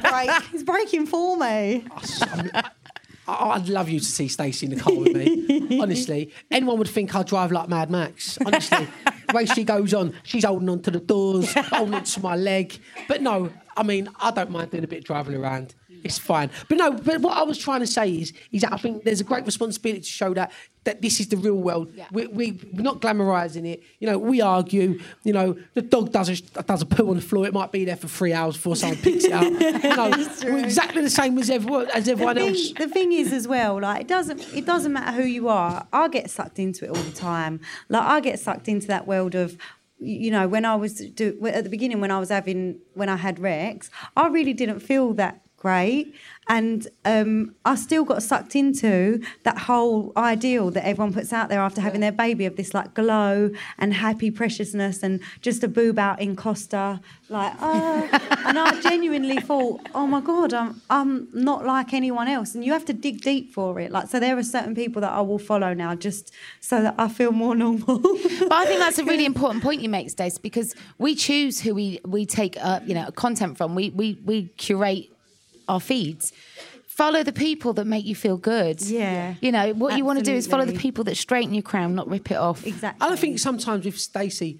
break. 0.10 0.42
He's 0.52 0.62
braking 0.62 1.06
for 1.06 1.36
me. 1.38 1.86
Oh, 1.90 2.62
I- 3.28 3.50
I'd 3.56 3.68
love 3.68 3.88
you 3.88 4.00
to 4.00 4.04
see 4.06 4.26
Stacey 4.28 4.66
in 4.66 4.74
the 4.74 4.80
car 4.80 4.94
with 4.94 5.14
me. 5.14 5.78
Honestly, 5.82 6.32
anyone 6.50 6.78
would 6.78 6.88
think 6.88 7.14
I 7.14 7.22
drive 7.22 7.52
like 7.52 7.68
Mad 7.68 7.90
Max. 7.90 8.38
Honestly, 8.44 8.88
the 9.28 9.34
way 9.34 9.44
she 9.46 9.64
goes 9.64 9.92
on, 9.94 10.14
she's 10.22 10.44
holding 10.44 10.68
on 10.68 10.80
to 10.82 10.90
the 10.90 11.00
doors, 11.00 11.52
holding 11.56 11.94
on 11.94 12.04
to 12.04 12.20
my 12.22 12.34
leg. 12.36 12.78
But 13.06 13.22
no, 13.22 13.50
I 13.76 13.82
mean, 13.82 14.08
I 14.18 14.30
don't 14.30 14.50
mind 14.50 14.70
doing 14.70 14.84
a 14.84 14.88
bit 14.88 15.00
of 15.00 15.04
driving 15.04 15.34
around. 15.36 15.74
It's 16.04 16.18
fine. 16.18 16.50
But 16.68 16.78
no, 16.78 16.92
but 16.92 17.20
what 17.20 17.36
I 17.36 17.42
was 17.42 17.58
trying 17.58 17.80
to 17.80 17.86
say 17.86 18.10
is, 18.10 18.32
is 18.52 18.62
that 18.62 18.72
I 18.72 18.76
think 18.76 19.04
there's 19.04 19.20
a 19.20 19.24
great 19.24 19.44
responsibility 19.44 20.00
to 20.00 20.06
show 20.06 20.34
that 20.34 20.52
that 20.84 21.02
this 21.02 21.20
is 21.20 21.28
the 21.28 21.36
real 21.36 21.56
world. 21.56 21.92
We, 22.12 22.28
we, 22.28 22.58
we're 22.72 22.80
not 22.80 23.00
glamorising 23.02 23.66
it. 23.66 23.82
You 23.98 24.06
know, 24.06 24.16
we 24.16 24.40
argue. 24.40 24.98
You 25.22 25.32
know, 25.34 25.58
the 25.74 25.82
dog 25.82 26.12
does 26.12 26.30
a, 26.30 26.62
does 26.62 26.80
a 26.80 26.86
poo 26.86 27.10
on 27.10 27.16
the 27.16 27.22
floor. 27.22 27.46
It 27.46 27.52
might 27.52 27.72
be 27.72 27.84
there 27.84 27.96
for 27.96 28.08
three 28.08 28.32
hours 28.32 28.56
before 28.56 28.74
someone 28.76 28.98
picks 28.98 29.24
it 29.24 29.32
up. 29.32 29.42
You 29.88 29.96
know, 29.96 30.10
we're 30.44 30.64
exactly 30.64 31.02
the 31.02 31.10
same 31.10 31.36
as 31.38 31.50
everyone, 31.50 31.88
as 31.92 32.08
everyone 32.08 32.36
the 32.36 32.46
else. 32.46 32.72
the 32.72 32.88
thing 32.88 33.12
is 33.12 33.32
as 33.32 33.46
well 33.46 33.80
like 33.80 34.02
it 34.02 34.08
doesn't 34.08 34.40
it 34.54 34.66
doesn't 34.66 34.92
matter 34.92 35.12
who 35.12 35.26
you 35.26 35.48
are 35.48 35.86
i 35.92 36.08
get 36.08 36.30
sucked 36.30 36.58
into 36.58 36.84
it 36.84 36.88
all 36.88 37.02
the 37.02 37.12
time 37.12 37.60
like 37.88 38.02
i 38.02 38.20
get 38.20 38.38
sucked 38.38 38.68
into 38.68 38.86
that 38.86 39.06
world 39.06 39.34
of 39.34 39.56
you 39.98 40.30
know 40.30 40.46
when 40.46 40.64
i 40.64 40.74
was 40.74 40.94
do, 40.94 41.38
at 41.46 41.64
the 41.64 41.70
beginning 41.70 42.00
when 42.00 42.10
i 42.10 42.18
was 42.18 42.28
having 42.28 42.78
when 42.94 43.08
i 43.08 43.16
had 43.16 43.38
rex 43.38 43.90
i 44.16 44.26
really 44.28 44.52
didn't 44.52 44.80
feel 44.80 45.12
that 45.14 45.40
great. 45.58 46.14
And 46.50 46.88
um, 47.04 47.54
I 47.66 47.74
still 47.74 48.04
got 48.04 48.22
sucked 48.22 48.56
into 48.56 49.22
that 49.42 49.58
whole 49.58 50.12
ideal 50.16 50.70
that 50.70 50.86
everyone 50.86 51.12
puts 51.12 51.30
out 51.30 51.50
there 51.50 51.60
after 51.60 51.82
having 51.82 52.00
their 52.00 52.12
baby 52.12 52.46
of 52.46 52.56
this 52.56 52.72
like 52.72 52.94
glow 52.94 53.50
and 53.78 53.92
happy 53.92 54.30
preciousness 54.30 55.02
and 55.02 55.20
just 55.42 55.62
a 55.62 55.68
boob 55.68 55.98
out 55.98 56.22
in 56.22 56.36
Costa, 56.36 57.00
like 57.28 57.52
ah. 57.60 58.46
and 58.46 58.58
I 58.58 58.80
genuinely 58.80 59.40
thought, 59.40 59.86
oh 59.94 60.06
my 60.06 60.22
god, 60.22 60.54
I'm 60.54 60.80
I'm 60.88 61.28
not 61.34 61.66
like 61.66 61.92
anyone 61.92 62.28
else. 62.28 62.54
And 62.54 62.64
you 62.64 62.72
have 62.72 62.86
to 62.86 62.94
dig 62.94 63.20
deep 63.20 63.52
for 63.52 63.78
it. 63.78 63.90
Like 63.90 64.08
so, 64.08 64.18
there 64.18 64.38
are 64.38 64.42
certain 64.42 64.74
people 64.74 65.02
that 65.02 65.12
I 65.12 65.20
will 65.20 65.38
follow 65.38 65.74
now 65.74 65.94
just 65.94 66.32
so 66.60 66.80
that 66.82 66.94
I 66.96 67.08
feel 67.08 67.32
more 67.32 67.54
normal. 67.54 67.98
But 67.98 68.52
I 68.52 68.64
think 68.64 68.80
that's 68.80 68.98
a 68.98 69.04
really 69.04 69.26
important 69.32 69.62
point 69.62 69.82
you 69.82 69.90
make, 69.90 70.08
Stace, 70.08 70.38
because 70.38 70.74
we 70.96 71.14
choose 71.14 71.60
who 71.60 71.74
we 71.74 72.00
we 72.06 72.24
take 72.24 72.56
uh, 72.58 72.80
you 72.86 72.94
know 72.94 73.10
content 73.10 73.58
from. 73.58 73.74
We 73.74 73.90
we 73.90 74.18
we 74.24 74.44
curate 74.56 75.12
our 75.68 75.80
feeds. 75.80 76.32
Follow 76.86 77.22
the 77.22 77.32
people 77.32 77.72
that 77.74 77.84
make 77.86 78.04
you 78.04 78.14
feel 78.16 78.36
good. 78.36 78.82
Yeah. 78.82 79.34
You 79.40 79.52
know 79.52 79.72
what 79.74 79.96
you 79.96 80.04
want 80.04 80.18
to 80.18 80.24
do 80.24 80.32
is 80.34 80.46
follow 80.48 80.64
the 80.64 80.72
people 80.78 81.04
that 81.04 81.16
straighten 81.16 81.54
your 81.54 81.62
crown, 81.62 81.94
not 81.94 82.08
rip 82.08 82.30
it 82.30 82.36
off. 82.36 82.66
exactly. 82.66 83.04
And 83.06 83.14
I 83.14 83.16
think 83.16 83.38
sometimes 83.38 83.84
with 83.84 83.98
Stacey, 83.98 84.58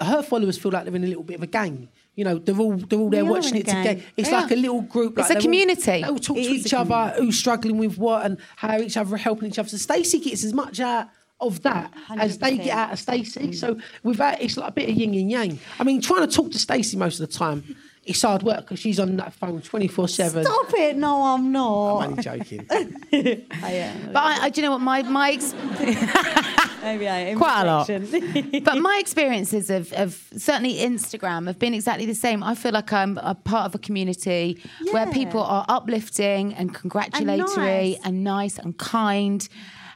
uh, 0.00 0.04
her 0.04 0.22
followers 0.22 0.58
feel 0.58 0.72
like 0.72 0.84
they're 0.84 0.94
in 0.94 1.04
a 1.04 1.06
little 1.06 1.22
bit 1.22 1.36
of 1.36 1.42
a 1.42 1.46
gang. 1.46 1.88
You 2.16 2.24
know, 2.24 2.38
they're 2.38 2.56
all 2.58 2.76
they're 2.76 2.98
all 2.98 3.08
there 3.10 3.24
We 3.24 3.30
are 3.30 3.32
watching 3.32 3.56
it 3.56 3.66
gang. 3.66 3.82
together. 3.82 4.02
It's 4.16 4.28
Yeah. 4.30 4.40
like 4.42 4.50
a 4.50 4.56
little 4.56 4.82
group. 4.82 5.18
It's 5.18 5.30
like 5.30 5.30
a 5.30 5.32
they 5.32 5.36
all- 5.38 5.42
community. 5.42 5.82
They 5.84 6.02
all 6.02 6.18
talk 6.18 6.36
It 6.36 6.44
to 6.44 6.50
each 6.50 6.74
other, 6.74 7.14
who's 7.16 7.38
struggling 7.38 7.78
with 7.78 7.96
what, 7.98 8.26
and 8.26 8.36
how 8.56 8.78
each 8.78 8.96
other 8.98 9.14
are 9.14 9.18
helping 9.18 9.48
each 9.48 9.58
other. 9.58 9.68
So 9.68 9.78
Stacey 9.78 10.18
gets 10.20 10.44
as 10.44 10.52
much 10.52 10.80
out 10.80 11.08
of 11.40 11.62
that 11.62 11.92
as 12.10 12.38
they 12.38 12.56
get 12.58 12.76
out 12.76 12.92
of 12.92 12.98
Stacey. 13.00 13.52
So 13.52 13.78
with 14.02 14.18
that, 14.18 14.40
it's 14.42 14.56
like 14.56 14.68
a 14.68 14.72
bit 14.72 14.88
of 14.90 14.94
yin 14.96 15.14
and 15.14 15.30
yang. 15.30 15.58
I 15.80 15.84
mean, 15.84 16.00
trying 16.02 16.28
to 16.28 16.32
talk 16.32 16.52
to 16.52 16.58
Stacey 16.58 16.96
most 16.96 17.18
of 17.20 17.26
the 17.28 17.34
time, 17.36 17.74
it's 18.06 18.22
hard 18.22 18.42
work 18.42 18.60
because 18.60 18.78
she's 18.78 19.00
on 19.00 19.16
that 19.16 19.32
phone 19.32 19.60
twenty 19.62 19.88
four 19.88 20.08
seven. 20.08 20.44
Stop 20.44 20.72
it! 20.74 20.96
No, 20.96 21.22
I'm 21.22 21.52
not. 21.52 21.98
I'm 21.98 22.10
only 22.10 22.22
joking. 22.22 22.66
I 22.70 23.46
am. 23.62 24.12
But 24.12 24.22
I, 24.22 24.44
I, 24.44 24.50
do 24.50 24.60
you 24.60 24.66
know 24.66 24.72
what 24.72 24.80
my 24.80 25.02
my 25.02 25.32
ex- 25.32 25.54
Maybe 26.82 27.08
I 27.08 27.18
am. 27.30 27.38
Quite 27.38 27.62
a 27.62 27.64
lot. 27.64 27.88
But 28.64 28.78
my 28.78 28.98
experiences 29.00 29.70
of, 29.70 29.92
of 29.94 30.28
certainly 30.36 30.74
Instagram 30.74 31.46
have 31.46 31.58
been 31.58 31.72
exactly 31.72 32.04
the 32.04 32.14
same. 32.14 32.42
I 32.42 32.54
feel 32.54 32.72
like 32.72 32.92
I'm 32.92 33.18
a 33.18 33.34
part 33.34 33.66
of 33.66 33.74
a 33.74 33.78
community 33.78 34.62
where 34.90 35.10
people 35.10 35.42
are 35.42 35.64
uplifting 35.68 36.54
and 36.54 36.74
congratulatory 36.74 37.90
nice. 37.92 37.98
and 38.04 38.24
nice 38.24 38.58
and 38.58 38.76
kind. 38.76 39.48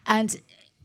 And 0.07 0.41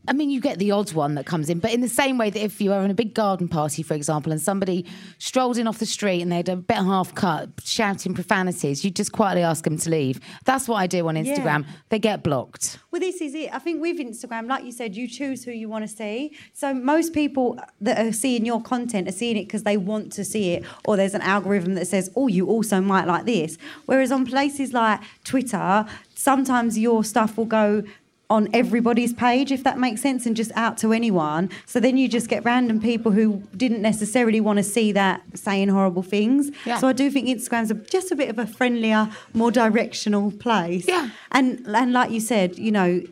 I 0.06 0.12
mean, 0.12 0.30
you 0.30 0.40
get 0.40 0.58
the 0.58 0.70
odd 0.70 0.92
one 0.92 1.14
that 1.14 1.24
comes 1.24 1.48
in, 1.48 1.58
but 1.60 1.72
in 1.72 1.80
the 1.80 1.88
same 1.88 2.18
way 2.18 2.30
that 2.30 2.42
if 2.42 2.60
you 2.60 2.70
were 2.70 2.84
in 2.84 2.90
a 2.90 2.94
big 2.94 3.14
garden 3.14 3.48
party, 3.48 3.82
for 3.82 3.94
example, 3.94 4.32
and 4.32 4.40
somebody 4.40 4.84
strolled 5.18 5.56
in 5.56 5.66
off 5.66 5.78
the 5.78 5.86
street 5.86 6.20
and 6.20 6.30
they 6.30 6.36
had 6.36 6.48
a 6.48 6.56
bit 6.56 6.76
half 6.76 7.14
cut, 7.14 7.48
shouting 7.62 8.14
profanities, 8.14 8.84
you 8.84 8.90
just 8.90 9.12
quietly 9.12 9.42
ask 9.42 9.64
them 9.64 9.78
to 9.78 9.90
leave. 9.90 10.20
That's 10.44 10.68
what 10.68 10.76
I 10.76 10.86
do 10.86 11.08
on 11.08 11.14
Instagram. 11.14 11.64
They 11.88 11.98
get 11.98 12.22
blocked. 12.22 12.78
Well, 12.90 13.00
this 13.00 13.20
is 13.20 13.34
it. 13.34 13.52
I 13.52 13.58
think 13.58 13.80
with 13.80 13.98
Instagram, 13.98 14.46
like 14.46 14.64
you 14.64 14.72
said, 14.72 14.94
you 14.94 15.08
choose 15.08 15.44
who 15.44 15.52
you 15.52 15.68
want 15.68 15.88
to 15.88 15.88
see. 15.88 16.36
So 16.52 16.74
most 16.74 17.12
people 17.14 17.58
that 17.80 17.98
are 17.98 18.12
seeing 18.12 18.44
your 18.44 18.62
content 18.62 19.08
are 19.08 19.12
seeing 19.12 19.36
it 19.36 19.44
because 19.44 19.62
they 19.62 19.76
want 19.76 20.12
to 20.12 20.24
see 20.24 20.52
it, 20.52 20.64
or 20.84 20.96
there's 20.96 21.14
an 21.14 21.22
algorithm 21.22 21.74
that 21.74 21.86
says, 21.86 22.10
"Oh, 22.14 22.28
you 22.28 22.46
also 22.46 22.80
might 22.80 23.06
like 23.06 23.24
this." 23.24 23.58
Whereas 23.86 24.12
on 24.12 24.26
places 24.26 24.72
like 24.72 25.00
Twitter, 25.24 25.86
sometimes 26.14 26.78
your 26.78 27.04
stuff 27.04 27.36
will 27.36 27.46
go 27.46 27.82
on 28.30 28.48
everybody's 28.52 29.12
page, 29.12 29.52
if 29.52 29.64
that 29.64 29.78
makes 29.78 30.00
sense, 30.00 30.26
and 30.26 30.34
just 30.34 30.50
out 30.56 30.78
to 30.78 30.92
anyone. 30.92 31.50
So 31.66 31.80
then 31.80 31.96
you 31.96 32.08
just 32.08 32.28
get 32.28 32.44
random 32.44 32.80
people 32.80 33.12
who 33.12 33.42
didn't 33.56 33.82
necessarily 33.82 34.40
want 34.40 34.58
to 34.58 34.62
see 34.62 34.92
that 34.92 35.22
saying 35.34 35.68
horrible 35.68 36.02
things. 36.02 36.50
Yeah. 36.64 36.78
So 36.78 36.88
I 36.88 36.92
do 36.92 37.10
think 37.10 37.28
Instagram's 37.28 37.70
a, 37.70 37.74
just 37.74 38.10
a 38.10 38.16
bit 38.16 38.28
of 38.30 38.38
a 38.38 38.46
friendlier, 38.46 39.10
more 39.34 39.50
directional 39.50 40.30
place. 40.32 40.88
Yeah. 40.88 41.10
And 41.32 41.66
and 41.66 41.92
like 41.92 42.10
you 42.10 42.20
said, 42.20 42.58
you 42.58 42.72
know, 42.72 43.02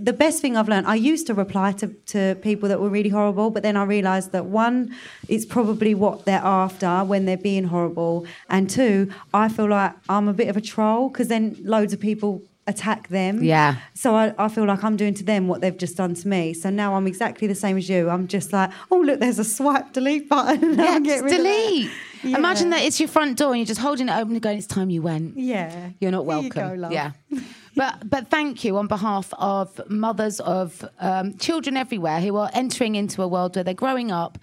the 0.00 0.12
best 0.12 0.40
thing 0.40 0.56
I've 0.56 0.68
learned, 0.68 0.86
I 0.86 0.94
used 0.94 1.26
to 1.26 1.34
reply 1.34 1.72
to, 1.72 1.88
to 1.88 2.34
people 2.36 2.68
that 2.70 2.80
were 2.80 2.88
really 2.88 3.10
horrible, 3.10 3.50
but 3.50 3.62
then 3.62 3.76
I 3.76 3.84
realised 3.84 4.32
that 4.32 4.46
one, 4.46 4.94
it's 5.28 5.44
probably 5.44 5.94
what 5.94 6.24
they're 6.24 6.38
after 6.42 7.04
when 7.04 7.26
they're 7.26 7.36
being 7.36 7.64
horrible. 7.64 8.26
And 8.48 8.70
two, 8.70 9.12
I 9.34 9.48
feel 9.48 9.68
like 9.68 9.92
I'm 10.08 10.28
a 10.28 10.32
bit 10.32 10.48
of 10.48 10.56
a 10.56 10.60
troll 10.60 11.08
because 11.08 11.28
then 11.28 11.56
loads 11.62 11.92
of 11.92 12.00
people 12.00 12.42
attack 12.70 13.08
them. 13.08 13.42
Yeah. 13.42 13.76
So 13.94 14.14
I, 14.14 14.32
I 14.38 14.48
feel 14.48 14.64
like 14.64 14.82
I'm 14.82 14.96
doing 14.96 15.14
to 15.14 15.24
them 15.24 15.48
what 15.48 15.60
they've 15.60 15.76
just 15.76 15.96
done 15.96 16.14
to 16.14 16.28
me. 16.28 16.54
So 16.54 16.70
now 16.70 16.94
I'm 16.94 17.06
exactly 17.06 17.46
the 17.46 17.54
same 17.54 17.76
as 17.76 17.88
you. 17.88 18.08
I'm 18.08 18.26
just 18.28 18.52
like, 18.52 18.70
oh, 18.90 18.98
look, 19.00 19.20
there's 19.20 19.38
a 19.38 19.44
swipe 19.44 19.92
delete 19.92 20.28
button. 20.28 20.74
Yeah, 20.80 20.98
get 21.00 21.04
just 21.04 21.24
rid 21.24 21.32
of 21.34 21.38
that. 21.38 21.42
delete. 21.44 21.90
Yeah. 22.22 22.36
Imagine 22.38 22.70
that 22.70 22.82
it's 22.82 22.98
your 23.00 23.08
front 23.08 23.38
door 23.38 23.50
and 23.50 23.58
you're 23.58 23.66
just 23.66 23.80
holding 23.80 24.08
it 24.08 24.12
open 24.12 24.32
and 24.32 24.42
going, 24.42 24.58
it's 24.58 24.66
time 24.66 24.90
you 24.90 25.02
went. 25.02 25.36
Yeah. 25.38 25.90
You're 26.00 26.10
not 26.10 26.24
Here 26.24 26.34
you 26.36 26.50
welcome. 26.50 26.80
go. 26.80 26.88
Yeah. 26.90 27.12
But 27.76 28.10
but 28.10 28.28
thank 28.30 28.64
you 28.64 28.76
on 28.78 28.88
behalf 28.88 29.32
of 29.38 29.80
mothers 29.88 30.40
of 30.40 30.84
um, 30.98 31.36
children 31.38 31.76
everywhere 31.76 32.20
who 32.20 32.34
are 32.36 32.50
entering 32.52 32.96
into 32.96 33.22
a 33.22 33.28
world 33.28 33.54
where 33.54 33.62
they're 33.62 33.74
growing 33.74 34.10
up 34.10 34.38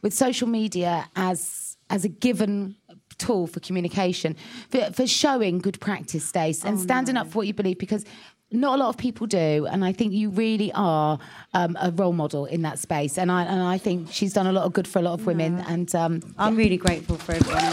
with 0.00 0.14
social 0.14 0.48
media 0.48 1.06
as 1.14 1.76
as 1.90 2.04
a 2.06 2.08
given 2.08 2.76
tool 3.20 3.46
for 3.46 3.60
communication, 3.60 4.34
for, 4.70 4.90
for 4.92 5.06
showing 5.06 5.58
good 5.58 5.78
practice, 5.80 6.24
Stace, 6.24 6.64
Oh, 6.64 6.68
and 6.68 6.80
standing 6.80 7.16
up 7.16 7.28
for 7.28 7.38
what 7.38 7.46
you 7.46 7.54
believe 7.54 7.78
because 7.78 8.04
not 8.52 8.74
a 8.78 8.82
lot 8.82 8.88
of 8.88 8.96
people 8.96 9.28
do, 9.28 9.66
and 9.70 9.84
I 9.84 9.92
think 9.92 10.12
you 10.12 10.28
really 10.30 10.72
are 10.74 11.18
um, 11.54 11.76
a 11.80 11.92
role 11.92 12.12
model 12.12 12.46
in 12.46 12.62
that 12.62 12.80
space. 12.80 13.16
And 13.16 13.30
I 13.30 13.44
and 13.44 13.62
I 13.62 13.78
think 13.78 14.10
she's 14.10 14.32
done 14.32 14.48
a 14.48 14.52
lot 14.52 14.64
of 14.64 14.72
good 14.72 14.88
for 14.88 14.98
a 14.98 15.02
lot 15.02 15.14
of 15.20 15.24
women. 15.26 15.60
And 15.68 15.94
um, 15.94 16.20
I'm 16.36 16.56
really 16.56 16.76
grateful 16.76 17.16
for 17.16 17.32
everyone. 17.32 17.72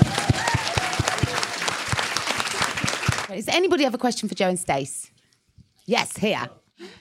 Does 3.35 3.47
anybody 3.47 3.83
have 3.83 3.93
a 3.95 3.97
question 3.97 4.29
for 4.29 4.35
Joe 4.35 4.49
and 4.49 4.59
Stace? 4.59 5.11
Yes, 5.85 6.17
here. 6.17 6.49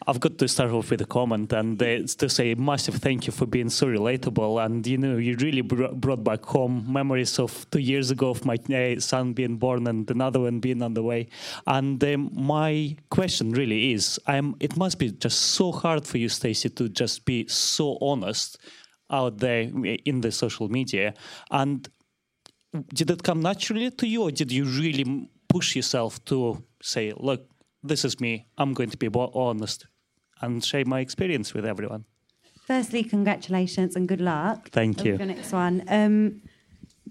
I've 0.07 0.21
got 0.21 0.39
to 0.39 0.49
start 0.49 0.71
off 0.71 0.91
with 0.91 1.03
a 1.03 1.07
comment 1.07 1.53
and 1.53 1.81
uh, 1.83 2.07
to 2.19 2.29
say 2.29 2.55
massive 2.55 2.97
thank 2.97 3.27
you 3.27 3.33
for 3.33 3.47
being 3.47 3.69
so 3.69 3.87
relatable. 3.87 4.65
And 4.65 4.87
you 4.87 4.97
know, 4.97 5.17
you 5.17 5.37
really 5.37 5.61
br- 5.61 5.93
brought 5.93 6.25
back 6.25 6.45
home 6.47 6.87
memories 6.89 7.39
of 7.39 7.69
two 7.71 7.81
years 7.81 8.11
ago 8.11 8.31
of 8.31 8.45
my 8.45 8.57
uh, 8.75 9.01
son 9.01 9.33
being 9.35 9.57
born 9.57 9.87
and 9.87 10.11
another 10.11 10.41
one 10.41 10.61
being 10.61 10.83
on 10.83 10.95
the 10.95 11.03
way. 11.03 11.29
And 11.67 12.03
um, 12.05 12.31
my 12.33 12.97
question 13.11 13.53
really 13.53 13.93
is, 13.93 14.19
um, 14.27 14.57
it 14.61 14.77
must 14.77 14.99
be 14.99 15.11
just 15.11 15.39
so 15.39 15.73
hard 15.73 16.07
for 16.07 16.19
you, 16.19 16.29
Stacey, 16.29 16.71
to 16.71 16.89
just 16.89 17.25
be 17.25 17.47
so 17.49 17.99
honest 18.01 18.59
out 19.11 19.39
there 19.39 19.71
in 20.05 20.21
the 20.21 20.33
social 20.33 20.69
media. 20.69 21.15
And 21.51 21.89
did 22.95 23.11
it 23.11 23.23
come 23.23 23.41
naturally 23.41 23.91
to 23.91 24.07
you, 24.07 24.23
or 24.23 24.31
did 24.31 24.51
you 24.51 24.65
really 24.65 25.29
push 25.49 25.77
yourself 25.77 26.23
to 26.27 26.63
say, 26.83 27.13
"Look, 27.17 27.49
this 27.89 28.05
is 28.05 28.21
me. 28.21 28.47
I'm 28.59 28.75
going 28.75 28.91
to 28.91 28.97
be 28.97 29.09
honest 29.15 29.87
and 30.41 30.65
share 30.65 30.85
my 30.85 31.01
experience 31.01 31.55
with 31.55 31.65
everyone"? 31.65 32.05
Firstly, 32.67 33.05
congratulations 33.05 33.97
and 33.97 34.09
good 34.09 34.21
luck. 34.21 34.71
Thank 34.71 35.05
you. 35.05 35.17
Your 35.17 35.27
next 35.27 35.53
one. 35.53 35.85
Um, 35.89 36.43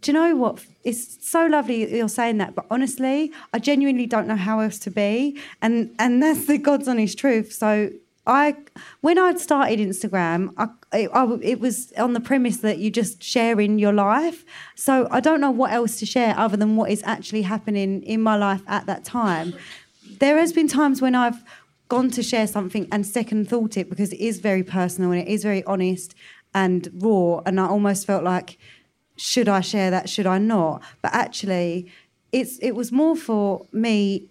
do 0.01 0.11
you 0.11 0.13
know 0.13 0.35
what? 0.35 0.63
It's 0.83 1.27
so 1.27 1.45
lovely 1.45 1.95
you're 1.95 2.09
saying 2.09 2.37
that, 2.39 2.53
but 2.53 2.65
honestly, 2.69 3.31
I 3.53 3.59
genuinely 3.59 4.05
don't 4.05 4.27
know 4.27 4.35
how 4.35 4.59
else 4.59 4.77
to 4.79 4.91
be, 4.91 5.39
and 5.61 5.95
and 5.97 6.21
that's 6.21 6.45
the 6.45 6.57
God's 6.57 6.87
honest 6.87 7.17
truth. 7.17 7.53
So 7.53 7.89
I, 8.27 8.55
when 9.01 9.17
I'd 9.17 9.39
started 9.39 9.79
Instagram, 9.79 10.53
I, 10.57 10.67
it, 10.93 11.09
I, 11.13 11.37
it 11.41 11.59
was 11.59 11.93
on 11.93 12.13
the 12.13 12.19
premise 12.19 12.57
that 12.57 12.79
you 12.79 12.89
just 12.89 13.23
sharing 13.23 13.77
your 13.77 13.93
life. 13.93 14.43
So 14.75 15.07
I 15.11 15.19
don't 15.19 15.39
know 15.39 15.51
what 15.51 15.71
else 15.71 15.99
to 15.99 16.05
share 16.05 16.37
other 16.37 16.57
than 16.57 16.75
what 16.75 16.89
is 16.89 17.03
actually 17.03 17.43
happening 17.43 18.01
in 18.03 18.21
my 18.21 18.35
life 18.35 18.63
at 18.67 18.87
that 18.87 19.05
time. 19.05 19.53
There 20.19 20.37
has 20.37 20.53
been 20.53 20.67
times 20.67 21.01
when 21.01 21.15
I've 21.15 21.43
gone 21.87 22.09
to 22.11 22.23
share 22.23 22.47
something 22.47 22.87
and 22.91 23.05
second 23.05 23.47
thought 23.47 23.77
it 23.77 23.89
because 23.89 24.11
it 24.11 24.19
is 24.19 24.39
very 24.39 24.63
personal 24.63 25.11
and 25.11 25.21
it 25.21 25.27
is 25.27 25.43
very 25.43 25.63
honest 25.65 26.15
and 26.53 26.89
raw, 26.93 27.41
and 27.45 27.59
I 27.59 27.67
almost 27.67 28.07
felt 28.07 28.23
like 28.23 28.57
should 29.17 29.47
I 29.47 29.61
share 29.61 29.91
that? 29.91 30.09
Should 30.09 30.25
I 30.25 30.37
not? 30.37 30.81
But 31.01 31.13
actually, 31.13 31.91
it's 32.31 32.57
it 32.59 32.71
was 32.71 32.91
more 32.91 33.15
for 33.15 33.65
me. 33.71 34.27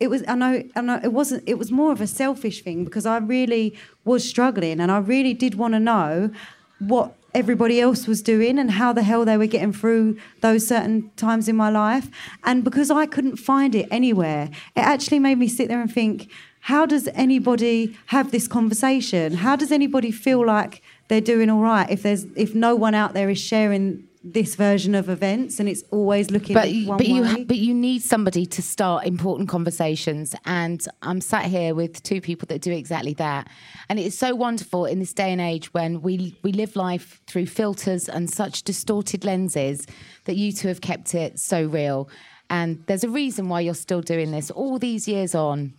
It 0.00 0.08
was 0.08 0.24
I 0.26 0.34
know 0.34 0.62
I 0.74 0.80
know 0.80 1.00
it 1.02 1.12
wasn't. 1.12 1.44
It 1.46 1.58
was 1.58 1.70
more 1.70 1.92
of 1.92 2.00
a 2.00 2.06
selfish 2.06 2.62
thing 2.62 2.84
because 2.84 3.06
I 3.06 3.18
really 3.18 3.76
was 4.04 4.28
struggling 4.28 4.80
and 4.80 4.90
I 4.90 4.98
really 4.98 5.34
did 5.34 5.54
want 5.54 5.74
to 5.74 5.80
know 5.80 6.30
what 6.78 7.14
everybody 7.34 7.80
else 7.80 8.06
was 8.06 8.22
doing 8.22 8.58
and 8.58 8.72
how 8.72 8.92
the 8.92 9.02
hell 9.02 9.24
they 9.24 9.36
were 9.36 9.46
getting 9.46 9.72
through 9.72 10.18
those 10.40 10.66
certain 10.66 11.10
times 11.16 11.48
in 11.48 11.56
my 11.56 11.70
life. 11.70 12.08
And 12.44 12.64
because 12.64 12.90
I 12.90 13.06
couldn't 13.06 13.36
find 13.36 13.74
it 13.74 13.88
anywhere, 13.90 14.50
it 14.76 14.80
actually 14.80 15.18
made 15.18 15.38
me 15.38 15.48
sit 15.48 15.68
there 15.68 15.80
and 15.80 15.92
think. 15.92 16.30
How 16.66 16.86
does 16.86 17.08
anybody 17.14 17.98
have 18.06 18.30
this 18.30 18.46
conversation? 18.46 19.32
How 19.34 19.56
does 19.56 19.72
anybody 19.72 20.12
feel 20.12 20.46
like 20.46 20.80
they're 21.08 21.20
doing 21.20 21.50
all 21.50 21.60
right 21.60 21.90
if 21.90 22.04
there's 22.04 22.24
if 22.36 22.54
no 22.54 22.76
one 22.76 22.94
out 22.94 23.14
there 23.14 23.28
is 23.28 23.40
sharing 23.40 24.04
this 24.24 24.54
version 24.54 24.94
of 24.94 25.08
events 25.08 25.58
and 25.58 25.68
it's 25.68 25.82
always 25.90 26.30
looking 26.30 26.54
but 26.54 26.70
you- 26.70 26.88
one 26.88 26.96
but 26.96 27.08
you 27.08 27.22
way. 27.22 27.44
but 27.44 27.56
you 27.56 27.74
need 27.74 28.02
somebody 28.02 28.46
to 28.46 28.62
start 28.62 29.04
important 29.04 29.48
conversations 29.48 30.34
and 30.44 30.86
i'm 31.02 31.20
sat 31.20 31.46
here 31.46 31.74
with 31.74 32.02
two 32.02 32.20
people 32.20 32.46
that 32.46 32.60
do 32.60 32.70
exactly 32.72 33.14
that 33.14 33.48
and 33.88 33.98
it's 33.98 34.16
so 34.16 34.34
wonderful 34.34 34.86
in 34.86 34.98
this 35.00 35.12
day 35.12 35.32
and 35.32 35.40
age 35.40 35.74
when 35.74 36.00
we 36.02 36.36
we 36.42 36.52
live 36.52 36.76
life 36.76 37.20
through 37.26 37.46
filters 37.46 38.08
and 38.08 38.30
such 38.30 38.62
distorted 38.62 39.24
lenses 39.24 39.86
that 40.24 40.36
you 40.36 40.52
two 40.52 40.68
have 40.68 40.80
kept 40.80 41.14
it 41.14 41.38
so 41.40 41.64
real 41.66 42.08
And 42.50 42.84
there's 42.86 43.02
a 43.04 43.08
reason 43.08 43.48
why 43.48 43.60
you're 43.62 43.82
still 43.88 44.02
doing 44.02 44.30
this 44.30 44.50
all 44.50 44.78
these 44.78 45.08
years 45.08 45.34
on. 45.34 45.72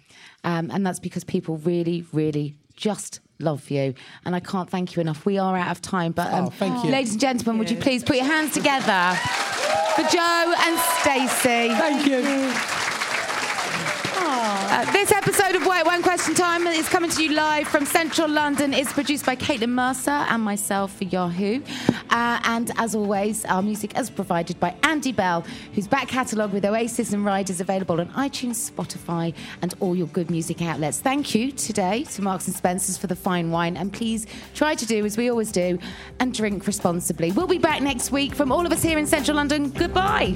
Um, 0.43 0.71
and 0.71 0.83
that's 0.85 0.99
because 0.99 1.23
people 1.23 1.57
really, 1.57 2.03
really 2.11 2.55
just 2.75 3.19
love 3.43 3.69
you. 3.69 3.93
And 4.25 4.35
I 4.35 4.39
can't 4.39 4.69
thank 4.69 4.95
you 4.95 5.01
enough. 5.01 5.25
We 5.25 5.37
are 5.37 5.55
out 5.55 5.71
of 5.71 5.81
time. 5.81 6.11
But 6.11 6.33
um, 6.33 6.45
Oh, 6.45 6.49
thank 6.49 6.83
you. 6.83 6.89
ladies 6.91 7.11
and 7.11 7.21
gentlemen, 7.21 7.59
would 7.59 7.69
you 7.69 7.77
please 7.77 8.03
put 8.03 8.15
your 8.15 8.25
hands 8.25 8.53
together 8.53 9.17
for 9.95 10.03
Joe 10.11 10.53
and 10.57 10.79
Stacey? 11.01 11.69
Thank 11.75 12.07
you. 12.07 12.72
This 14.91 15.13
episode 15.13 15.55
of 15.55 15.65
White 15.65 15.85
One 15.85 16.03
Question 16.03 16.35
Time 16.35 16.67
is 16.67 16.89
coming 16.89 17.09
to 17.11 17.23
you 17.23 17.31
live 17.31 17.69
from 17.69 17.85
Central 17.85 18.27
London. 18.27 18.73
It's 18.73 18.91
produced 18.91 19.25
by 19.25 19.37
Caitlin 19.37 19.69
Mercer 19.69 20.11
and 20.11 20.43
myself 20.43 20.97
for 20.97 21.05
Yahoo. 21.05 21.61
Uh, 22.09 22.41
and 22.43 22.69
as 22.75 22.93
always, 22.93 23.45
our 23.45 23.61
music 23.61 23.97
is 23.97 24.09
provided 24.09 24.59
by 24.59 24.75
Andy 24.83 25.13
Bell, 25.13 25.45
whose 25.73 25.87
back 25.87 26.09
catalogue 26.09 26.51
with 26.51 26.65
Oasis 26.65 27.13
and 27.13 27.23
Ride 27.23 27.49
is 27.49 27.61
available 27.61 28.01
on 28.01 28.09
iTunes, 28.09 28.69
Spotify, 28.69 29.33
and 29.61 29.73
all 29.79 29.95
your 29.95 30.07
good 30.07 30.29
music 30.29 30.61
outlets. 30.61 30.99
Thank 30.99 31.33
you 31.33 31.53
today 31.53 32.03
to 32.03 32.21
Marks 32.21 32.47
and 32.47 32.55
Spencers 32.55 32.97
for 32.97 33.07
the 33.07 33.15
fine 33.15 33.51
wine. 33.51 33.77
And 33.77 33.93
please 33.93 34.27
try 34.53 34.75
to 34.75 34.85
do 34.85 35.05
as 35.05 35.15
we 35.15 35.29
always 35.29 35.51
do 35.53 35.79
and 36.19 36.33
drink 36.33 36.67
responsibly. 36.67 37.31
We'll 37.31 37.47
be 37.47 37.57
back 37.57 37.81
next 37.81 38.11
week 38.11 38.35
from 38.35 38.51
all 38.51 38.65
of 38.65 38.71
us 38.73 38.83
here 38.83 38.97
in 38.97 39.07
Central 39.07 39.37
London. 39.37 39.69
Goodbye. 39.69 40.35